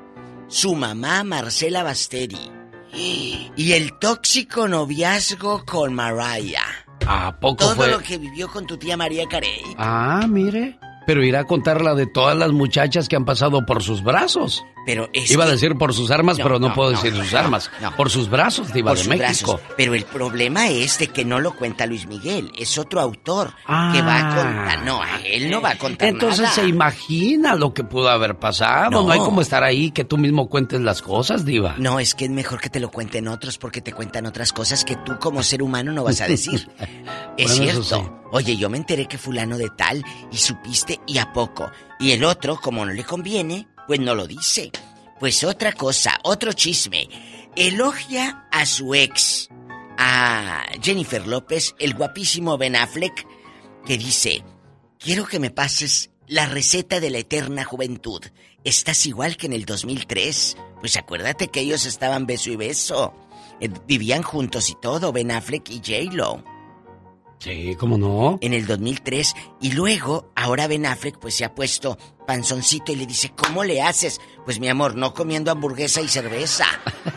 [0.47, 2.56] su mamá Marcela Basteri
[2.97, 6.61] y el tóxico noviazgo con Mariah.
[7.05, 9.61] ¿A poco Todo lo que vivió con tu tía María Carey.
[9.77, 10.77] Ah, mire.
[11.05, 14.65] Pero irá a contar la de todas las muchachas que han pasado por sus brazos.
[14.87, 17.69] Pero Iba a decir por sus armas, pero no, puedo decir sus armas.
[17.97, 19.59] Por sus brazos, Diva de México.
[19.75, 22.53] Pero el problema es de que no lo cuenta Luis Miguel.
[22.57, 24.85] Es otro autor que va a contar.
[24.85, 28.91] No, él no va a contar Entonces se imagina lo que pudo haber pasado.
[28.91, 29.11] No.
[29.11, 31.75] hay como estar ahí que tú mismo cuentes las cosas, Diva.
[31.77, 34.85] No, es que es mejor que te lo cuenten otros porque te cuentan otras cosas
[34.85, 36.65] que tú como ser humano no vas a decir.
[37.37, 38.23] es cierto.
[38.31, 40.01] Oye, yo me enteré que fulano de tal
[40.31, 41.69] y supiste y a poco.
[41.99, 44.71] Y el otro, como no le conviene, pues no lo dice.
[45.19, 47.07] Pues otra cosa, otro chisme.
[47.55, 49.49] Elogia a su ex,
[49.97, 53.25] a Jennifer López, el guapísimo Ben Affleck,
[53.85, 54.43] que dice,
[54.99, 58.21] quiero que me pases la receta de la eterna juventud.
[58.63, 60.57] Estás igual que en el 2003.
[60.81, 63.13] Pues acuérdate que ellos estaban beso y beso.
[63.59, 66.43] Eh, vivían juntos y todo, Ben Affleck y J-Lo.
[67.39, 68.37] Sí, ¿cómo no?
[68.41, 69.33] En el 2003.
[69.61, 71.97] Y luego, ahora Ben Affleck pues se ha puesto
[72.27, 74.21] panzoncito y le dice, ¿cómo le haces?
[74.45, 76.65] Pues mi amor, no comiendo hamburguesa y cerveza.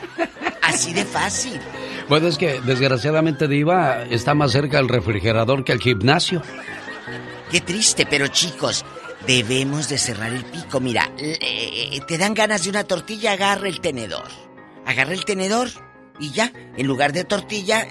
[0.62, 1.61] Así de fácil.
[2.09, 6.43] Bueno, es que desgraciadamente Diva está más cerca del refrigerador que al gimnasio.
[7.51, 8.85] Qué triste, pero chicos,
[9.27, 10.81] debemos de cerrar el pico.
[10.81, 14.28] Mira, eh, te dan ganas de una tortilla, agarra el tenedor.
[14.87, 15.69] Agarra el tenedor
[16.20, 17.89] y ya, en lugar de tortilla,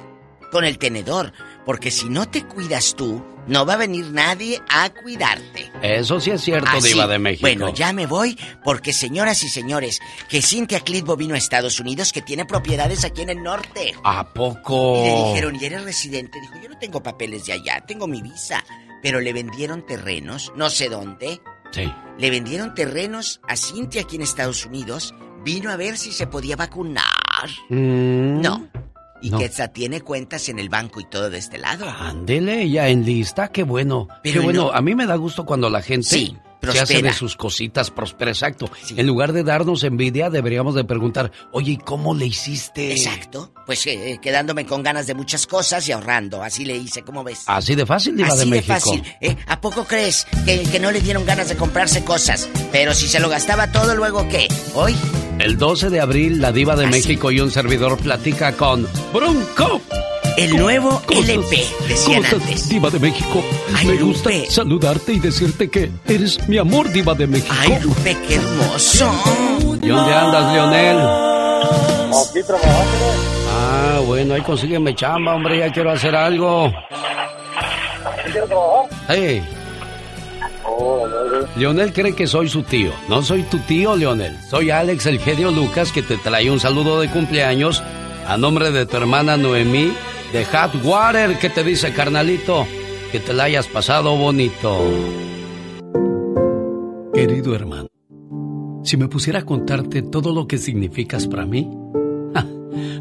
[0.52, 1.34] con el tenedor.
[1.70, 5.72] Porque si no te cuidas tú, no va a venir nadie a cuidarte.
[5.84, 7.42] Eso sí es cierto, Diva de México.
[7.44, 12.12] Bueno, ya me voy porque, señoras y señores, que Cintia Clitbo vino a Estados Unidos,
[12.12, 13.94] que tiene propiedades aquí en el norte.
[14.04, 14.96] ¿A poco?
[14.98, 16.42] Y le dijeron, ¿y eres residente?
[16.42, 18.66] Dijo, yo no tengo papeles de allá, tengo mi visa.
[19.04, 21.40] Pero le vendieron terrenos, no sé dónde.
[21.70, 21.84] Sí.
[22.18, 25.14] Le vendieron terrenos a Cintia aquí en Estados Unidos.
[25.46, 27.06] Vino a ver si se podía vacunar.
[27.70, 28.42] Mm.
[28.42, 28.68] No,
[29.22, 31.90] y que esa tiene cuentas en el banco y todo de este lado.
[31.90, 34.08] Ándele, ya en lista, qué bueno.
[34.24, 37.14] Pero qué bueno, a mí me da gusto cuando la gente sí, se hace de
[37.14, 38.70] sus cositas, prospera, exacto.
[38.96, 42.92] En lugar de darnos envidia, deberíamos de preguntar, oye, ¿y cómo le hiciste?
[42.92, 47.24] Exacto, pues eh, quedándome con ganas de muchas cosas y ahorrando, así le hice, ¿cómo
[47.24, 47.44] ves?
[47.48, 48.74] Así de fácil, Diva así de, México.
[48.74, 49.36] fácil, ¿eh?
[49.48, 52.50] ¿A poco crees que, que no le dieron ganas de comprarse cosas?
[52.72, 54.48] Pero si se lo gastaba todo, ¿luego qué?
[54.74, 54.96] ¿Hoy?
[55.40, 59.82] El 12 de abril, la diva de México y un servidor platica con Brunco.
[60.40, 62.70] El nuevo LP, decían antes.
[62.70, 63.44] Diva de México.
[63.86, 67.54] Me gusta saludarte y decirte que eres mi amor, Diva de México.
[67.60, 69.12] Ay, Lupe, qué hermoso.
[69.82, 70.98] ¿Y dónde andas, Leonel?
[70.98, 73.06] Aquí trabajando.
[73.52, 76.72] Ah, bueno, ahí consígueme chamba, hombre, ya quiero hacer algo.
[78.24, 78.90] ¿Quieres trabajar?
[79.10, 79.44] Hey.
[80.64, 81.48] Oh, no, no.
[81.58, 82.94] Leonel cree que soy su tío.
[83.10, 84.40] No soy tu tío, Leonel.
[84.50, 87.84] Soy Alex, el genio Lucas, que te trae un saludo de cumpleaños
[88.26, 89.92] a nombre de tu hermana Noemí
[90.34, 92.66] de Hot Water, que te dice, carnalito,
[93.12, 94.78] que te la hayas pasado bonito.
[97.14, 97.88] Querido hermano,
[98.84, 101.70] si me pusiera a contarte todo lo que significas para mí,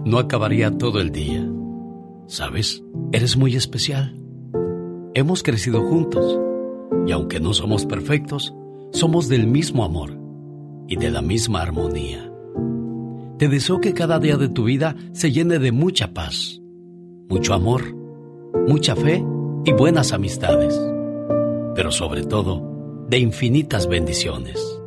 [0.05, 1.47] no acabaría todo el día.
[2.27, 2.83] ¿Sabes?
[3.13, 4.19] Eres muy especial.
[5.15, 6.39] Hemos crecido juntos
[7.07, 8.55] y aunque no somos perfectos,
[8.93, 10.19] somos del mismo amor
[10.89, 12.31] y de la misma armonía.
[13.39, 16.61] Te deseo que cada día de tu vida se llene de mucha paz,
[17.29, 17.83] mucho amor,
[18.67, 19.23] mucha fe
[19.65, 20.79] y buenas amistades,
[21.75, 22.63] pero sobre todo
[23.09, 24.81] de infinitas bendiciones.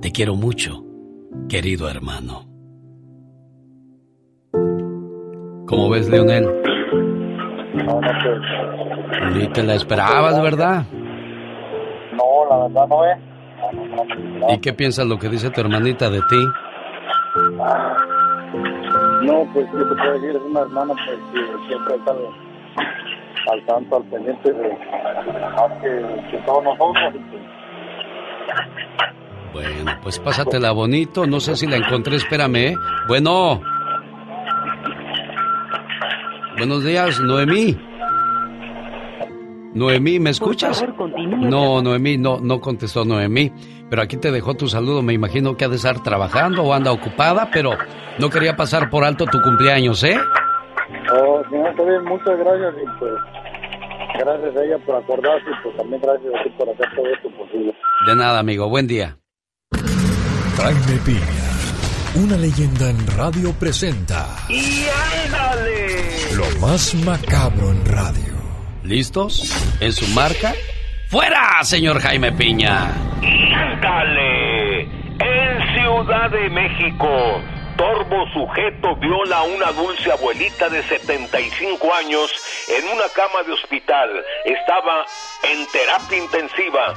[0.00, 0.84] Te quiero mucho,
[1.48, 2.44] querido hermano.
[5.66, 6.44] ¿Cómo ves, Leonel?
[7.74, 9.34] No, no sé.
[9.34, 10.84] Ni te la esperabas, ¿verdad?
[12.12, 13.18] No, la verdad no es.
[13.72, 14.54] No, no.
[14.54, 16.36] ¿Y qué piensas lo que dice tu hermanita de ti?
[19.26, 22.18] No, pues yo te puedo decir, es una hermana pues, que siempre está al,
[23.52, 27.12] al tanto, al pendiente de más que, que todos nosotros.
[29.52, 31.26] pues, Bueno, pues pásatela bonito.
[31.26, 32.56] No sé si la encontré, espérame.
[32.56, 32.74] ¿eh?
[33.08, 33.60] Bueno.
[36.58, 37.76] Buenos días, Noemí.
[39.74, 40.82] Noemí, ¿me escuchas?
[41.38, 43.52] No, Noemí, no, no contestó Noemí.
[43.88, 45.02] Pero aquí te dejó tu saludo.
[45.02, 47.70] Me imagino que ha de estar trabajando o anda ocupada, pero
[48.18, 50.16] no quería pasar por alto tu cumpleaños, ¿eh?
[51.12, 53.12] Oh, señor, está bien, muchas gracias y pues
[54.18, 57.28] gracias a ella por acordarse y pues también gracias a ti por hacer todo esto
[57.36, 57.72] posible.
[58.06, 58.68] De nada, amigo.
[58.68, 59.18] Buen día.
[60.56, 64.86] Jaime Piña, una leyenda en radio presenta ¡Y
[65.26, 66.34] ándale!
[66.34, 68.34] lo más macabro en radio.
[68.82, 69.52] ¿Listos?
[69.80, 70.54] ¿En su marca?
[71.08, 72.90] ¡Fuera, señor Jaime Piña!
[73.22, 74.80] ¡Y ándale!
[74.80, 77.40] En Ciudad de México,
[77.76, 82.28] torvo sujeto viola a una dulce abuelita de 75 años
[82.68, 84.10] en una cama de hospital.
[84.44, 85.04] Estaba
[85.44, 86.94] en terapia intensiva,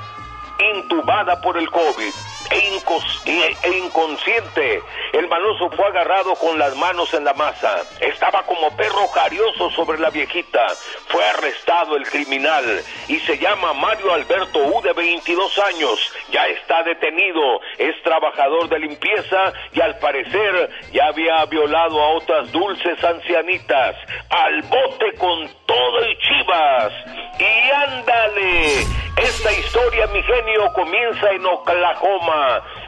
[0.73, 2.13] intubada por el COVID
[2.51, 4.81] e, inconsciente.
[5.13, 7.81] El maloso fue agarrado con las manos en la masa.
[7.99, 10.65] Estaba como perro jarioso sobre la viejita.
[11.07, 12.63] Fue arrestado el criminal
[13.07, 15.99] y se llama Mario Alberto U de 22 años.
[16.31, 17.59] Ya está detenido.
[17.77, 23.95] Es trabajador de limpieza y al parecer ya había violado a otras dulces ancianitas.
[24.29, 26.93] Al bote con todo y chivas.
[27.39, 28.99] Y ándale.
[29.21, 32.38] Esta historia, mi genio, comienza en Oklahoma.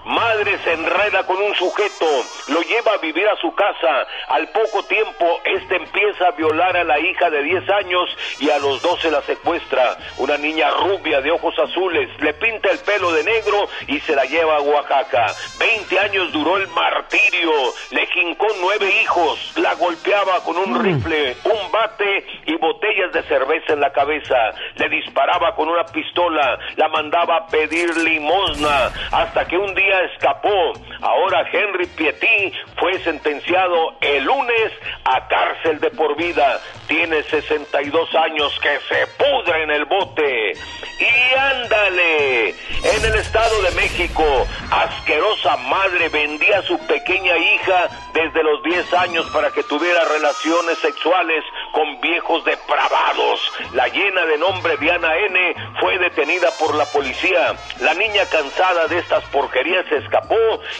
[0.05, 2.05] Madre se enreda con un sujeto,
[2.47, 4.07] lo lleva a vivir a su casa.
[4.29, 8.09] Al poco tiempo, este empieza a violar a la hija de 10 años
[8.39, 9.97] y a los 12 la secuestra.
[10.17, 14.25] Una niña rubia de ojos azules, le pinta el pelo de negro y se la
[14.25, 15.33] lleva a Oaxaca.
[15.59, 17.51] 20 años duró el martirio,
[17.91, 23.73] le jincó nueve hijos, la golpeaba con un rifle, un bate y botellas de cerveza
[23.73, 24.35] en la cabeza.
[24.75, 30.73] Le disparaba con una pistola, la mandaba a pedir limosna, hasta que un día escapó.
[31.01, 34.71] Ahora Henry Pietí fue sentenciado el lunes
[35.05, 36.59] a cárcel de por vida.
[36.87, 40.53] Tiene 62 años que se pudre en el bote.
[40.99, 44.23] Y ándale, en el Estado de México,
[44.71, 50.77] asquerosa madre vendía a su pequeña hija desde los 10 años para que tuviera relaciones
[50.79, 53.39] sexuales con viejos depravados.
[53.73, 57.55] La llena de nombre Diana N fue detenida por la policía.
[57.79, 60.35] La niña cansada de estas porquerías se escapó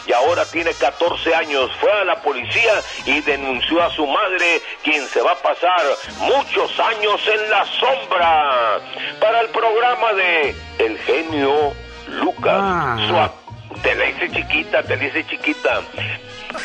[0.06, 1.70] y ahora tiene 14 años.
[1.80, 5.82] Fue a la policía y denunció a su madre, quien se va a pasar
[6.18, 8.80] muchos años en la sombra.
[9.20, 11.72] Para el programa de El genio
[12.08, 13.00] Lucas.
[13.08, 13.32] Su a-
[13.82, 15.80] te la hice chiquita, te la hice chiquita.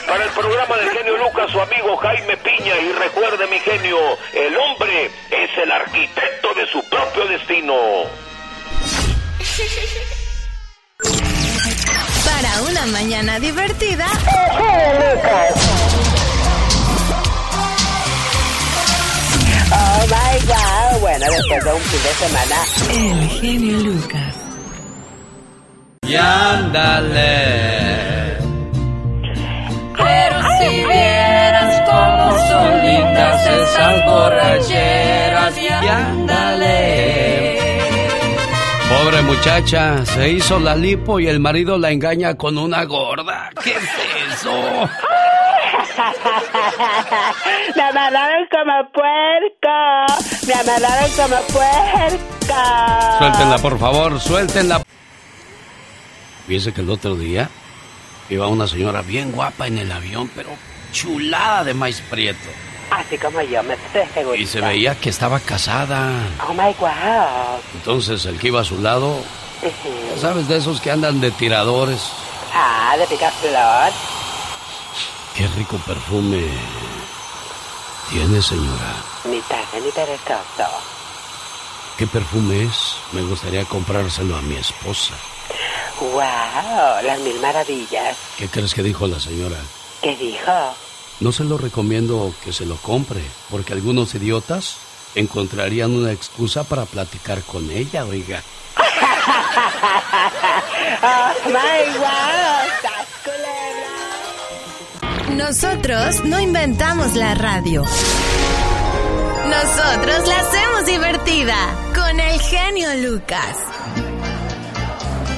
[0.06, 2.76] Para el programa del genio Lucas, su amigo Jaime Piña.
[2.78, 3.98] Y recuerde, mi genio,
[4.34, 7.74] el hombre es el arquitecto de su propio destino.
[12.38, 14.06] Para una mañana divertida.
[19.72, 21.02] Oh my God.
[21.02, 22.56] Bueno, después de un fin de semana.
[22.92, 24.36] El genio Lucas.
[26.04, 27.18] Y ándale.
[29.98, 36.27] Pero si vieras cómo son lindas esas borracheras y ándale.
[39.18, 43.50] Pobre muchacha, se hizo la lipo y el marido la engaña con una gorda.
[43.64, 43.84] ¿Qué es
[44.34, 44.52] eso?
[47.76, 49.74] Me amarraron como puerco.
[50.46, 52.54] Me amarraron como puerco.
[53.18, 54.84] Suéltenla, por favor, suéltenla.
[56.46, 57.50] Fíjese que el otro día
[58.30, 60.50] iba una señora bien guapa en el avión, pero
[60.92, 62.50] chulada de maíz prieto.
[62.90, 63.76] Así como yo, me
[64.14, 64.36] seguro.
[64.36, 66.12] Y se veía que estaba casada.
[66.48, 67.60] Oh my wow.
[67.76, 69.20] Entonces el que iba a su lado,
[69.62, 72.02] ya sabes, de esos que andan de tiradores.
[72.54, 73.92] Ah, de picaflor.
[75.36, 76.44] Qué rico perfume
[78.10, 78.96] tiene, señora.
[79.26, 80.70] Ni tarde ni perezoso.
[81.98, 82.96] ¿Qué perfume es?
[83.12, 85.14] Me gustaría comprárselo a mi esposa.
[86.00, 88.16] Wow, las mil maravillas.
[88.38, 89.58] ¿Qué crees que dijo la señora?
[90.02, 90.76] ¿Qué dijo?
[91.20, 94.78] No se lo recomiendo que se lo compre, porque algunos idiotas
[95.16, 98.44] encontrarían una excusa para platicar con ella, oiga.
[101.02, 102.58] oh my wow,
[105.36, 107.84] Nosotros no inventamos la radio.
[109.50, 111.56] Nosotros la hacemos divertida
[111.96, 113.58] con el genio Lucas.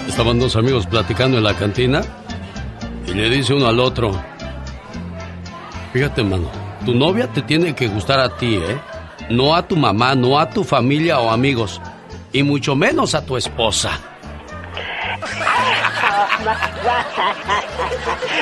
[0.10, 2.02] Estaban dos amigos platicando en la cantina
[3.08, 4.12] y le dice uno al otro,
[5.94, 6.50] fíjate mano,
[6.86, 8.80] tu novia te tiene que gustar a ti, ¿eh?
[9.30, 11.82] No a tu mamá, no a tu familia o amigos,
[12.34, 13.92] y mucho menos a tu esposa.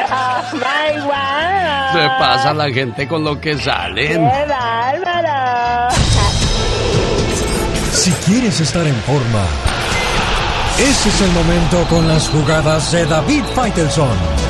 [0.10, 1.94] Oh my wow.
[1.94, 4.30] Se pasa la gente con lo que salen.
[4.30, 5.94] ¡Qué bárbaro!
[7.92, 9.44] Si quieres estar en forma,
[10.78, 14.47] ese es el momento con las jugadas de David Faitelson.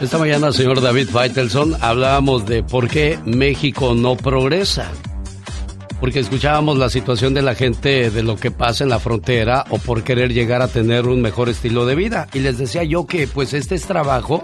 [0.00, 4.90] Esta mañana, señor David Faitelson, hablábamos de por qué México no progresa.
[6.00, 9.76] Porque escuchábamos la situación de la gente de lo que pasa en la frontera o
[9.76, 12.28] por querer llegar a tener un mejor estilo de vida.
[12.32, 14.42] Y les decía yo que pues este es trabajo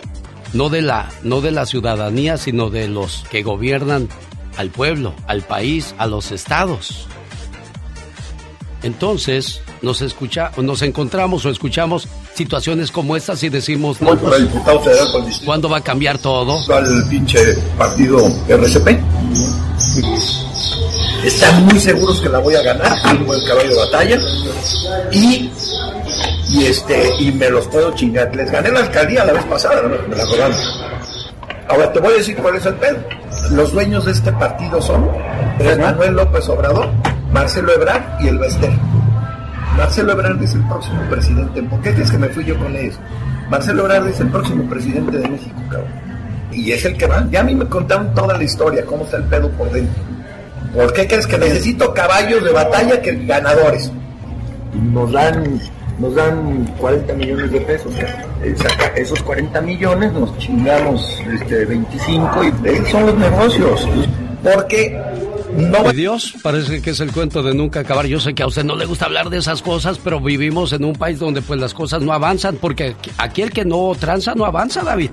[0.53, 4.11] no de la, no de la ciudadanía, sino de los que gobiernan
[4.59, 7.09] al pueblo, al país, a los estados.
[8.83, 15.45] Entonces, nos escucha, nos encontramos o escuchamos situaciones como estas y decimos, no, distrito.
[15.45, 16.59] ¿cuándo va a cambiar todo?
[16.73, 17.39] Al pinche
[17.79, 18.19] partido
[18.49, 18.89] RCP.
[21.25, 24.19] Están muy seguros que la voy a ganar, tengo el caballo de batalla
[25.11, 25.51] y,
[26.51, 28.35] y este y me los puedo chingar.
[28.37, 29.97] Les gané la alcaldía la vez pasada, ¿no?
[30.09, 30.57] me la robaron.
[31.69, 32.99] Ahora te voy a decir cuál es el pedo.
[33.51, 35.09] Los dueños de este partido son
[35.81, 36.91] Manuel López Obrador,
[37.33, 38.71] Marcelo Ebrard y el Bester.
[39.77, 41.63] Marcelo Ebrard es el próximo presidente.
[41.63, 42.99] ¿Por qué crees que me fui yo con ellos?
[43.51, 45.91] Marcelo Ebrard es el próximo presidente de México, cabrón.
[46.53, 47.27] Y es el que va.
[47.31, 50.03] Ya a mí me contaron toda la historia, cómo está el pedo por dentro.
[50.75, 53.93] ¿Por qué crees que necesito caballos de batalla que ganadores?
[54.93, 55.61] Nos dan,
[55.99, 57.93] nos dan 40 millones de pesos.
[58.57, 63.89] Saca esos 40 millones, nos chingamos este, 25 y esos son los negocios.
[64.43, 64.99] Porque
[65.53, 65.93] no...
[65.93, 68.07] Dios, parece que es el cuento de nunca acabar.
[68.07, 70.85] Yo sé que a usted no le gusta hablar de esas cosas, pero vivimos en
[70.85, 74.45] un país donde pues las cosas no avanzan, porque aquí el que no tranza no
[74.45, 75.11] avanza, David.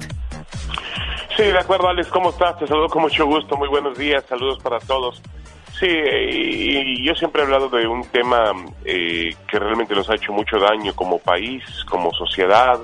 [1.36, 2.58] Sí, de acuerdo, Alex, ¿cómo estás?
[2.60, 5.22] Te saludo con mucho gusto, muy buenos días, saludos para todos.
[5.80, 8.54] Sí, y yo siempre he hablado de un tema
[8.86, 12.80] eh, que realmente nos ha hecho mucho daño como país, como sociedad,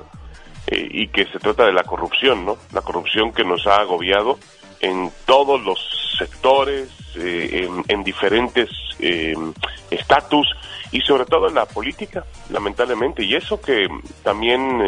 [0.66, 2.56] eh, y que se trata de la corrupción, ¿no?
[2.72, 4.38] La corrupción que nos ha agobiado
[4.80, 5.78] en todos los
[6.18, 8.68] sectores, eh, en, en diferentes
[9.90, 10.46] estatus
[10.92, 13.24] y sobre todo en la política, lamentablemente.
[13.24, 13.88] Y eso que
[14.22, 14.82] también,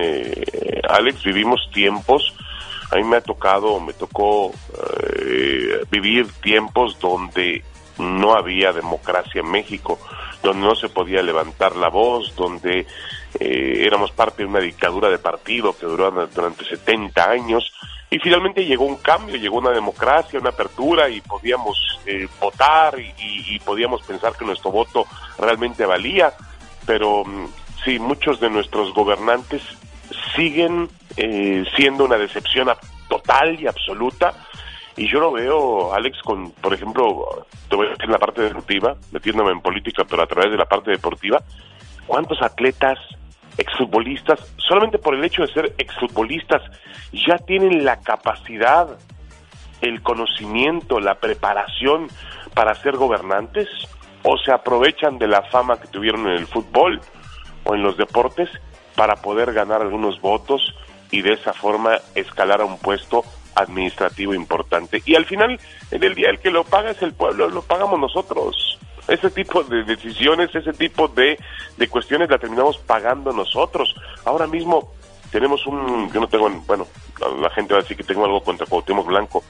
[0.86, 2.34] Alex, vivimos tiempos
[2.92, 4.52] a mí me ha tocado, me tocó
[5.18, 7.64] eh, vivir tiempos donde
[7.98, 9.98] no había democracia en México,
[10.42, 12.86] donde no se podía levantar la voz, donde
[13.40, 17.72] eh, éramos parte de una dictadura de partido que duró durante 70 años
[18.12, 23.58] y finalmente llegó un cambio, llegó una democracia, una apertura y podíamos eh, votar y,
[23.60, 25.06] podíamos pensar que nuestro voto
[25.38, 26.30] realmente valía,
[26.84, 27.46] pero mm,
[27.82, 29.62] sí, muchos de nuestros gobernantes
[30.36, 32.68] siguen eh, siendo una decepción
[33.08, 34.34] total y absoluta.
[34.94, 40.04] Y yo lo veo, Alex, con, por ejemplo, en la parte deportiva, metiéndome en política,
[40.04, 41.42] pero a través de la parte deportiva,
[42.06, 42.98] ¿cuántos atletas,
[43.58, 46.62] exfutbolistas, solamente por el hecho de ser exfutbolistas,
[47.12, 48.98] ya tienen la capacidad,
[49.80, 52.08] el conocimiento, la preparación
[52.54, 53.68] para ser gobernantes?
[54.24, 57.00] ¿O se aprovechan de la fama que tuvieron en el fútbol
[57.64, 58.48] o en los deportes
[58.94, 60.74] para poder ganar algunos votos
[61.10, 63.24] y de esa forma escalar a un puesto
[63.54, 65.02] administrativo importante.
[65.04, 65.58] Y al final
[65.90, 68.71] del día el que lo paga es el pueblo, lo pagamos nosotros.
[69.08, 71.38] Ese tipo de decisiones, ese tipo de,
[71.76, 73.94] de cuestiones la terminamos pagando nosotros.
[74.24, 74.92] Ahora mismo
[75.30, 76.86] tenemos un, yo no tengo, bueno,
[77.40, 79.42] la gente va a decir que tengo algo contra Cuauhtémoc Blanco,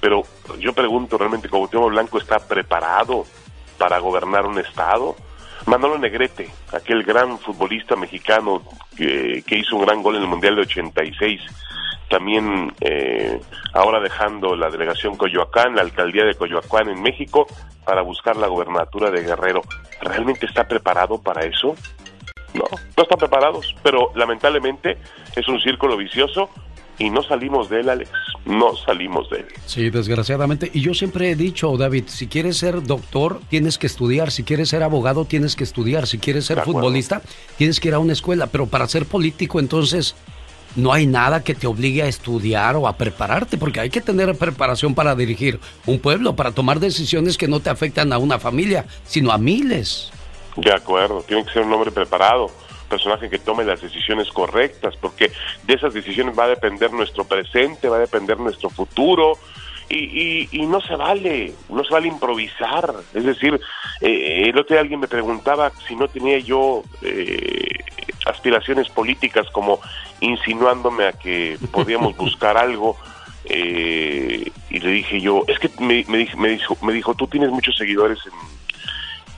[0.00, 0.22] pero
[0.58, 3.24] yo pregunto, ¿realmente Cuauhtémoc Blanco está preparado
[3.78, 5.16] para gobernar un estado?
[5.66, 8.62] Manolo Negrete, aquel gran futbolista mexicano
[8.96, 11.40] que, que hizo un gran gol en el Mundial de 86,
[12.10, 13.40] también eh,
[13.72, 17.46] ahora dejando la delegación Coyoacán, la alcaldía de Coyoacán en México,
[17.84, 19.62] para buscar la gobernatura de Guerrero.
[20.02, 21.74] ¿Realmente está preparado para eso?
[22.52, 22.64] No,
[22.96, 24.98] no están preparados, pero lamentablemente
[25.36, 26.50] es un círculo vicioso
[27.00, 28.10] y no salimos de él, Alex.
[28.44, 29.46] No salimos de él.
[29.64, 30.70] Sí, desgraciadamente.
[30.74, 34.30] Y yo siempre he dicho, David, si quieres ser doctor, tienes que estudiar.
[34.30, 36.06] Si quieres ser abogado, tienes que estudiar.
[36.06, 37.22] Si quieres ser futbolista,
[37.56, 38.48] tienes que ir a una escuela.
[38.48, 40.14] Pero para ser político, entonces,
[40.76, 44.36] no hay nada que te obligue a estudiar o a prepararte, porque hay que tener
[44.36, 48.86] preparación para dirigir un pueblo, para tomar decisiones que no te afectan a una familia,
[49.04, 50.10] sino a miles.
[50.56, 52.50] De acuerdo, tiene que ser un hombre preparado
[52.90, 55.32] personaje que tome las decisiones correctas, porque
[55.62, 59.38] de esas decisiones va a depender nuestro presente, va a depender nuestro futuro.
[59.92, 62.94] Y, y, no se vale, no se vale improvisar.
[63.12, 63.60] Es decir,
[64.00, 67.76] eh, el otro día alguien me preguntaba si no tenía yo eh,
[68.24, 69.80] aspiraciones políticas como
[70.20, 72.96] insinuándome a que podíamos buscar algo.
[73.46, 77.76] Eh, y le dije yo, es que me, me, dijo, me dijo, tú tienes muchos
[77.76, 78.20] seguidores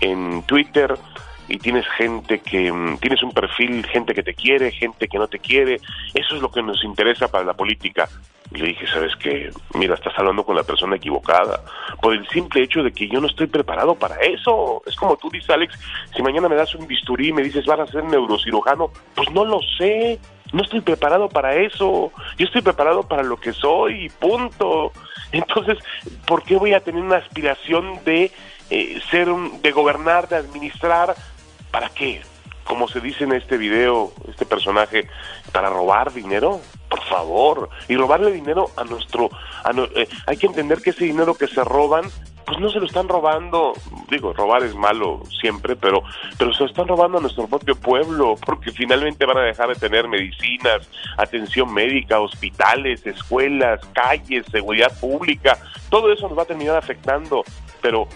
[0.01, 0.99] en, en Twitter,
[1.49, 5.29] y tienes gente que mm, tienes un perfil, gente que te quiere, gente que no
[5.29, 5.81] te quiere,
[6.15, 8.09] eso es lo que nos interesa para la política.
[8.53, 9.51] Le dije, ¿sabes qué?
[9.75, 11.65] Mira, estás hablando con la persona equivocada.
[12.01, 14.83] Por el simple hecho de que yo no estoy preparado para eso.
[14.87, 15.79] Es como tú dices, Alex,
[16.15, 19.45] si mañana me das un bisturí y me dices, vas a ser neurocirujano, pues no
[19.45, 20.19] lo sé.
[20.53, 22.13] No estoy preparado para eso.
[22.37, 24.93] Yo estoy preparado para lo que soy, punto.
[25.33, 25.79] Entonces,
[26.27, 28.31] ¿por qué voy a tener una aspiración de
[28.69, 31.15] eh, ser un, de gobernar, de administrar
[31.73, 32.21] ¿Para qué?
[32.65, 35.09] Como se dice en este video, este personaje,
[35.53, 36.61] para robar dinero,
[36.93, 39.31] por favor, y robarle dinero a nuestro,
[39.95, 42.05] eh, hay que entender que ese dinero que se roban,
[42.45, 43.73] pues no se lo están robando,
[44.11, 46.03] digo, robar es malo siempre, pero,
[46.37, 49.77] pero se lo están robando a nuestro propio pueblo, porque finalmente van a dejar de
[49.77, 50.87] tener medicinas,
[51.17, 55.57] atención médica, hospitales, escuelas, calles, seguridad pública,
[55.89, 57.43] todo eso nos va a terminar afectando,
[57.81, 58.07] pero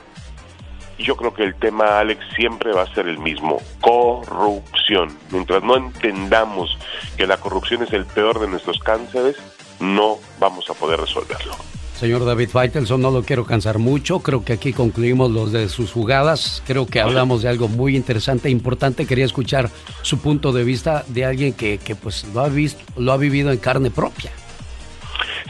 [0.98, 5.16] yo creo que el tema, Alex, siempre va a ser el mismo, corrupción.
[5.31, 6.77] Mientras no entendamos
[7.16, 9.36] que la corrupción es el peor de nuestros cánceres,
[9.81, 11.55] no vamos a poder resolverlo.
[11.98, 14.20] Señor David Faitelson, no lo quiero cansar mucho.
[14.20, 16.62] Creo que aquí concluimos los de sus jugadas.
[16.66, 19.06] Creo que hablamos de algo muy interesante e importante.
[19.06, 19.70] Quería escuchar
[20.02, 23.51] su punto de vista de alguien que, que pues lo ha visto, lo ha vivido
[23.51, 24.31] en carne propia.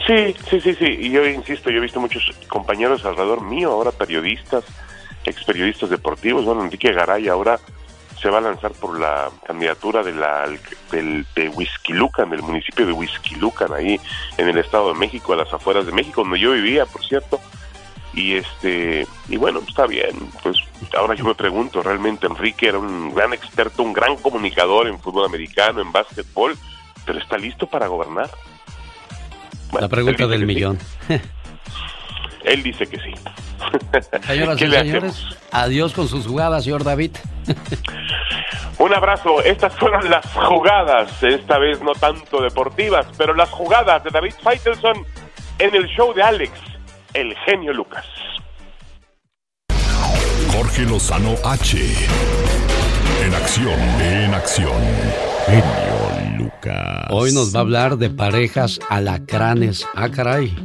[0.07, 0.85] Sí, sí, sí, sí.
[0.85, 4.63] Y yo insisto, yo he visto muchos compañeros alrededor mío, ahora periodistas,
[5.25, 6.45] ex periodistas deportivos.
[6.45, 7.59] Bueno, Enrique Garay ahora
[8.21, 10.49] se va a lanzar por la candidatura de la
[10.91, 13.99] del, de Huizquilucan, del municipio de Huizquilucan, ahí
[14.37, 17.39] en el Estado de México, a las afueras de México, donde yo vivía, por cierto.
[18.13, 20.15] Y este y bueno, está bien.
[20.41, 20.57] Pues
[20.97, 25.25] ahora yo me pregunto, realmente Enrique era un gran experto, un gran comunicador en fútbol
[25.25, 26.57] americano, en básquetbol,
[27.05, 28.31] pero está listo para gobernar.
[29.79, 30.79] la pregunta del millón.
[32.43, 33.13] Él dice que sí.
[34.27, 37.11] Señoras y señores, adiós con sus jugadas, señor David.
[38.79, 39.41] Un abrazo.
[39.43, 45.05] Estas fueron las jugadas, esta vez no tanto deportivas, pero las jugadas de David Faitelson
[45.59, 46.51] en el show de Alex,
[47.13, 48.05] el genio Lucas.
[50.51, 51.77] Jorge Lozano H.
[53.23, 54.81] En acción, en acción.
[55.47, 56.06] Genio
[56.47, 57.07] Lucas.
[57.09, 59.85] Hoy nos va a hablar de parejas alacranes.
[59.95, 60.55] Ah, caray.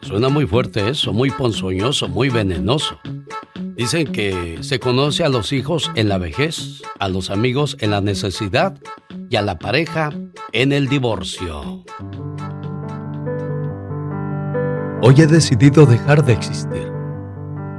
[0.00, 2.98] Suena muy fuerte eso, muy ponzoñoso, muy venenoso.
[3.76, 8.00] Dicen que se conoce a los hijos en la vejez, a los amigos en la
[8.00, 8.78] necesidad
[9.30, 10.12] y a la pareja
[10.52, 11.84] en el divorcio.
[15.02, 16.90] Hoy he decidido dejar de existir.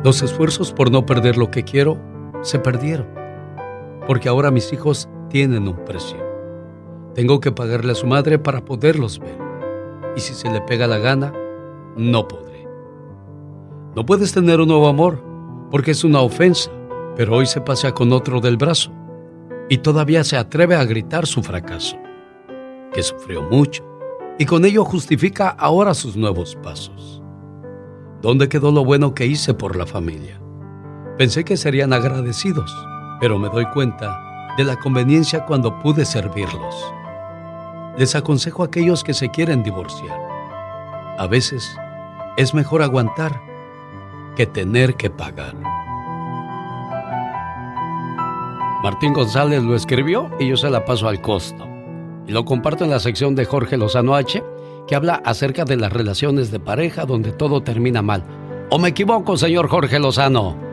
[0.03, 2.01] Los esfuerzos por no perder lo que quiero
[2.41, 3.07] se perdieron,
[4.07, 6.22] porque ahora mis hijos tienen un precio.
[7.15, 9.37] Tengo que pagarle a su madre para poderlos ver.
[10.15, 11.33] Y si se le pega la gana,
[11.95, 12.67] no podré.
[13.95, 15.23] No puedes tener un nuevo amor,
[15.69, 16.71] porque es una ofensa,
[17.15, 18.91] pero hoy se pasea con otro del brazo
[19.69, 21.97] y todavía se atreve a gritar su fracaso,
[22.93, 23.83] que sufrió mucho
[24.39, 27.21] y con ello justifica ahora sus nuevos pasos.
[28.21, 30.41] ¿Dónde quedó lo bueno que hice por la familia?
[31.17, 32.73] Pensé que serían agradecidos,
[33.19, 36.93] pero me doy cuenta de la conveniencia cuando pude servirlos.
[37.97, 40.17] Les aconsejo a aquellos que se quieren divorciar
[41.19, 41.75] A veces
[42.37, 43.39] es mejor aguantar
[44.35, 45.55] que tener que pagar.
[48.81, 51.67] Martín González lo escribió y yo se la paso al costo.
[52.27, 54.43] Y lo comparto en la sección de Jorge Lozano H,
[54.87, 58.23] que habla acerca de las relaciones de pareja donde todo termina mal.
[58.71, 60.72] ¿O me equivoco, señor Jorge Lozano?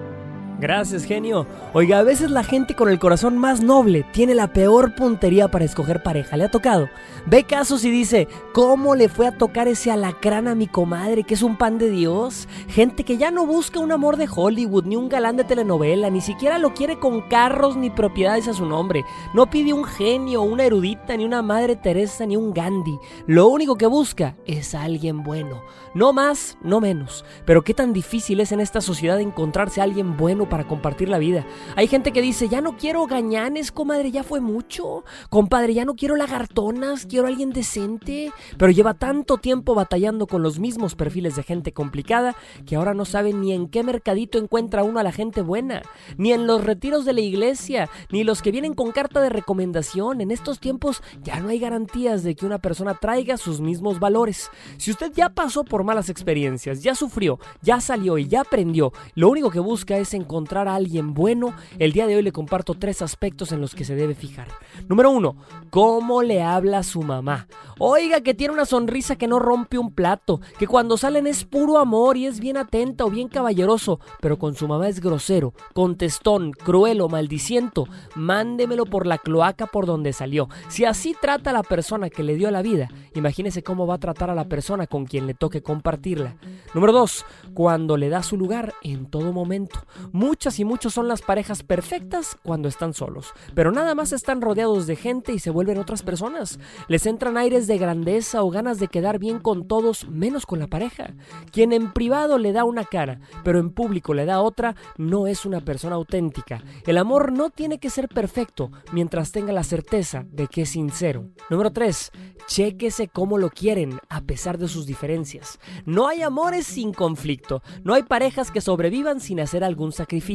[0.61, 1.47] Gracias, genio.
[1.73, 5.65] Oiga, a veces la gente con el corazón más noble tiene la peor puntería para
[5.65, 6.37] escoger pareja.
[6.37, 6.91] ¿Le ha tocado?
[7.24, 11.32] Ve casos y dice, ¿cómo le fue a tocar ese alacrán a mi comadre que
[11.32, 12.47] es un pan de Dios?
[12.69, 16.20] Gente que ya no busca un amor de Hollywood, ni un galán de telenovela, ni
[16.20, 19.03] siquiera lo quiere con carros ni propiedades a su nombre.
[19.32, 22.99] No pide un genio, una erudita, ni una madre Teresa, ni un Gandhi.
[23.27, 25.62] Lo único que busca es alguien bueno.
[25.93, 27.25] No más, no menos.
[27.45, 31.19] Pero qué tan difícil es en esta sociedad encontrarse a alguien bueno para compartir la
[31.19, 31.45] vida.
[31.75, 35.05] Hay gente que dice, ya no quiero gañanes, comadre, ya fue mucho.
[35.31, 38.33] Compadre, ya no quiero lagartonas, quiero alguien decente.
[38.57, 42.37] Pero lleva tanto tiempo batallando con los mismos perfiles de gente complicada
[42.67, 45.83] que ahora no sabe ni en qué mercadito encuentra uno a la gente buena,
[46.17, 50.21] ni en los retiros de la iglesia, ni los que vienen con carta de recomendación.
[50.21, 54.51] En estos tiempos ya no hay garantías de que una persona traiga sus mismos valores.
[54.77, 59.28] Si usted ya pasó por malas experiencias, ya sufrió, ya salió y ya aprendió, lo
[59.28, 63.02] único que busca es encontrar a alguien bueno, el día de hoy le comparto tres
[63.02, 64.48] aspectos en los que se debe fijar.
[64.89, 65.36] Número uno,
[65.70, 67.47] cómo le habla su mamá.
[67.78, 71.78] Oiga, que tiene una sonrisa que no rompe un plato, que cuando salen es puro
[71.78, 76.52] amor y es bien atenta o bien caballeroso, pero con su mamá es grosero, contestón,
[76.52, 77.86] cruel o maldiciento.
[78.15, 80.48] Mándemelo por la cloaca por donde salió.
[80.69, 83.98] Si así trata a la persona que le dio la vida, imagínese cómo va a
[83.98, 86.35] tratar a la persona con quien le toque compartirla.
[86.75, 87.25] Número dos,
[87.55, 89.79] cuando le da su lugar en todo momento.
[90.11, 94.89] Muchas y muchos son las parejas perfectas cuando están solos, pero nada más están rodeados
[94.89, 96.59] de gente y se vuelven otras personas.
[96.89, 100.67] Les entran aires de grandeza o ganas de quedar bien con todos, menos con la
[100.67, 101.15] pareja.
[101.53, 105.47] Quien en privado le da una cara, pero en público le da otra, no es
[105.47, 106.65] una persona auténtica.
[106.85, 111.29] El amor no tiene que ser perfecto mientras tenga la certeza de que es sincero.
[111.49, 112.11] Número 3.
[112.49, 115.60] Chéquese cómo lo quieren a pesar de sus diferencias.
[115.85, 117.62] No hay amores sin conflicto.
[117.85, 120.31] No hay parejas que sobrevivan sin hacer algún sacrificio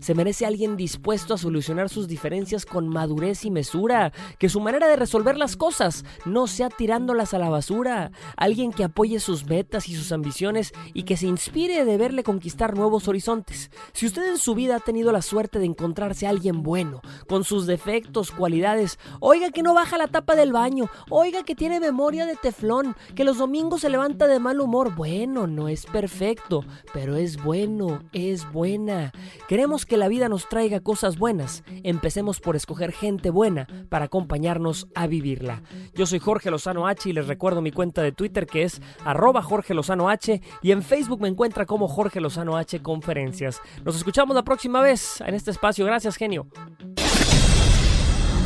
[0.00, 4.12] se merece alguien dispuesto a solucionar sus diferencias con madurez y mesura.
[4.38, 8.10] Que su manera de resolver las cosas no sea tirándolas a la basura.
[8.36, 12.76] Alguien que apoye sus metas y sus ambiciones y que se inspire de verle conquistar
[12.76, 13.70] nuevos horizontes.
[13.92, 17.44] Si usted en su vida ha tenido la suerte de encontrarse a alguien bueno, con
[17.44, 22.26] sus defectos, cualidades, oiga que no baja la tapa del baño, oiga que tiene memoria
[22.26, 24.67] de teflón, que los domingos se levanta de mal humor.
[24.70, 26.62] Bueno, no es perfecto,
[26.92, 29.12] pero es bueno, es buena.
[29.48, 31.64] Queremos que la vida nos traiga cosas buenas.
[31.84, 35.62] Empecemos por escoger gente buena para acompañarnos a vivirla.
[35.94, 39.40] Yo soy Jorge Lozano H y les recuerdo mi cuenta de Twitter que es arroba
[39.40, 43.62] Jorge Lozano H y en Facebook me encuentra como Jorge Lozano H Conferencias.
[43.84, 45.86] Nos escuchamos la próxima vez en este espacio.
[45.86, 46.46] Gracias, genio.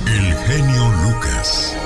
[0.07, 1.77] El genio Lucas.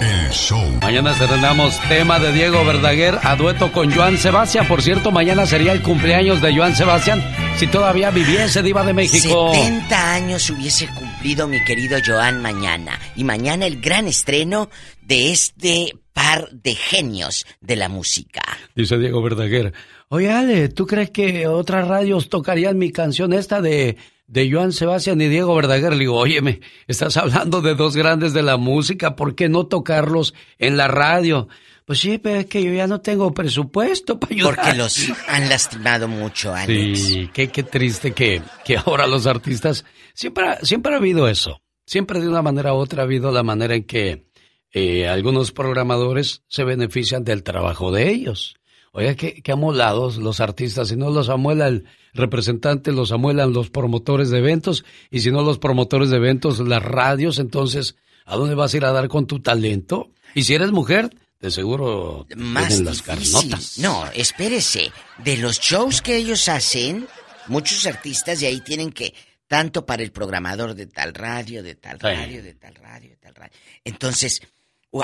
[0.00, 0.62] El show.
[0.80, 4.68] Mañana estrenamos tema de Diego Verdaguer a dueto con Joan Sebastián.
[4.68, 7.20] Por cierto, mañana sería el cumpleaños de Joan Sebastián
[7.56, 9.52] si todavía viviese Diva de México.
[9.52, 12.98] 70 años hubiese cumplido mi querido Joan mañana.
[13.16, 14.70] Y mañana el gran estreno
[15.02, 18.42] de este par de genios de la música.
[18.76, 19.72] Dice Diego Verdaguer.
[20.10, 23.96] Oye, Ale, ¿tú crees que otras radios tocarían mi canción esta de
[24.28, 25.92] de Joan Sebastián y Diego Verdaguer.
[25.94, 30.34] Le digo, óyeme, estás hablando de dos grandes de la música, ¿por qué no tocarlos
[30.58, 31.48] en la radio?
[31.84, 34.56] Pues sí, pero es que yo ya no tengo presupuesto para ayudar.
[34.56, 37.00] Porque los han lastimado mucho, Alex.
[37.00, 39.84] Sí, qué, qué triste que, que ahora los artistas...
[40.12, 41.62] Siempre, siempre ha habido eso.
[41.86, 44.26] Siempre de una manera u otra ha habido la manera en que
[44.72, 48.56] eh, algunos programadores se benefician del trabajo de ellos.
[48.92, 50.88] Oiga, qué, qué amolados los artistas.
[50.88, 54.84] Si no los amuela el representante, los amuelan los promotores de eventos.
[55.10, 57.38] Y si no los promotores de eventos, las radios.
[57.38, 60.10] Entonces, ¿a dónde vas a ir a dar con tu talento?
[60.34, 61.10] Y si eres mujer,
[61.40, 63.78] de seguro Más las carnotas.
[63.78, 64.92] No, espérese.
[65.18, 67.06] De los shows que ellos hacen,
[67.46, 69.14] muchos artistas de ahí tienen que
[69.46, 73.34] tanto para el programador de tal radio, de tal radio, de tal radio, de tal
[73.34, 73.52] radio.
[73.84, 74.42] Entonces,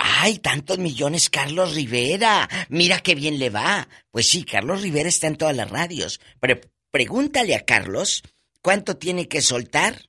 [0.02, 2.48] ¡Ay, tantos millones, Carlos Rivera!
[2.70, 3.86] Mira qué bien le va.
[4.10, 6.20] Pues sí, Carlos Rivera está en todas las radios.
[6.40, 6.58] Pero
[6.94, 8.22] pregúntale a Carlos
[8.62, 10.00] cuánto tiene que soltar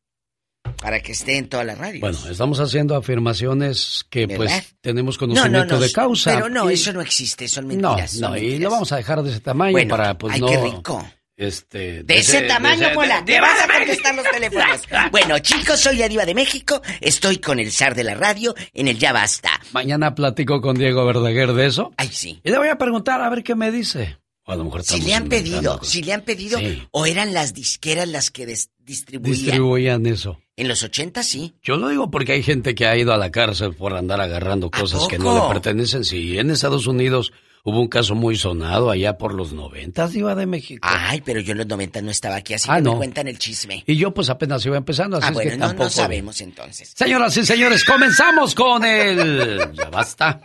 [0.80, 1.99] para que esté en todas las radios.
[1.99, 6.36] Bueno, estamos haciendo afirmaciones que pues tenemos conocimiento de causa.
[6.36, 8.20] Pero no, eso no existe, son mentiras.
[8.20, 10.48] No, no, y lo vamos a dejar de ese tamaño para pues ay, no.
[10.48, 11.03] Qué rico.
[11.36, 12.03] este...
[12.03, 13.26] De, ese, tamaño, Pola.
[13.26, 14.82] Te vas a contestar los teléfonos.
[15.10, 16.84] bueno, chicos, soy la Diva de México.
[17.02, 19.49] Estoy con el zar de la radio en el Ya Basta.
[19.74, 21.94] Mañana platico con Diego Verdaguer de eso.
[21.98, 22.40] Ay, sí.
[22.44, 24.20] Y le voy a preguntar a ver qué me dice.
[24.48, 26.60] O a lo mejor si le han pedido, si le han pedido,
[26.92, 29.36] o eran las disqueras las que distribuían.
[29.36, 30.40] Distribuían eso.
[30.56, 31.56] En los 80 sí.
[31.64, 34.70] Yo lo digo porque hay gente que ha ido a la cárcel por andar agarrando
[34.70, 36.04] cosas que no le pertenecen.
[36.06, 37.34] Sí, en Estados Unidos
[37.66, 40.88] hubo un caso muy sonado allá por los 90, iba de México.
[40.88, 42.92] Ay, pero yo en los 90 no estaba aquí, así ah, que no.
[42.92, 43.84] me cuentan el chisme.
[43.88, 45.86] Y yo pues apenas iba empezando, así ah, bueno, que no, tampoco...
[45.86, 46.94] no sabemos entonces.
[46.96, 49.60] Señoras y señores, comenzamos con el...
[49.76, 50.42] Ya basta.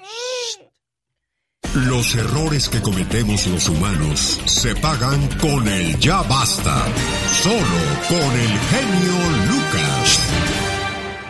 [1.74, 6.84] Los errores que cometemos los humanos se pagan con el ya basta.
[7.28, 7.62] Solo
[8.08, 10.20] con el genio Lucas.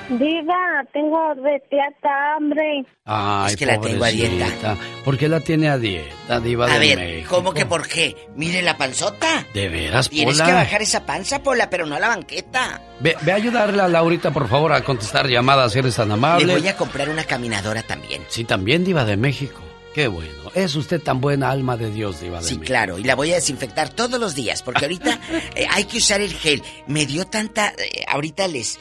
[0.08, 1.60] Diva, tengo de
[2.08, 2.86] hambre.
[3.04, 4.76] Ay, es que la tengo a dieta.
[5.04, 8.16] ¿Por qué la tiene a dieta, Diva a de ver, ¿cómo que por qué?
[8.34, 9.44] Mire la panzota.
[9.52, 12.80] ¿De veras, Tienes que bajar esa panza, Pola, pero no a la banqueta.
[13.00, 16.46] Ve, ve, a ayudarle a Laurita, por favor, a contestar llamadas si eres tan amable.
[16.46, 18.22] Le voy a comprar una caminadora también.
[18.28, 19.69] Sí, también, Diva de México.
[19.94, 20.50] Qué bueno.
[20.54, 22.98] Es usted tan buena alma de Dios, Diva de Sí, claro.
[22.98, 24.62] Y la voy a desinfectar todos los días.
[24.62, 25.20] Porque ahorita
[25.54, 26.62] eh, hay que usar el gel.
[26.86, 27.70] Me dio tanta.
[27.70, 28.78] Eh, ahorita les.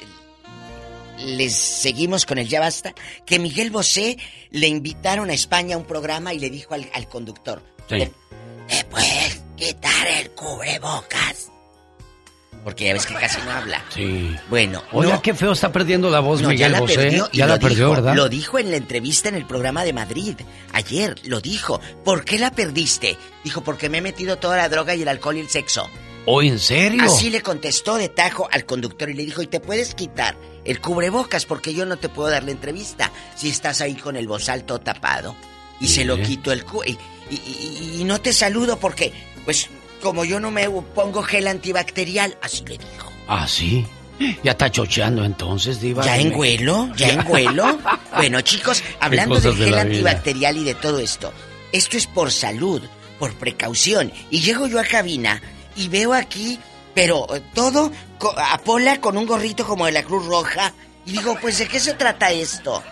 [1.26, 2.94] Les seguimos con el ya basta.
[3.26, 4.18] Que Miguel Bosé
[4.52, 8.10] le invitaron a España a un programa y le dijo al, conductor: sí.
[8.68, 11.52] ¿Te puedes quitar el cubrebocas?
[12.64, 13.84] Porque ya ves que casi no habla.
[13.90, 14.36] Sí.
[14.50, 14.84] Bueno.
[14.92, 17.22] Oiga, qué feo está perdiendo la voz Miguel ya Bosé.
[17.32, 18.16] ya la perdió, ¿verdad?
[18.16, 20.36] Lo dijo en la entrevista en el programa de Madrid.
[20.74, 21.80] Ayer lo dijo.
[22.04, 23.18] ¿Por qué la perdiste?
[23.44, 25.90] Dijo, porque me he metido toda la droga y el alcohol y el sexo.
[26.26, 27.04] ¿O en serio?
[27.04, 30.82] Así le contestó de tajo al conductor y le dijo, ¿y te puedes quitar el
[30.82, 31.46] cubrebocas?
[31.46, 34.80] Porque yo no te puedo dar la entrevista si estás ahí con el bozal todo
[34.80, 35.36] tapado.
[35.80, 36.84] Y se lo quito el cu...
[36.84, 36.98] Y,
[37.32, 39.14] y, y no te saludo porque,
[39.46, 39.70] pues,
[40.02, 43.12] como yo no me pongo gel antibacterial, así le dijo.
[43.28, 43.86] ¿Ah, sí?
[44.44, 46.04] Ya está chocheando entonces, Diva.
[46.04, 46.90] ¿Ya en vuelo?
[46.96, 47.80] ¿Ya en vuelo?
[48.16, 51.32] bueno, chicos, hablando del gel antibacterial y de todo esto,
[51.72, 52.82] esto es por salud,
[53.18, 54.12] por precaución.
[54.30, 55.42] Y llego yo a cabina
[55.76, 56.60] y veo aquí,
[56.94, 57.92] pero eh, todo
[58.38, 60.74] a Pola con un gorrito como de la Cruz Roja.
[61.06, 62.84] Y digo, pues, ¿de qué se trata esto?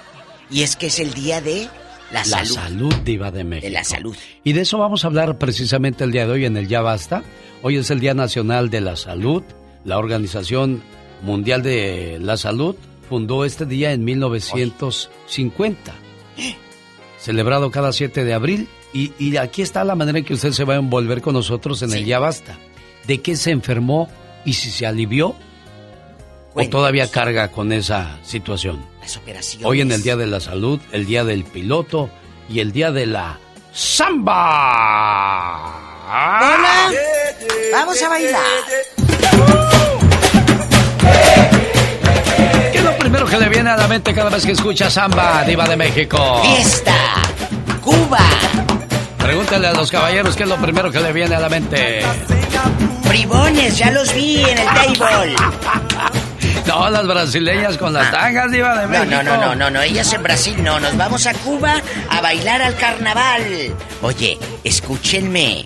[0.49, 1.69] Y es que es el día de
[2.11, 2.55] la, salud.
[2.55, 3.67] La salud diva de México.
[3.67, 4.15] De la salud.
[4.43, 7.23] Y de eso vamos a hablar precisamente el día de hoy en el Ya Basta.
[7.63, 9.43] Hoy es el Día Nacional de la Salud.
[9.83, 10.83] La Organización
[11.21, 12.75] Mundial de la Salud
[13.09, 15.93] fundó este día en 1950.
[17.17, 18.67] Celebrado cada 7 de abril.
[18.93, 21.93] Y, aquí está la manera en que usted se va a envolver con nosotros en
[21.93, 22.57] el Ya Basta.
[23.05, 24.09] ¿De qué se enfermó
[24.43, 25.35] y si se alivió
[26.53, 28.96] o todavía carga con esa situación?
[29.63, 32.09] Hoy en el Día de la Salud, el Día del Piloto
[32.49, 33.39] y el Día de la
[33.71, 34.27] Samba.
[36.07, 36.91] ¡Hola!
[37.71, 38.41] ¡Vamos a bailar!
[42.71, 45.43] ¿Qué es lo primero que le viene a la mente cada vez que escucha Samba,
[45.43, 46.41] Diva de México?
[46.43, 46.95] ¡Fiesta!
[47.81, 48.19] ¡Cuba!
[49.17, 52.01] Pregúntale a los caballeros qué es lo primero que le viene a la mente.
[53.07, 54.65] Bribones, ya los vi en el
[54.97, 55.35] table.
[56.65, 58.11] No, las brasileñas con las ah.
[58.11, 59.09] tangas, Diva de México.
[59.09, 60.79] No, no, no, no, no, ellas en Brasil no.
[60.79, 63.73] Nos vamos a Cuba a bailar al carnaval.
[64.01, 65.65] Oye, escúchenme.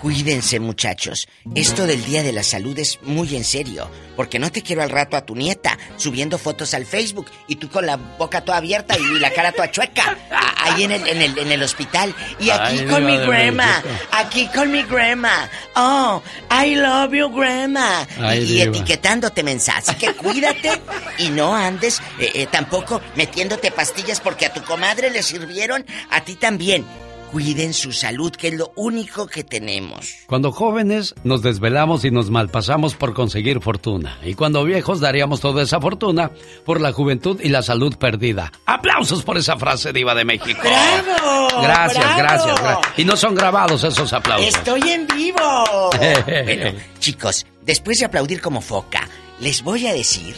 [0.00, 1.28] Cuídense, muchachos.
[1.54, 3.90] Esto del Día de la Salud es muy en serio.
[4.14, 7.68] Porque no te quiero al rato a tu nieta subiendo fotos al Facebook y tú
[7.68, 10.16] con la boca toda abierta y la cara toda chueca.
[10.56, 12.14] Ahí en el, en el, en el hospital.
[12.38, 13.82] Y aquí con mi grandma.
[14.12, 15.48] Aquí con mi grandma.
[15.74, 18.06] Oh, I love you, grandma.
[18.36, 19.78] y, etiquetándote mensaje.
[19.78, 20.80] Así que cuídate
[21.18, 26.24] y no andes eh, eh, tampoco metiéndote pastillas porque a tu comadre le sirvieron, a
[26.24, 26.84] ti también.
[27.30, 30.14] Cuiden su salud, que es lo único que tenemos.
[30.26, 34.18] Cuando jóvenes nos desvelamos y nos malpasamos por conseguir fortuna.
[34.22, 36.30] Y cuando viejos daríamos toda esa fortuna
[36.64, 38.50] por la juventud y la salud perdida.
[38.64, 40.62] ¡Aplausos por esa frase, Diva de México!
[40.62, 41.62] ¡Bravo!
[41.62, 42.60] Gracias, gracias,
[42.96, 44.48] Y no son grabados esos aplausos.
[44.48, 45.90] ¡Estoy en vivo!
[46.26, 49.06] bueno, chicos, después de aplaudir como foca,
[49.40, 50.34] les voy a decir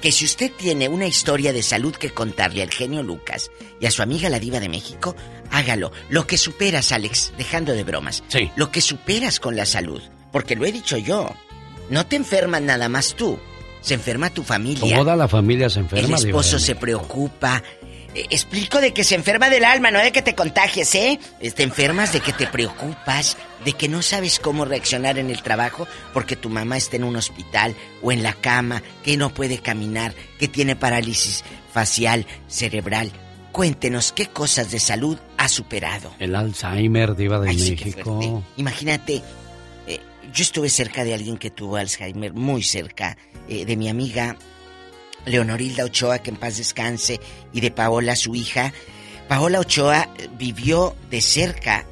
[0.00, 3.50] que si usted tiene una historia de salud que contarle al genio Lucas
[3.80, 5.14] y a su amiga la diva de México,
[5.50, 5.92] hágalo.
[6.08, 8.22] Lo que superas, Alex, dejando de bromas.
[8.28, 8.50] Sí.
[8.56, 10.02] Lo que superas con la salud.
[10.32, 11.34] Porque lo he dicho yo.
[11.88, 13.38] No te enfermas nada más tú.
[13.80, 14.96] Se enferma tu familia.
[14.96, 16.18] Toda la familia se enferma.
[16.18, 17.62] El esposo se preocupa,
[18.14, 21.18] eh, explico de que se enferma del alma, no de que te contagies, ¿eh?
[21.54, 25.86] Te enfermas de que te preocupas, de que no sabes cómo reaccionar en el trabajo
[26.12, 30.14] porque tu mamá está en un hospital o en la cama, que no puede caminar,
[30.38, 33.12] que tiene parálisis facial, cerebral.
[33.52, 36.12] Cuéntenos qué cosas de salud ha superado.
[36.18, 38.44] El Alzheimer, diva de México.
[38.58, 39.22] Imagínate,
[39.86, 39.98] eh,
[40.34, 43.16] yo estuve cerca de alguien que tuvo Alzheimer, muy cerca
[43.48, 44.36] eh, de mi amiga
[45.24, 47.20] Leonorilda Ochoa, que en paz descanse,
[47.54, 48.74] y de Paola, su hija.
[49.28, 51.86] Paola Ochoa eh, vivió de cerca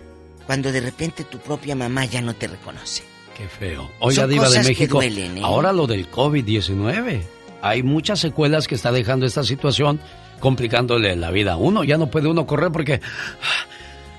[0.45, 3.03] cuando de repente tu propia mamá ya no te reconoce.
[3.35, 3.91] Qué feo.
[4.01, 5.41] Oiga, Diva de México, ¿eh?
[5.43, 7.23] ahora lo del COVID-19.
[7.63, 10.01] Hay muchas secuelas que está dejando esta situación
[10.41, 11.85] complicándole la vida a uno.
[11.85, 13.01] Ya no puede uno correr porque...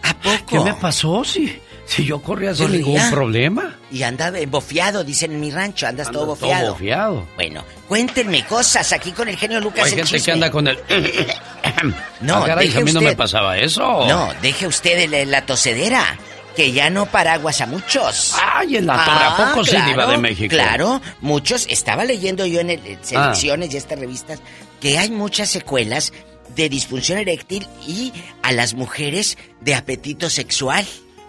[0.02, 0.46] ¿A poco?
[0.48, 1.24] ¿Qué me pasó?
[1.24, 3.76] Si, si yo corría sin ningún problema.
[3.92, 6.76] Y andaba bofeado, dicen en mi rancho, andas todo bofeado.
[6.76, 7.28] Todo.
[7.36, 9.86] Bueno, cuéntenme cosas aquí con el genio Lucas.
[9.86, 10.78] Hay gente que anda con el...
[12.22, 14.06] no, ah, a mí no me pasaba eso.
[14.08, 16.18] No, deje usted la tosedera
[16.56, 18.36] que ya no paraguas a muchos.
[18.38, 20.54] Ay, en la torre, ¿a poco sí, Diva de México?
[20.54, 21.66] Claro, muchos.
[21.70, 24.42] Estaba leyendo yo en, el, selecciones y estas revistas
[24.80, 26.14] que hay muchas secuelas
[26.56, 28.12] de disfunción eréctil y
[28.42, 30.86] a las mujeres de apetito sexual.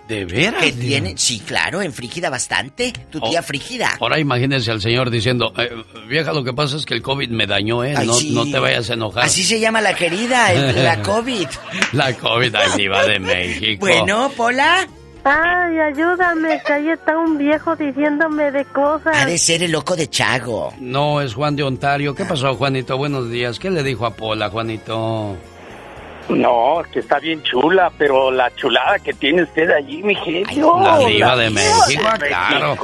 [0.09, 0.65] ¿De veras?
[0.65, 2.93] Que tienen, sí, claro, en Frígida bastante.
[3.11, 3.97] Tu tía Frígida.
[4.01, 5.71] Ahora imagínense al señor diciendo, eh,
[6.09, 7.95] vieja, lo que pasa es que el COVID me dañó, ¿eh?
[8.05, 9.25] no, no, te vayas a enojar.
[9.25, 11.47] Así se llama la querida, la COVID.
[11.93, 13.87] la COVID, ay, diva de México.
[13.87, 14.89] Bueno, Pola.
[15.23, 19.15] Ay, ayúdame, que ahí está un viejo diciéndome de cosas.
[19.15, 20.73] Ha de ser el loco de Chago.
[20.79, 22.15] No, es Juan de Ontario.
[22.15, 22.97] ¿Qué pasó, Juanito?
[22.97, 23.59] Buenos días.
[23.59, 25.37] ¿Qué le dijo a Pola, Juanito?
[26.31, 30.81] No, que está bien chula, pero la chulada que tiene usted allí, mi genio.
[30.81, 32.77] La diva de México, claro.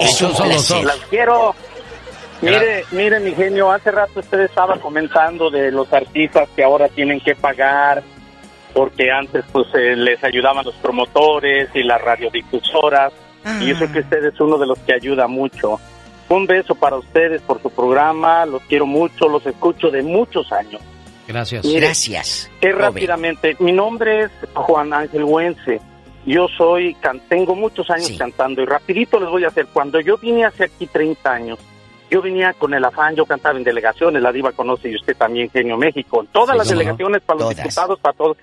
[0.00, 1.54] Esos son los Las quiero.
[2.42, 7.18] Mire, mire, mi genio, hace rato usted estaba comentando de los artistas que ahora tienen
[7.20, 8.02] que pagar
[8.78, 13.12] porque antes pues eh, les ayudaban los promotores y las radiodifusoras
[13.60, 15.80] y eso que usted es uno de los que ayuda mucho.
[16.28, 20.80] Un beso para ustedes por su programa, los quiero mucho, los escucho de muchos años.
[21.26, 21.66] Gracias.
[21.66, 22.50] Gracias.
[22.60, 25.80] Que rápidamente, mi nombre es Juan Ángel Huense.
[26.24, 26.96] Yo soy,
[27.28, 30.86] tengo muchos años cantando y rapidito les voy a hacer, cuando yo vine hace aquí
[30.86, 31.58] 30 años,
[32.10, 35.50] yo venía con el afán, yo cantaba en delegaciones, la diva conoce y usted también,
[35.50, 38.36] Genio México, en todas las delegaciones para los diputados, para todos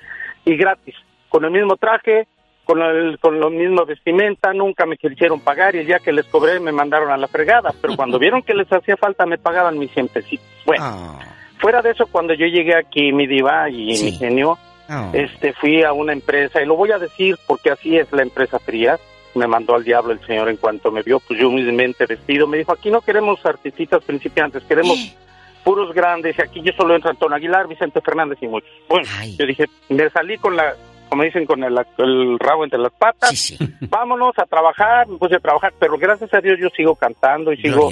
[0.46, 0.96] y gratis,
[1.30, 2.28] con el mismo traje,
[2.64, 6.26] con, el, con la misma vestimenta, nunca me quisieron pagar y el día que les
[6.26, 9.78] cobré me mandaron a la fregada, pero cuando vieron que les hacía falta me pagaban
[9.78, 10.46] mis 100 pesitos.
[10.66, 11.20] Bueno, ah.
[11.60, 14.58] fuera de eso, cuando yo llegué aquí, mi diva y mi genio,
[14.90, 15.10] ah.
[15.14, 18.60] este, fui a una empresa, y lo voy a decir porque así es la empresa
[18.60, 18.98] fría,
[19.36, 22.58] me mandó al diablo el señor en cuanto me vio, pues yo humildemente vestido, me
[22.58, 24.98] dijo, aquí no queremos artistas principiantes, queremos...
[24.98, 25.25] Eh
[25.66, 28.70] puros grandes, y aquí yo solo entro Antonio Aguilar, Vicente Fernández y muchos.
[28.88, 30.76] Bueno, yo dije, me salí con la,
[31.10, 33.58] como dicen, con el, rabo entre las patas,
[33.90, 37.58] vámonos a trabajar, me puse a trabajar, pero gracias a Dios yo sigo cantando y
[37.58, 37.92] sigo,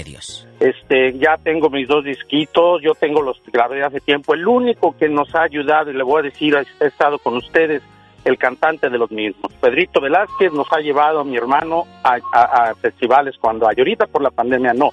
[0.60, 5.10] este, ya tengo mis dos disquitos, yo tengo los grabé hace tiempo, el único que
[5.10, 7.82] nos ha ayudado, y le voy a decir, ha estado con ustedes,
[8.24, 9.52] el cantante de los mismos.
[9.60, 13.76] Pedrito Velázquez nos ha llevado a mi hermano a, a festivales cuando hay.
[13.78, 14.92] Ahorita por la pandemia no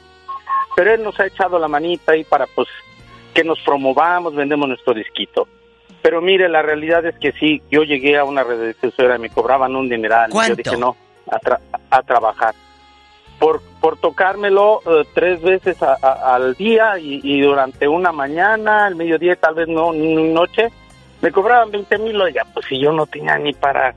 [0.80, 2.66] pero él nos ha echado la manita ahí para pues
[3.34, 5.46] que nos promovamos, vendemos nuestro disquito.
[6.00, 9.28] Pero mire, la realidad es que sí, yo llegué a una red de y me
[9.28, 10.30] cobraban un dineral.
[10.30, 10.54] ¿Cuánto?
[10.54, 10.96] Yo dije, no,
[11.90, 12.54] a, trabajar.
[13.38, 19.56] Por, por tocármelo eh, tres veces al día y, durante una mañana, al mediodía, tal
[19.56, 20.68] vez no, noche,
[21.20, 22.18] me cobraban 20 mil.
[22.18, 23.94] Oiga, pues si yo no tenía ni para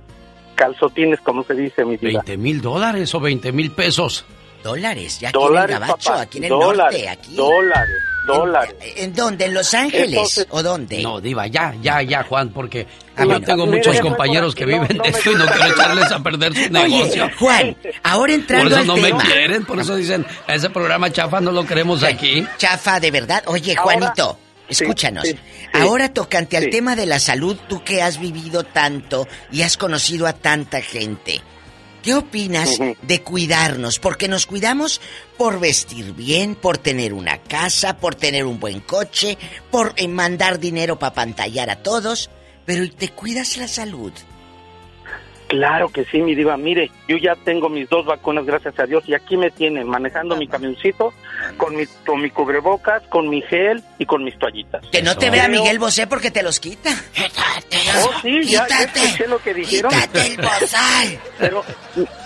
[0.55, 2.21] calzotines, como se dice, mi vida.
[2.25, 4.25] ¿20 mil dólares o 20 mil pesos?
[4.63, 7.35] Dólares, ya dólares, aquí en el Gabacho, aquí en el dólares, norte, aquí.
[7.35, 7.95] Dólares,
[8.25, 8.75] dólares.
[8.79, 9.45] ¿En, dónde?
[9.45, 10.47] ¿En Los Ángeles?
[10.51, 11.01] ¿O dónde?
[11.01, 12.87] No, Diva, ya, ya, ya, Juan, porque
[13.17, 16.71] yo tengo muchos compañeros que viven de esto y no quiero echarles a perder su
[16.71, 17.29] negocio.
[17.37, 21.51] Juan, ahora entrando Por eso no me quieren, por eso dicen, ese programa chafa no
[21.51, 22.47] lo queremos aquí.
[22.57, 23.43] Chafa, de verdad.
[23.47, 25.25] Oye, Juanito, escúchanos.
[25.73, 30.25] ahora tocante al tema de la salud, tú que has vivido tanto y has conocido
[30.25, 31.41] a tanta gente.
[32.03, 33.97] ¿Qué opinas de cuidarnos?
[33.97, 34.99] Porque nos cuidamos
[35.37, 39.37] por vestir bien, por tener una casa, por tener un buen coche,
[39.71, 42.29] por eh, mandar dinero para pantallar a todos,
[42.65, 44.11] pero ¿te cuidas la salud?
[45.53, 46.57] Claro que sí, mi diva.
[46.57, 50.35] Mire, yo ya tengo mis dos vacunas, gracias a Dios, y aquí me tienen manejando
[50.35, 51.13] mi camioncito
[51.57, 54.83] con mi, con mi cubrebocas, con mi gel y con mis toallitas.
[54.87, 56.89] Que no te vea Miguel Bosé porque te los quita.
[56.89, 59.91] Oh, sí, ya, escuché lo que dijeron.
[59.91, 61.19] Quítate el bozal.
[61.37, 61.63] Pero,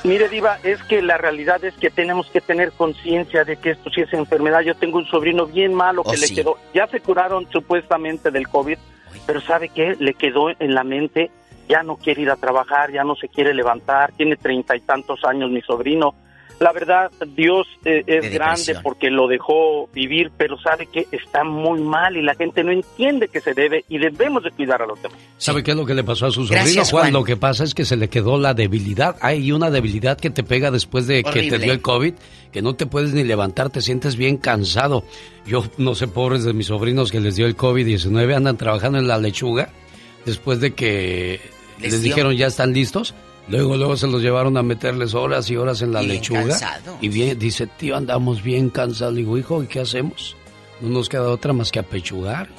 [0.06, 3.90] mire, diva, es que la realidad es que tenemos que tener conciencia de que esto
[3.90, 4.62] sí es enfermedad.
[4.62, 8.48] Yo tengo un sobrino bien malo que oh, le quedó, ya se curaron supuestamente del
[8.48, 8.78] COVID,
[9.26, 9.98] pero ¿sabe qué?
[9.99, 11.30] Le quedó en la mente
[11.68, 15.23] ya no quiere ir a trabajar, ya no se quiere levantar, tiene treinta y tantos
[15.23, 16.15] años mi sobrino,
[16.60, 18.81] La verdad, Dios eh, es De grande depresión.
[18.81, 23.27] porque lo dejó vivir, pero sabe que está muy mal y la gente no entiende
[23.27, 25.19] que se debe y debemos de cuidar a los demás.
[25.38, 27.03] ¿Sabe qué es lo que le pasó a su sobrino, Gracias, Juan?
[27.03, 27.14] Juan.
[27.14, 29.18] Lo que pasa es que se le quedó la debilidad.
[29.22, 32.15] Hay una debilidad que te pega después de que te dio el COVID,
[32.52, 35.03] que no te puedes ni levantar, te sientes bien cansado.
[35.45, 39.07] Yo no sé, pobres de mis sobrinos que les dio el COVID-19, andan trabajando en
[39.07, 39.69] la lechuga
[40.26, 41.39] después de que
[41.80, 43.14] Les les, dijeron ya están listos.
[43.48, 46.41] Luego, luego se los llevaron a meterles horas y horas en la Y bien lechuga.
[46.41, 46.98] cansados.
[47.02, 49.14] Y bien, dice, tío, andamos bien cansados.
[49.14, 50.36] Le digo, hijo, ¿y qué hacemos?
[50.82, 52.49] No nos queda otra más que apechugar.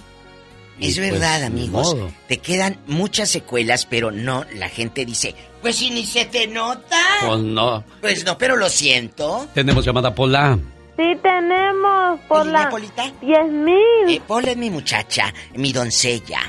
[0.81, 1.95] Es Y, pues, verdad, ni amigos.
[2.27, 6.97] Te quedan muchas secuelas, pero no, la gente dice, pues si ni se te nota.
[7.27, 7.85] Pues no.
[8.01, 9.47] Pues no, pero lo siento.
[9.53, 10.59] Tenemos llamada Pola.
[10.97, 13.13] Sí tenemos por Oye, la Polita.
[13.21, 13.77] 10 mil.
[14.09, 16.41] Eh, Paula es mi muchacha, mi doncella.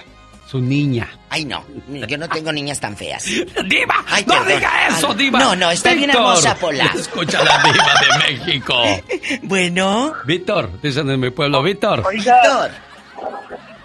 [0.50, 1.08] Su niña.
[1.30, 1.64] Ay, no,
[2.08, 3.24] yo no tengo niñas tan feas.
[3.66, 4.04] ¡Diva!
[4.08, 4.48] Ay, ¡No perdón.
[4.48, 5.38] diga eso, Ay, Diva!
[5.40, 6.86] No, no, está bien hermosa, Pola.
[6.96, 8.84] Escucha la Diva de México.
[9.44, 10.14] Bueno.
[10.26, 12.04] Víctor, dicen en mi pueblo, Víctor.
[12.12, 12.72] Víctor.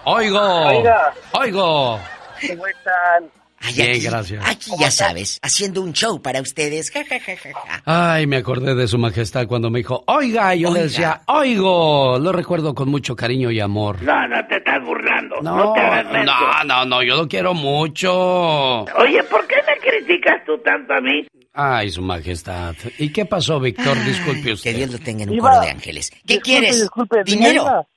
[0.05, 0.39] Oigo.
[0.41, 1.13] Oiga.
[1.33, 1.99] Oigo.
[2.47, 3.29] ¿Cómo están?
[3.67, 4.45] Ay, Bien, aquí, gracias.
[4.49, 6.91] Aquí ya sabes, haciendo un show para ustedes.
[6.91, 7.81] Ja, ja, ja, ja, ja.
[7.85, 12.19] Ay, me acordé de su majestad cuando me dijo, oiga, y yo le decía, oigo.
[12.19, 14.01] Lo recuerdo con mucho cariño y amor.
[14.01, 15.35] No, no te estás burlando.
[15.41, 18.81] No, No, te hagas no, no, no, yo lo quiero mucho.
[18.83, 21.25] Oye, ¿por qué me criticas tú tanto a mí?
[21.53, 22.75] Ay, su majestad.
[22.97, 23.97] ¿Y qué pasó, Víctor?
[24.03, 24.71] Disculpe usted.
[24.71, 26.09] Que Dios lo tenga en un coro de ángeles.
[26.11, 26.81] ¿Qué disculpe, quieres?
[26.81, 27.87] disculpe, ¿Dinero?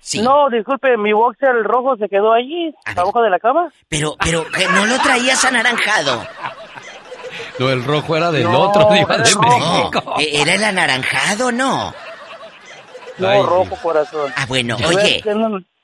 [0.00, 0.20] Sí.
[0.20, 3.72] No, disculpe, mi boxer rojo se quedó allí, abajo de la cama.
[3.88, 6.24] Pero, pero, que no lo traías anaranjado.
[7.58, 9.34] No, el rojo era del No, otro, Diva era de.
[9.34, 11.92] No, e- era el anaranjado, ¿no?
[13.18, 14.32] No, Ay, rojo corazón.
[14.36, 15.22] Ah, bueno, Ya oye,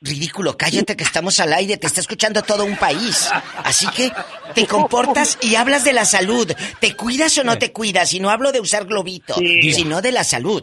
[0.02, 3.30] ridículo, cállate que estamos al aire, te está escuchando todo un país.
[3.64, 4.12] Así que
[4.55, 6.52] te comportas y hablas de la salud.
[6.78, 8.12] ¿Te cuidas o no te cuidas?
[8.12, 9.72] Y no hablo de usar globito, Sí.
[9.72, 10.62] sino de la salud.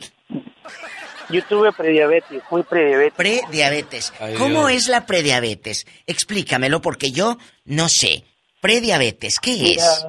[1.30, 3.14] Yo tuve prediabetes, fui prediabetes.
[3.16, 4.14] Prediabetes.
[4.20, 4.84] Ay, ¿Cómo Dios.
[4.84, 5.86] es la prediabetes?
[6.08, 8.24] Explícamelo porque yo no sé.
[8.62, 10.06] Prediabetes, ¿qué Mira, es?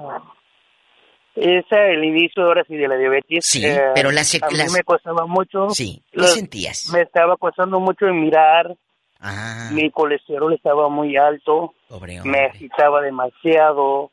[1.36, 3.44] Es el inicio ahora sí de la diabetes.
[3.46, 5.70] Sí, Eh, pero las A mí las- me costaba mucho.
[5.70, 6.90] Sí, ¿qué Lo- sentías?
[6.92, 8.74] Me estaba costando mucho en mirar.
[9.20, 11.74] Ah, Mi colesterol estaba muy alto.
[11.88, 14.10] pobre Me agitaba demasiado.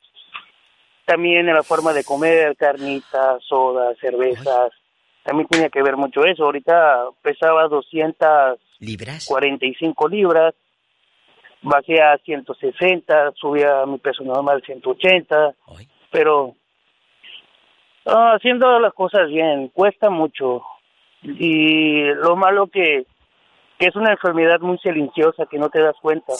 [1.05, 4.71] También en la forma de comer, carnitas, sodas, cervezas.
[5.27, 6.45] También tenía que ver mucho eso.
[6.45, 9.27] Ahorita pesaba 245 ¿Libras?
[10.09, 10.55] libras.
[11.61, 15.53] Bajé a 160, subí a mi peso normal 180.
[16.11, 16.55] Pero
[18.05, 20.63] ah, haciendo las cosas bien, cuesta mucho.
[21.21, 23.05] Y lo malo que,
[23.77, 26.31] que es una enfermedad muy silenciosa que no te das cuenta.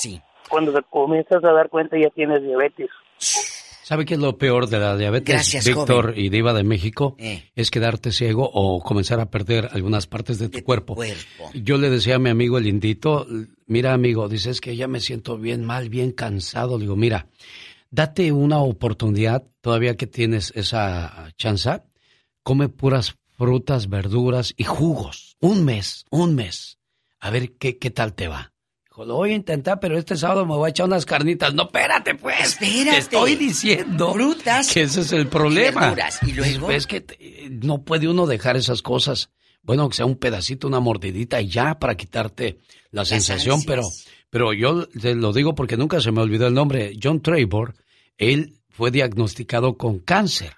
[0.48, 2.90] Cuando te comienzas a dar cuenta ya tienes diabetes.
[3.88, 6.20] ¿Sabe qué es lo peor de la diabetes, Gracias, Víctor joven.
[6.20, 7.16] y Diva de México?
[7.20, 7.50] Eh.
[7.56, 10.98] Es quedarte ciego o comenzar a perder algunas partes de tu cuerpo.
[11.54, 13.26] Yo le decía a mi amigo el indito,
[13.66, 16.78] mira amigo, dices que ya me siento bien mal, bien cansado.
[16.78, 17.30] Le digo, mira,
[17.90, 21.82] date una oportunidad, todavía que tienes esa chance,
[22.44, 25.38] come puras frutas, verduras y jugos.
[25.40, 26.78] Un mes, un mes.
[27.22, 28.52] A ver qué, qué tal te va.
[29.06, 31.54] Lo voy a intentar, pero este sábado me voy a echar unas carnitas.
[31.54, 32.40] No, espérate, pues.
[32.42, 32.92] Espérate.
[32.92, 35.82] Te estoy diciendo Frutas que ese es el problema.
[35.82, 36.20] verduras.
[36.24, 36.72] ¿Y luego?
[36.72, 39.30] Es que te- no puede uno dejar esas cosas.
[39.62, 42.58] Bueno, que sea un pedacito, una mordidita y ya para quitarte
[42.92, 43.82] la sensación, pero,
[44.30, 46.94] pero yo te lo digo porque nunca se me olvidó el nombre.
[47.02, 47.76] John Trevor,
[48.18, 50.54] él fue diagnosticado con cáncer.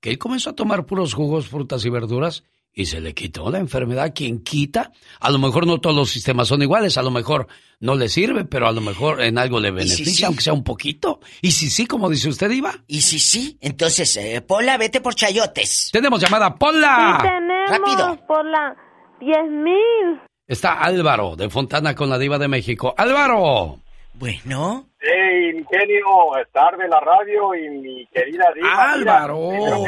[0.00, 2.42] Que él comenzó a tomar puros jugos, frutas y verduras
[2.74, 4.12] y se le quitó la enfermedad.
[4.14, 7.46] Quien quita, a lo mejor no todos los sistemas son iguales, a lo mejor
[7.80, 10.24] no le sirve, pero a lo mejor en algo le si beneficia, sí?
[10.24, 11.20] aunque sea un poquito.
[11.40, 12.74] Y si sí, como dice usted, Iba.
[12.86, 15.90] Y si sí, entonces, eh, Pola, vete por chayotes.
[15.92, 17.18] Tenemos llamada, Pola.
[17.20, 18.26] Sí tenemos Rápido.
[18.26, 18.76] por la
[19.20, 20.20] 10 mil.
[20.46, 22.94] Está Álvaro de Fontana con la Diva de México.
[22.96, 23.81] Álvaro.
[24.26, 24.86] Bueno.
[25.00, 28.92] Hey, mi genio, estar de la radio y mi querida diva.
[28.92, 29.50] Álvaro.
[29.50, 29.82] Mira,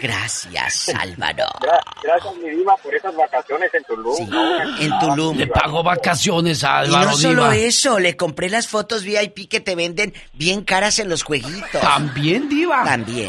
[0.00, 1.44] Gracias, Álvaro.
[1.60, 4.30] gra- gracias, mi diva, por esas vacaciones en Tulum.
[4.30, 4.78] ¿no?
[4.80, 5.36] En Tulum.
[5.36, 7.56] Le pago vacaciones a Y Álvaro no solo Diva.
[7.56, 11.82] eso, le compré las fotos VIP que te venden bien caras en los jueguitos.
[11.82, 12.82] También, Diva.
[12.82, 13.28] También.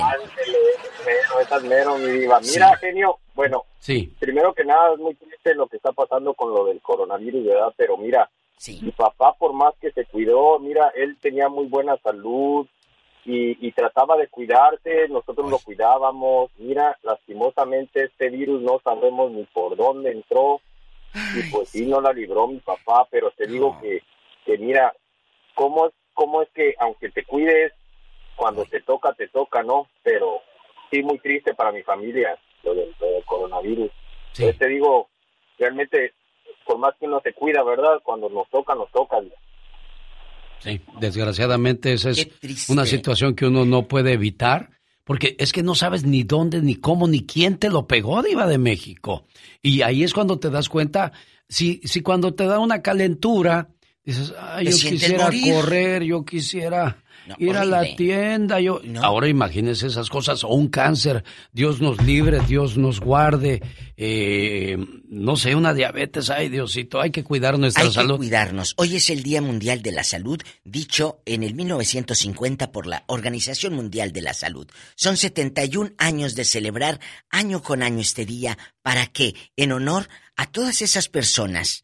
[1.06, 2.40] Mero, esas mero, mi diva.
[2.40, 4.14] Mira, genio, bueno, Sí.
[4.18, 7.74] primero que nada es muy triste lo que está pasando con lo del coronavirus, ¿verdad?
[7.76, 8.30] Pero mira,
[8.82, 12.68] mi papá por más que se cuidó, mira, él tenía muy buena salud
[13.26, 16.52] y, y trataba de cuidarse, nosotros lo cuidábamos.
[16.58, 20.62] Mira, lastimosamente este virus no sabemos ni por dónde entró
[21.14, 24.02] y pues sí no la libró mi papá, pero te digo que,
[24.46, 24.94] que mira,
[25.56, 27.74] ¿cómo es, cómo es que aunque te cuides,
[28.36, 29.88] cuando te toca, te toca, ¿no?
[30.04, 30.42] Pero
[30.90, 32.38] sí muy triste para mi familia.
[32.64, 32.94] lo del,
[33.26, 33.92] coronavirus.
[34.34, 35.10] Entonces te digo,
[35.58, 36.14] realmente,
[36.66, 38.02] por más que uno se cuida, ¿verdad?
[38.04, 39.18] Cuando nos toca, nos toca.
[40.60, 44.70] Sí, desgraciadamente esa es una situación que uno no puede evitar,
[45.04, 48.48] porque es que no sabes ni dónde, ni cómo, ni quién te lo pegó, Diva
[48.48, 49.26] de México.
[49.62, 51.12] Y ahí es cuando te das cuenta,
[51.50, 53.70] si, si cuando te da una calentura,
[54.04, 57.04] dices, ay, yo quisiera correr, yo quisiera
[57.38, 58.60] ir a la tienda.
[58.60, 58.82] Yo...
[59.02, 63.62] Ahora imagínense esas cosas, o un cáncer, Dios nos libre, Dios nos guarde,
[63.98, 64.78] eh,
[65.08, 68.12] no sé, una diabetes, ay Diosito, hay que cuidar nuestra salud.
[68.12, 68.74] Hay que cuidarnos.
[68.78, 73.74] Hoy es el Día Mundial de la Salud, dicho en el 1950 por la Organización
[73.74, 74.68] Mundial de la Salud.
[74.96, 77.00] Son 71 años de celebrar
[77.30, 81.84] año con año este día para que, en honor a todas esas personas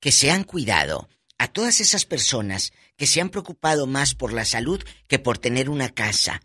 [0.00, 4.44] que se han cuidado, a todas esas personas que se han preocupado más por la
[4.44, 6.40] salud que por tener una casa.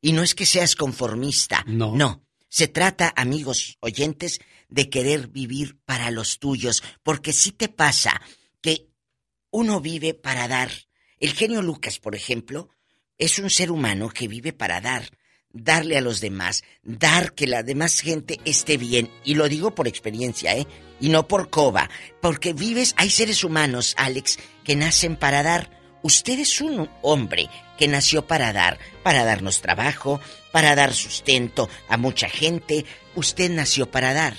[0.00, 1.64] Y no es que seas conformista.
[1.66, 1.94] No.
[1.94, 2.24] No.
[2.48, 6.82] Se trata, amigos oyentes, de querer vivir para los tuyos.
[7.02, 8.20] Porque si te pasa
[8.60, 8.90] que
[9.50, 10.70] uno vive para dar.
[11.18, 12.68] El genio Lucas, por ejemplo,
[13.18, 15.10] es un ser humano que vive para dar
[15.54, 19.10] darle a los demás, dar que la demás gente esté bien.
[19.24, 20.66] Y lo digo por experiencia, ¿eh?
[21.00, 21.88] Y no por coba.
[22.20, 25.83] Porque vives, hay seres humanos, Alex, que nacen para dar.
[26.04, 27.48] Usted es un hombre
[27.78, 30.20] que nació para dar, para darnos trabajo,
[30.52, 32.84] para dar sustento a mucha gente.
[33.14, 34.34] Usted nació para dar.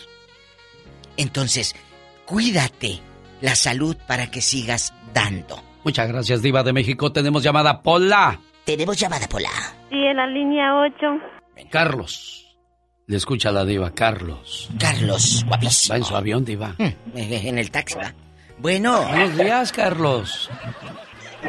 [1.18, 1.76] Entonces,
[2.26, 3.00] cuídate
[3.42, 5.60] la salud para que sigas dando.
[5.84, 7.12] Muchas gracias, Diva de México.
[7.12, 8.40] Tenemos llamada Pola.
[8.64, 9.50] Tenemos llamada Pola.
[9.90, 11.70] Sí, en la línea 8.
[11.72, 12.46] Carlos.
[13.08, 14.70] Le escucha la diva, Carlos.
[14.80, 15.94] Carlos, guapísimo.
[15.94, 16.76] Va en su avión, diva.
[16.78, 18.14] Mm, en el taxi va.
[18.60, 19.02] Bueno.
[19.08, 20.52] Buenos días, Carlos.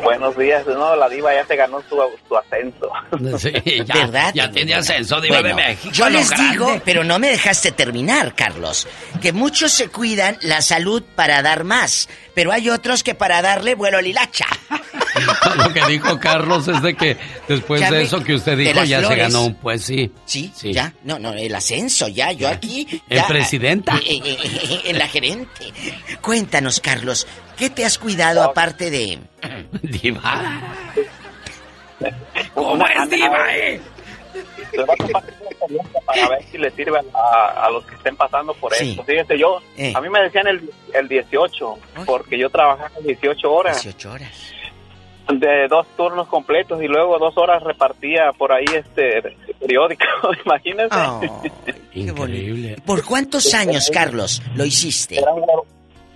[0.02, 0.66] Buenos días.
[0.66, 2.00] No, la diva ya se ganó su,
[2.36, 2.90] ascenso.
[3.38, 3.52] Sí,
[3.84, 4.32] ya, ¿Verdad?
[4.34, 5.92] Ya tiene ascenso, diva de México.
[5.92, 8.86] Yo les digo, pero no me dejaste terminar, Carlos,
[9.20, 13.74] que muchos se cuidan la salud para dar más, pero hay otros que para darle
[13.74, 14.46] vuelo lilacha.
[15.56, 17.16] Lo que dijo Carlos es de que
[17.48, 20.10] después de eso que usted dijo ya se ganó un pues sí.
[20.24, 20.93] Sí, ya.
[21.05, 22.32] No, no, el ascenso ya.
[22.32, 23.02] Yo aquí.
[23.09, 23.97] ¿El presidenta?
[23.97, 25.72] Eh, eh, eh, en la gerente.
[26.20, 27.26] Cuéntanos, Carlos,
[27.56, 29.18] ¿qué te has cuidado aparte de.
[29.82, 30.60] Diva.
[32.55, 33.80] ¿Cómo es, Diva, eh?
[36.05, 39.02] para ver si le sirve a, los que estén pasando por esto.
[39.05, 39.59] Fíjate, yo,
[39.94, 43.82] a mí me decían el, el 18, porque yo trabajaba 18 horas.
[43.82, 44.55] 18 horas
[45.32, 50.05] de dos turnos completos y luego dos horas repartía por ahí este periódico,
[50.44, 50.97] imagínense.
[51.94, 52.77] increíble.
[52.85, 55.19] ¿Por cuántos años, Carlos, lo hiciste?
[55.19, 55.44] Era un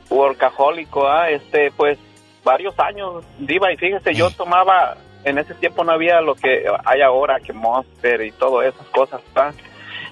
[0.09, 1.31] workahólico, ¿ah?
[1.31, 1.99] este, pues
[2.45, 7.03] varios años, diva, y fíjese, yo tomaba, en ese tiempo no había lo que hay
[7.03, 9.53] ahora, que Monster y todas esas cosas, ¿ah?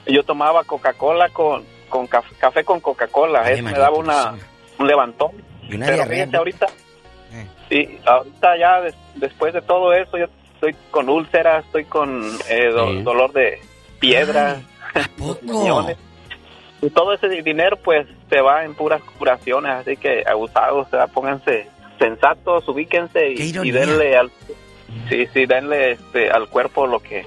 [0.07, 4.35] Yo tomaba Coca-Cola con, con café, con Coca-Cola, eso me daba una,
[4.79, 5.33] un levantón.
[5.69, 6.67] Y una Pero fíjese, ahorita
[7.69, 8.81] Sí, ahorita ya
[9.17, 12.71] después de todo eso, yo estoy con úlceras, estoy con eh,
[13.05, 13.61] dolor de
[14.01, 14.61] piedra,
[16.81, 21.07] y todo ese dinero pues se va en puras curaciones, así que abusados, o sea,
[21.09, 21.69] pónganse
[21.99, 24.31] sensatos, ubíquense y, denle al
[25.09, 27.27] sí, sí, denle este, al cuerpo lo que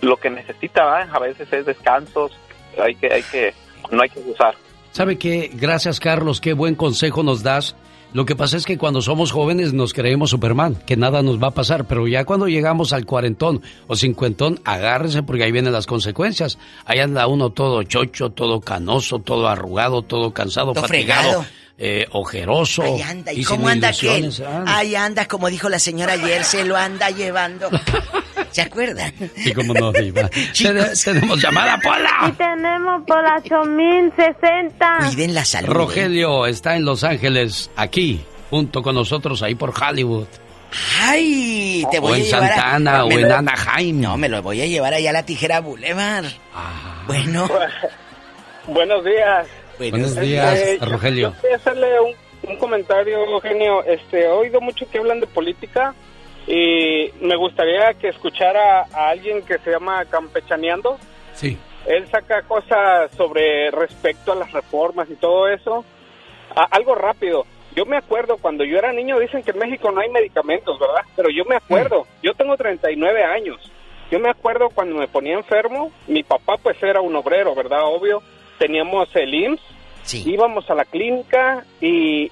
[0.00, 2.32] lo que necesita, a veces es descansos,
[2.78, 3.54] hay que hay que
[3.90, 4.54] no hay que usar.
[4.92, 5.50] ¿Sabe qué?
[5.52, 7.76] Gracias Carlos, qué buen consejo nos das
[8.12, 11.48] lo que pasa es que cuando somos jóvenes nos creemos Superman, que nada nos va
[11.48, 15.86] a pasar, pero ya cuando llegamos al cuarentón o cincuentón, agárrese porque ahí vienen las
[15.86, 16.58] consecuencias.
[16.84, 21.44] Ahí anda uno todo chocho, todo canoso, todo arrugado, todo cansado, fatigado.
[21.82, 22.82] Eh, ojeroso.
[22.82, 23.32] Ahí anda.
[23.32, 24.30] ¿Y, cómo anda aquel?
[24.66, 27.70] Ahí anda, como dijo la señora ayer, se lo anda llevando.
[28.50, 29.12] ¿Se acuerdan?
[29.36, 30.28] Sí, cómo no, Diva.
[31.04, 32.28] tenemos llamada, Pola.
[32.28, 34.98] Y tenemos por la 8060.
[35.06, 35.68] Cuiden la salud.
[35.68, 38.20] Rogelio está en Los Ángeles, aquí,
[38.50, 40.26] junto con nosotros, ahí por Hollywood.
[41.00, 41.84] ¡Ay!
[41.90, 44.00] Te voy o en a llevar Santana, o en Anaheim.
[44.00, 46.26] No, me lo voy a llevar allá a la Tijera Boulevard.
[46.54, 47.02] Ah.
[47.06, 47.48] Bueno.
[48.66, 49.46] Buenos días.
[49.78, 51.34] Buenos días, eh, Rogelio.
[51.42, 53.82] Yo, hacerle un, un comentario, Eugenio.
[53.84, 55.94] Este, he oído mucho que hablan de política
[56.46, 60.98] y me gustaría que escuchara a alguien que se llama Campechaneando.
[61.34, 61.58] Sí.
[61.86, 65.84] Él saca cosas sobre respecto a las reformas y todo eso.
[66.54, 67.46] algo rápido.
[67.74, 71.02] Yo me acuerdo cuando yo era niño, dicen que en México no hay medicamentos, ¿verdad?
[71.14, 72.24] Pero yo me acuerdo, mm.
[72.24, 73.58] yo tengo 39 años.
[74.10, 77.84] Yo me acuerdo cuando me ponía enfermo, mi papá pues era un obrero, ¿verdad?
[77.84, 78.22] Obvio.
[78.58, 79.62] Teníamos el IMSS,
[80.02, 80.24] sí.
[80.26, 82.30] íbamos a la clínica y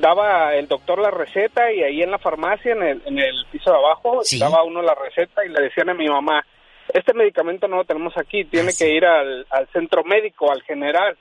[0.00, 3.70] daba el doctor la receta y ahí en la farmacia, en el, en el piso
[3.70, 6.44] de abajo, daba uno la receta y le decían a mi mamá,
[6.92, 11.16] este medicamento no lo tenemos aquí, tiene que ir al, al centro médico, al general.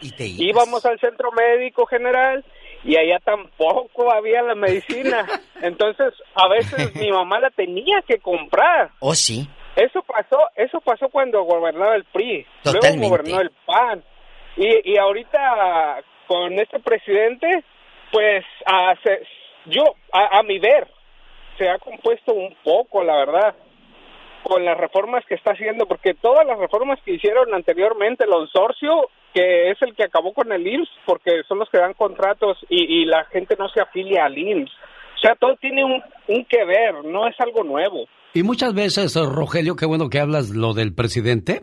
[0.00, 2.44] ¿Y te Íbamos al centro médico general
[2.84, 5.26] y allá tampoco había la medicina.
[5.62, 8.90] Entonces, a veces mi mamá la tenía que comprar.
[9.00, 9.48] ¿Oh, sí?
[9.74, 12.46] Eso pasó, eso pasó cuando gobernaba el PRI.
[12.62, 12.98] Totalmente.
[12.98, 14.04] Luego gobernó el PAN.
[14.56, 17.64] Y, y ahorita con este presidente,
[18.12, 19.26] pues a, se-
[19.66, 20.88] yo, a, a mi ver,
[21.58, 23.54] se ha compuesto un poco, la verdad,
[24.42, 29.08] con las reformas que está haciendo, porque todas las reformas que hicieron anteriormente, el consorcio,
[29.34, 33.02] que es el que acabó con el IMSS, porque son los que dan contratos y,
[33.02, 34.70] y la gente no se afilia al IMSS.
[34.72, 38.06] O sea, todo tiene un, un que ver, no es algo nuevo.
[38.34, 41.62] Y muchas veces, Rogelio, qué bueno que hablas lo del presidente.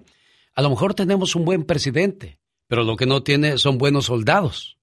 [0.55, 4.77] A lo mejor tenemos un buen presidente, pero lo que no tiene son buenos soldados.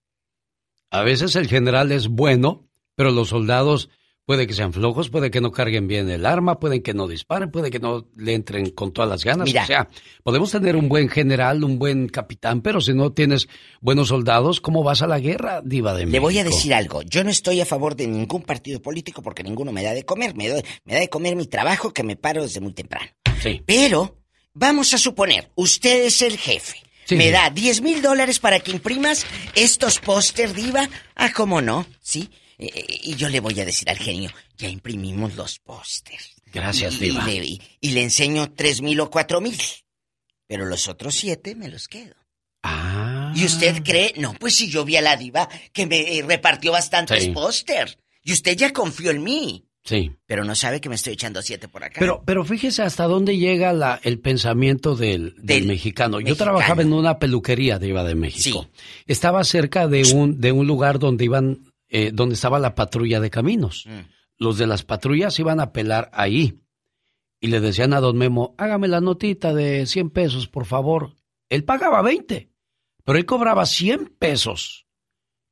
[0.90, 3.88] A veces el general es bueno, pero los soldados
[4.26, 7.50] puede que sean flojos, puede que no carguen bien el arma, pueden que no disparen,
[7.50, 9.44] puede que no le entren con todas las ganas.
[9.46, 9.64] Mira.
[9.64, 9.88] O sea,
[10.22, 13.48] podemos tener un buen general, un buen capitán, pero si no tienes
[13.80, 16.56] buenos soldados, ¿cómo vas a la guerra, diva de Le voy a México?
[16.56, 17.02] decir algo.
[17.02, 20.36] Yo no estoy a favor de ningún partido político porque ninguno me da de comer.
[20.36, 23.10] Me, doy- me da de comer mi trabajo que me paro desde muy temprano.
[23.42, 23.62] Sí.
[23.66, 24.16] Pero,
[24.54, 26.76] vamos a suponer, usted es el jefe.
[27.10, 30.88] Sí, me da 10 mil dólares para que imprimas estos póster, diva.
[31.14, 31.86] Ah, ¿cómo no?
[32.00, 32.30] ¿Sí?
[32.58, 36.34] Eh, eh, y yo le voy a decir al genio, ya imprimimos los pósters.
[36.52, 37.24] Gracias, Y- y diva.
[37.26, 39.58] le- Y, y le enseño tres mil o cuatro mil.
[40.46, 42.14] Pero los otros siete me los quedo.
[42.62, 43.32] Ah.
[43.34, 44.12] ¿Y usted cree?
[44.16, 47.30] No, pues si yo vi a la diva que me eh, repartió bastantes Sí.
[47.30, 47.98] póster.
[48.22, 49.64] Y usted ya confió en mí.
[49.90, 50.12] Sí.
[50.24, 51.96] Pero no sabe que me estoy echando siete por acá.
[51.98, 56.20] Pero, pero fíjese hasta dónde llega la, el pensamiento del, del Del mexicano.
[56.20, 58.68] Yo trabajaba en una peluquería de Iba de México.
[59.08, 63.30] Estaba cerca de un, de un lugar donde iban, eh, donde estaba la patrulla de
[63.30, 63.84] caminos.
[63.88, 64.02] Mm.
[64.38, 66.60] Los de las patrullas iban a pelar ahí.
[67.40, 71.14] Y le decían a don Memo, hágame la notita de 100 pesos, por favor.
[71.48, 72.48] Él pagaba 20,
[73.04, 74.86] pero él cobraba 100 pesos.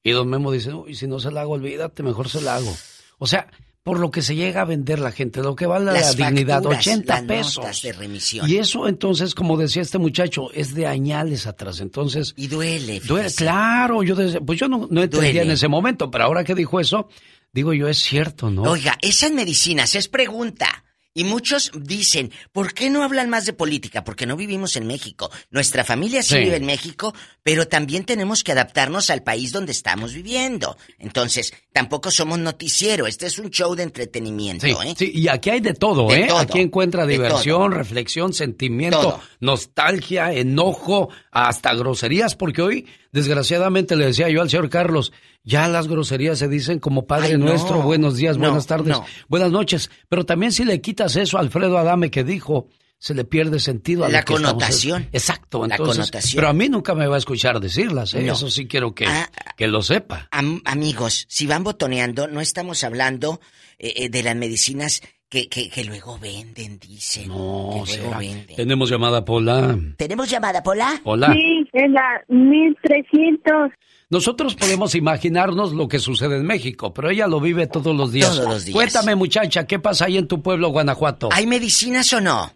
[0.05, 2.73] Y don Memo dice, uy, si no se la hago, olvídate, mejor se la hago.
[3.19, 3.51] O sea,
[3.89, 6.86] por lo que se llega a vender la gente, lo que vale la dignidad, facturas,
[6.86, 7.56] 80 las pesos.
[7.56, 8.47] notas de remisión.
[8.47, 11.81] Y eso entonces, como decía este muchacho, es de añales atrás.
[11.81, 13.01] Entonces, Y duele.
[13.01, 15.40] duele, claro, yo desde- pues yo no, no entendía Duele.
[15.43, 17.09] en ese momento, pero ahora que dijo eso,
[17.51, 18.60] digo yo, es cierto, ¿no?
[18.65, 20.85] Oiga, esas medicinas es pregunta.
[21.19, 24.05] Y muchos dicen, ¿por qué no hablan más de política?
[24.05, 25.31] Porque no vivimos en México.
[25.51, 26.40] Nuestra familia sí, Sí.
[26.40, 27.12] vive en México,
[27.43, 30.77] pero también tenemos que adaptarnos al país donde estamos viviendo.
[31.01, 33.09] Entonces, tampoco somos noticiero.
[33.09, 34.95] Este es un show de entretenimiento, Sí, ¿eh?
[34.97, 36.27] sí, y aquí hay de todo, De ¿eh?
[36.28, 39.20] todo, aquí encuentra diversión, reflexión, sentimiento, Todo.
[39.40, 45.12] nostalgia, enojo, hasta groserías, porque hoy, desgraciadamente, le decía yo al señor Carlos,
[45.44, 47.47] ya las groserías se dicen como Padre Ay, no.
[47.47, 49.05] Nuestro, buenos días, No, buenas tardes, no.
[49.28, 52.68] buenas noches, pero también si le quitas eso a Alfredo Adame que dijo,
[53.01, 55.09] se le pierde sentido a La que estamos- connotación.
[55.12, 56.35] Exacto, La entonces, connotación.
[56.40, 58.22] pero a mí nunca me va a escuchar decirlas, ¿eh?
[58.22, 58.32] No.
[58.32, 60.28] Eso sí quiero que, Ah, que lo sepa.
[60.32, 63.40] Am- amigos, si van botoneando, no estamos hablando
[63.78, 67.28] eh, eh, de las medicinas que, que, que luego venden, dicen.
[67.28, 68.56] No, que luego venden.
[68.56, 69.78] Tenemos llamada, Pola.
[69.97, 71.01] ¿Tenemos llamada, Pola?
[71.05, 71.32] Hola.
[71.35, 73.70] Sí, en la 1300.
[74.11, 78.35] Nosotros podemos imaginarnos lo que sucede en México, pero ella lo vive todos los días.
[78.35, 78.74] Todos los días.
[78.74, 81.29] Cuéntame, muchacha, ¿qué pasa ahí en tu pueblo, Guanajuato?
[81.32, 82.51] ¿Hay medicinas o no?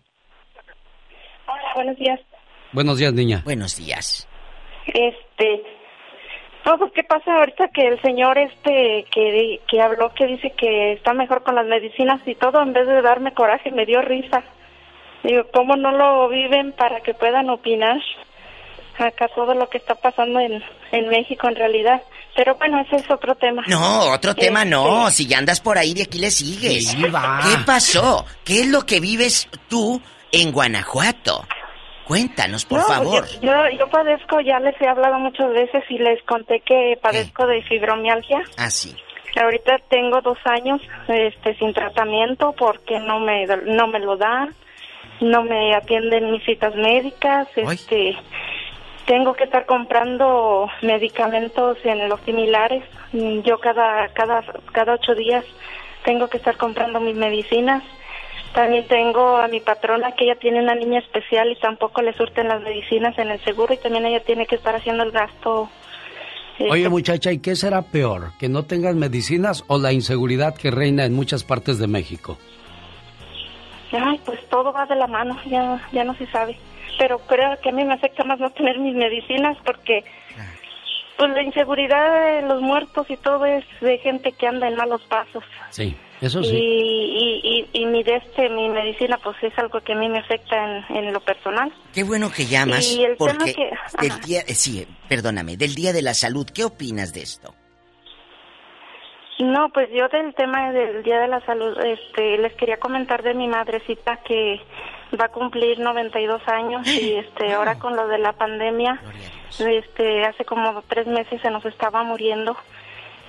[1.46, 2.20] Hola, buenos días.
[2.72, 3.42] Buenos días, niña.
[3.44, 4.26] Buenos días.
[4.86, 5.62] Este,
[6.64, 10.92] no, pues qué pasa ahorita que el señor este que, que habló que dice que
[10.92, 14.42] está mejor con las medicinas y todo, en vez de darme coraje, me dio risa.
[15.22, 18.00] Digo, ¿cómo no lo viven para que puedan opinar
[19.02, 22.02] acá todo lo que está pasando en, en México en realidad?
[22.34, 23.62] Pero bueno, ese es otro tema.
[23.66, 25.10] No, otro tema Este, no.
[25.10, 26.88] Si ya andas por ahí, de aquí le sigues.
[26.88, 27.40] Sí, va.
[27.42, 28.24] ¿Qué pasó?
[28.44, 30.00] ¿Qué es lo que vives tú
[30.30, 31.46] en Guanajuato?
[32.06, 33.26] Cuéntanos, por no, favor.
[33.40, 37.46] Yo, yo, yo padezco, ya les he hablado muchas veces y les conté que padezco
[37.46, 38.42] de fibromialgia.
[38.56, 38.94] Ah, sí.
[39.40, 44.54] Ahorita tengo dos años este, sin tratamiento porque no me, no me lo dan,
[45.20, 48.14] no me atienden mis citas médicas, este,
[49.06, 52.84] tengo que estar comprando medicamentos en los similares.
[53.12, 55.44] Mm, Yo cada, cada, cada ocho días
[56.04, 57.82] tengo que estar comprando mis medicinas.
[58.54, 62.48] También tengo a mi patrona que ella tiene una línea especial y tampoco le surten
[62.48, 65.70] las medicinas en el seguro y también ella tiene que estar haciendo el gasto.
[66.58, 68.32] este, Oye, muchacha, ¿y qué será peor?
[68.38, 72.36] ¿Que no tengas medicinas o la inseguridad que reina en muchas partes de México?
[73.92, 76.56] Ay, pues todo va de la mano, ya, ya no se sabe.
[76.98, 80.04] Pero creo que a mí me afecta más no tener mis medicinas porque,
[81.16, 85.02] pues la inseguridad de los muertos y todo es de gente que anda en malos
[85.08, 85.42] pasos.
[85.70, 86.54] Sí, eso sí.
[86.56, 90.18] Y, y, y, mi, de este, mi medicina pues es algo que a mí me
[90.18, 90.56] afecta
[90.88, 91.72] en, en lo personal.
[91.94, 95.92] Qué bueno que llamas, Y el tema que- del día, eh, sí, perdóname, del Día
[95.92, 97.54] de la Salud, ¿qué opinas de esto?
[99.38, 103.34] No, pues yo del tema del Día de la Salud, este, les quería comentar de
[103.34, 104.60] mi madrecita que
[105.16, 109.00] va a cumplir 92 años y este, ahora con lo de la pandemia,
[109.58, 112.56] este, hace como tres meses se nos estaba muriendo.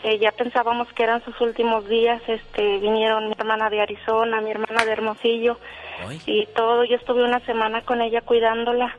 [0.03, 4.51] Eh, ya pensábamos que eran sus últimos días, este, vinieron mi hermana de Arizona, mi
[4.51, 5.57] hermana de Hermosillo
[6.25, 6.83] y todo.
[6.83, 8.97] Yo estuve una semana con ella cuidándola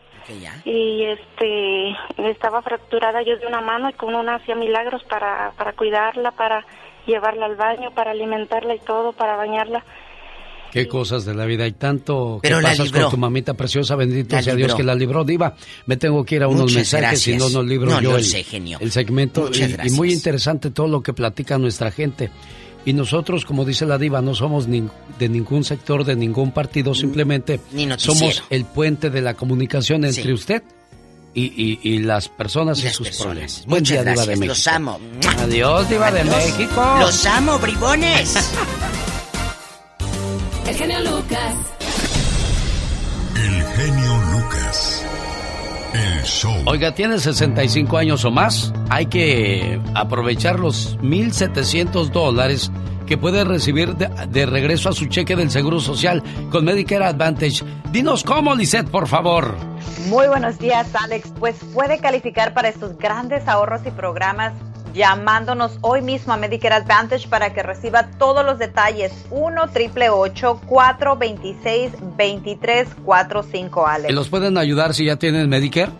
[0.65, 5.75] y este estaba fracturada yo de una mano y con una hacía milagros para para
[5.75, 6.65] cuidarla para
[7.07, 9.85] llevarla al baño para alimentarla y todo para bañarla
[10.75, 11.65] Qué cosas de la vida.
[11.65, 13.03] Hay tanto que Pero pasas libró.
[13.03, 13.95] con tu mamita preciosa.
[13.97, 15.25] Bendito La sea Dios que la libró.
[15.25, 15.55] Diva,
[15.87, 18.25] me tengo que ir a unos Muchas mensajes, si no, no libro No, yo el,
[18.25, 18.79] sé, genio.
[18.81, 19.51] el segmento.
[19.55, 22.31] Y- y, muy interesante todo lo que platica nuestra gente.
[22.85, 27.61] Y nosotros, como dice la diva, no somos de ningún sector, de ningún partido, simplemente
[27.73, 30.33] Ni somos el puente de la comunicación entre Sí.
[30.33, 30.63] usted
[31.35, 33.27] y, y- y las personas y, las sus personas.
[33.33, 33.65] problemas.
[33.69, 34.47] Buen Muchas día, Diva de México.
[34.47, 35.01] los amo.
[35.39, 36.25] Adiós, Diva de.
[36.25, 36.97] México.
[37.01, 38.51] Los amo, bribones.
[40.67, 41.55] El genio Lucas.
[43.37, 45.05] El genio Lucas.
[45.93, 46.55] El show.
[46.67, 48.73] Oiga, ¿tiene 65 años o más?
[48.89, 52.73] Hay que aprovechar los 1.700 dólares
[53.07, 57.63] que puede recibir de, de regreso a su cheque del Seguro Social con Medicare Advantage.
[57.93, 59.55] Dinos cómo, Lisette, por favor.
[60.09, 61.31] Muy buenos días, Alex.
[61.39, 64.55] Pues puede calificar para estos grandes ahorros y programas
[64.95, 69.13] llamándonos hoy mismo a Medicare Advantage para que reciba todos los detalles.
[69.31, 74.15] 1 triple 426 2345 Alex.
[74.15, 75.91] ¿Los pueden ayudar si ya tienen Medicare?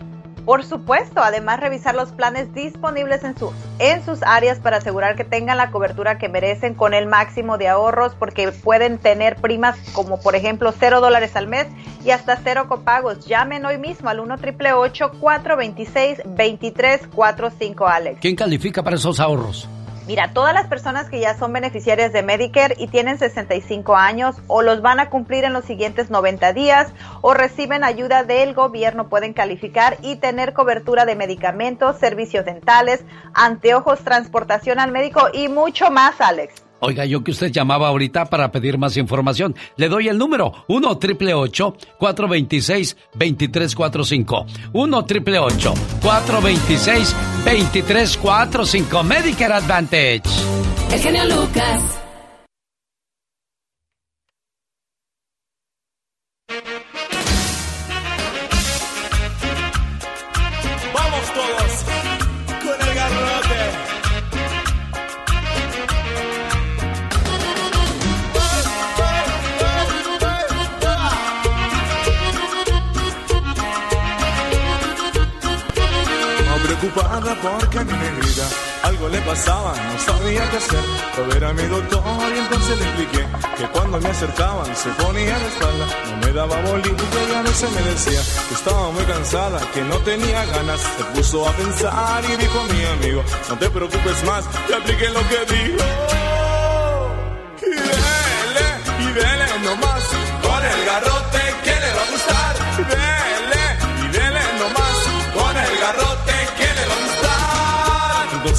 [0.45, 3.49] Por supuesto, además revisar los planes disponibles en sus,
[3.79, 7.67] en sus áreas para asegurar que tengan la cobertura que merecen con el máximo de
[7.67, 11.67] ahorros porque pueden tener primas como por ejemplo 0 dólares al mes
[12.05, 13.25] y hasta cero copagos.
[13.25, 14.69] Llamen hoy mismo al 1 triple
[15.19, 18.19] 426 2345 Alex.
[18.21, 19.67] ¿Quién califica para esos ahorros?
[20.07, 24.61] Mira, todas las personas que ya son beneficiarias de Medicare y tienen 65 años o
[24.61, 29.33] los van a cumplir en los siguientes 90 días o reciben ayuda del gobierno pueden
[29.33, 33.03] calificar y tener cobertura de medicamentos, servicios dentales,
[33.33, 36.64] anteojos, transportación al médico y mucho más, Alex.
[36.79, 39.55] Oiga, yo que usted llamaba ahorita para pedir más información.
[39.77, 44.45] Le doy el número 1 triple 426 2345.
[44.73, 49.03] 1 triple 426 2345.
[49.03, 50.23] Medicare Advantage.
[50.91, 52.04] El genio Lucas.
[76.95, 78.47] Porque a mi negrita
[78.83, 80.79] algo le pasaba, no sabía qué hacer.
[81.17, 83.25] A ver a mi doctor y entonces le expliqué
[83.57, 86.95] que cuando me acercaban se ponía de espalda, no me daba bolillo
[87.29, 90.79] y a veces me decía que estaba muy cansada, que no tenía ganas.
[90.79, 95.21] Se puso a pensar y dijo mi amigo, no te preocupes más, te apliqué lo
[95.27, 96.24] que dijo.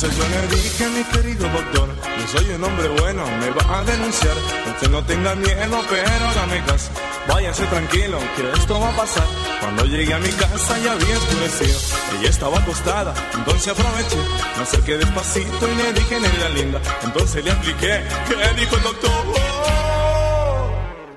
[0.06, 1.88] Entonces yo le dije, mi querido doctor,
[2.20, 4.36] yo soy un hombre bueno, me va a denunciar.
[4.70, 6.90] Usted no tenga miedo, pero hágame caso.
[7.26, 9.24] Váyase tranquilo, que esto va a pasar.
[9.58, 11.78] Cuando llegué a mi casa ya había oscurecido.
[12.20, 14.16] Ella estaba acostada, entonces aproveché.
[14.56, 16.80] Me acerqué despacito y le dije, negra linda.
[17.02, 19.10] Entonces le apliqué, ¿qué dijo el doctor?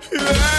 [0.09, 0.58] Dele,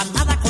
[0.00, 0.40] saludo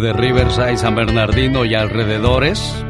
[0.00, 2.84] de Riverside, San Bernardino y alrededores.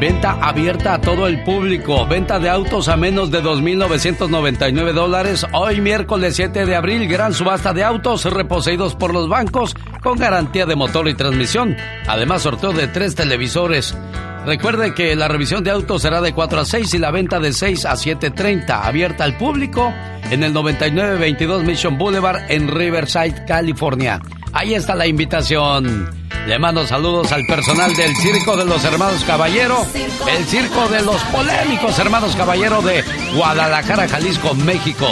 [0.00, 2.06] Venta abierta a todo el público.
[2.06, 5.46] Venta de autos a menos de 2.999 dólares.
[5.52, 10.66] Hoy miércoles 7 de abril, gran subasta de autos reposeídos por los bancos con garantía
[10.66, 11.76] de motor y transmisión.
[12.08, 13.96] Además, sorteo de tres televisores.
[14.44, 17.52] Recuerde que la revisión de autos será de 4 a 6 y la venta de
[17.52, 18.68] 6 a 7.30.
[18.84, 19.92] Abierta al público
[20.30, 24.20] en el 9922 Mission Boulevard en Riverside, California.
[24.54, 26.08] Ahí está la invitación.
[26.46, 29.84] Le mando saludos al personal del Circo de los Hermanos Caballero,
[30.28, 33.02] el Circo de los Polémicos Hermanos Caballero de
[33.34, 35.08] Guadalajara, Jalisco, México.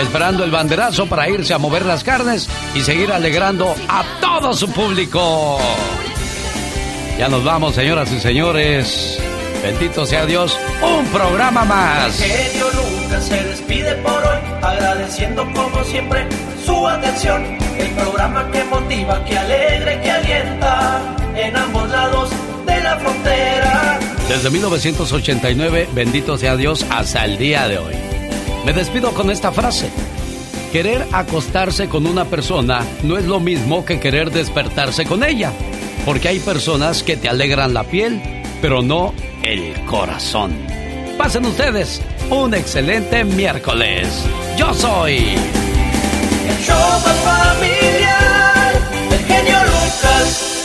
[0.00, 4.70] Esperando el banderazo para irse a mover las carnes y seguir alegrando a todo su
[4.70, 5.58] público.
[7.18, 9.18] Ya nos vamos, señoras y señores.
[9.62, 12.18] Bendito sea Dios, un programa más.
[12.58, 13.30] Lucas
[14.62, 16.26] agradeciendo como siempre
[16.66, 17.44] su atención.
[17.78, 22.30] El programa que motiva, que alegra, que alienta en ambos lados
[22.66, 23.98] de la frontera.
[24.28, 27.94] Desde 1989, bendito sea Dios, hasta el día de hoy.
[28.64, 29.88] Me despido con esta frase.
[30.72, 35.52] Querer acostarse con una persona no es lo mismo que querer despertarse con ella,
[36.04, 38.20] porque hay personas que te alegran la piel,
[38.60, 40.56] pero no el corazón.
[41.16, 44.08] Pasen ustedes un excelente miércoles.
[44.58, 45.36] Yo soy...
[46.66, 48.72] Show familiar,
[49.12, 50.55] el genio Lucas.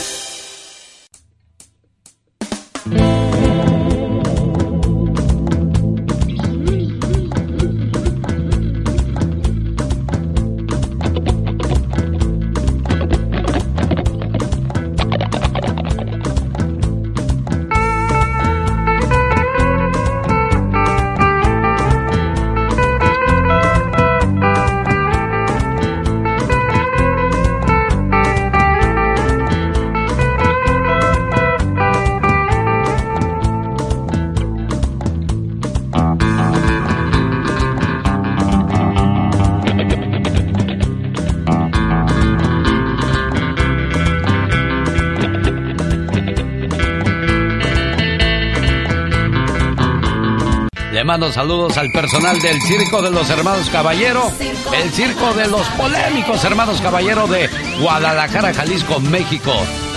[51.12, 54.32] Mando saludos al personal del Circo de los Hermanos Caballero,
[54.72, 57.50] el Circo de los Polémicos Hermanos Caballero de
[57.82, 59.52] Guadalajara, Jalisco, México.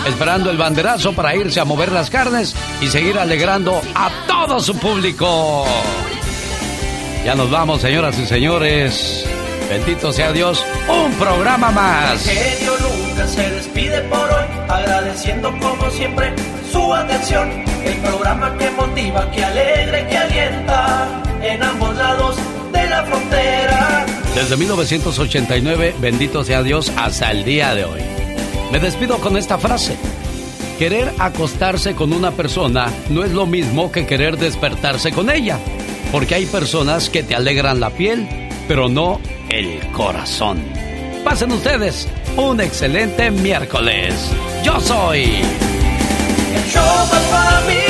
[0.06, 4.76] Esperando el banderazo para irse a mover las carnes y seguir alegrando a todo su
[4.77, 5.66] público.
[7.24, 9.26] Ya nos vamos, señoras y señores.
[9.69, 12.27] Bendito sea Dios, un programa más.
[12.27, 16.34] El genio Lucas se despide por hoy, agradeciendo como siempre
[16.74, 17.65] su atención.
[17.86, 22.36] El programa que motiva, que alegra que alienta en ambos lados
[22.74, 24.06] de la frontera.
[24.34, 28.02] Desde 1989, bendito sea Dios, hasta el día de hoy.
[28.72, 29.96] Me despido con esta frase.
[30.78, 35.58] Querer acostarse con una persona no es lo mismo que querer despertarse con ella,
[36.12, 38.28] porque hay personas que te alegran la piel,
[38.68, 40.62] pero no el corazón.
[41.24, 44.14] Pasen ustedes un excelente miércoles.
[44.64, 45.65] Yo soy...
[46.76, 47.85] El show más familiar.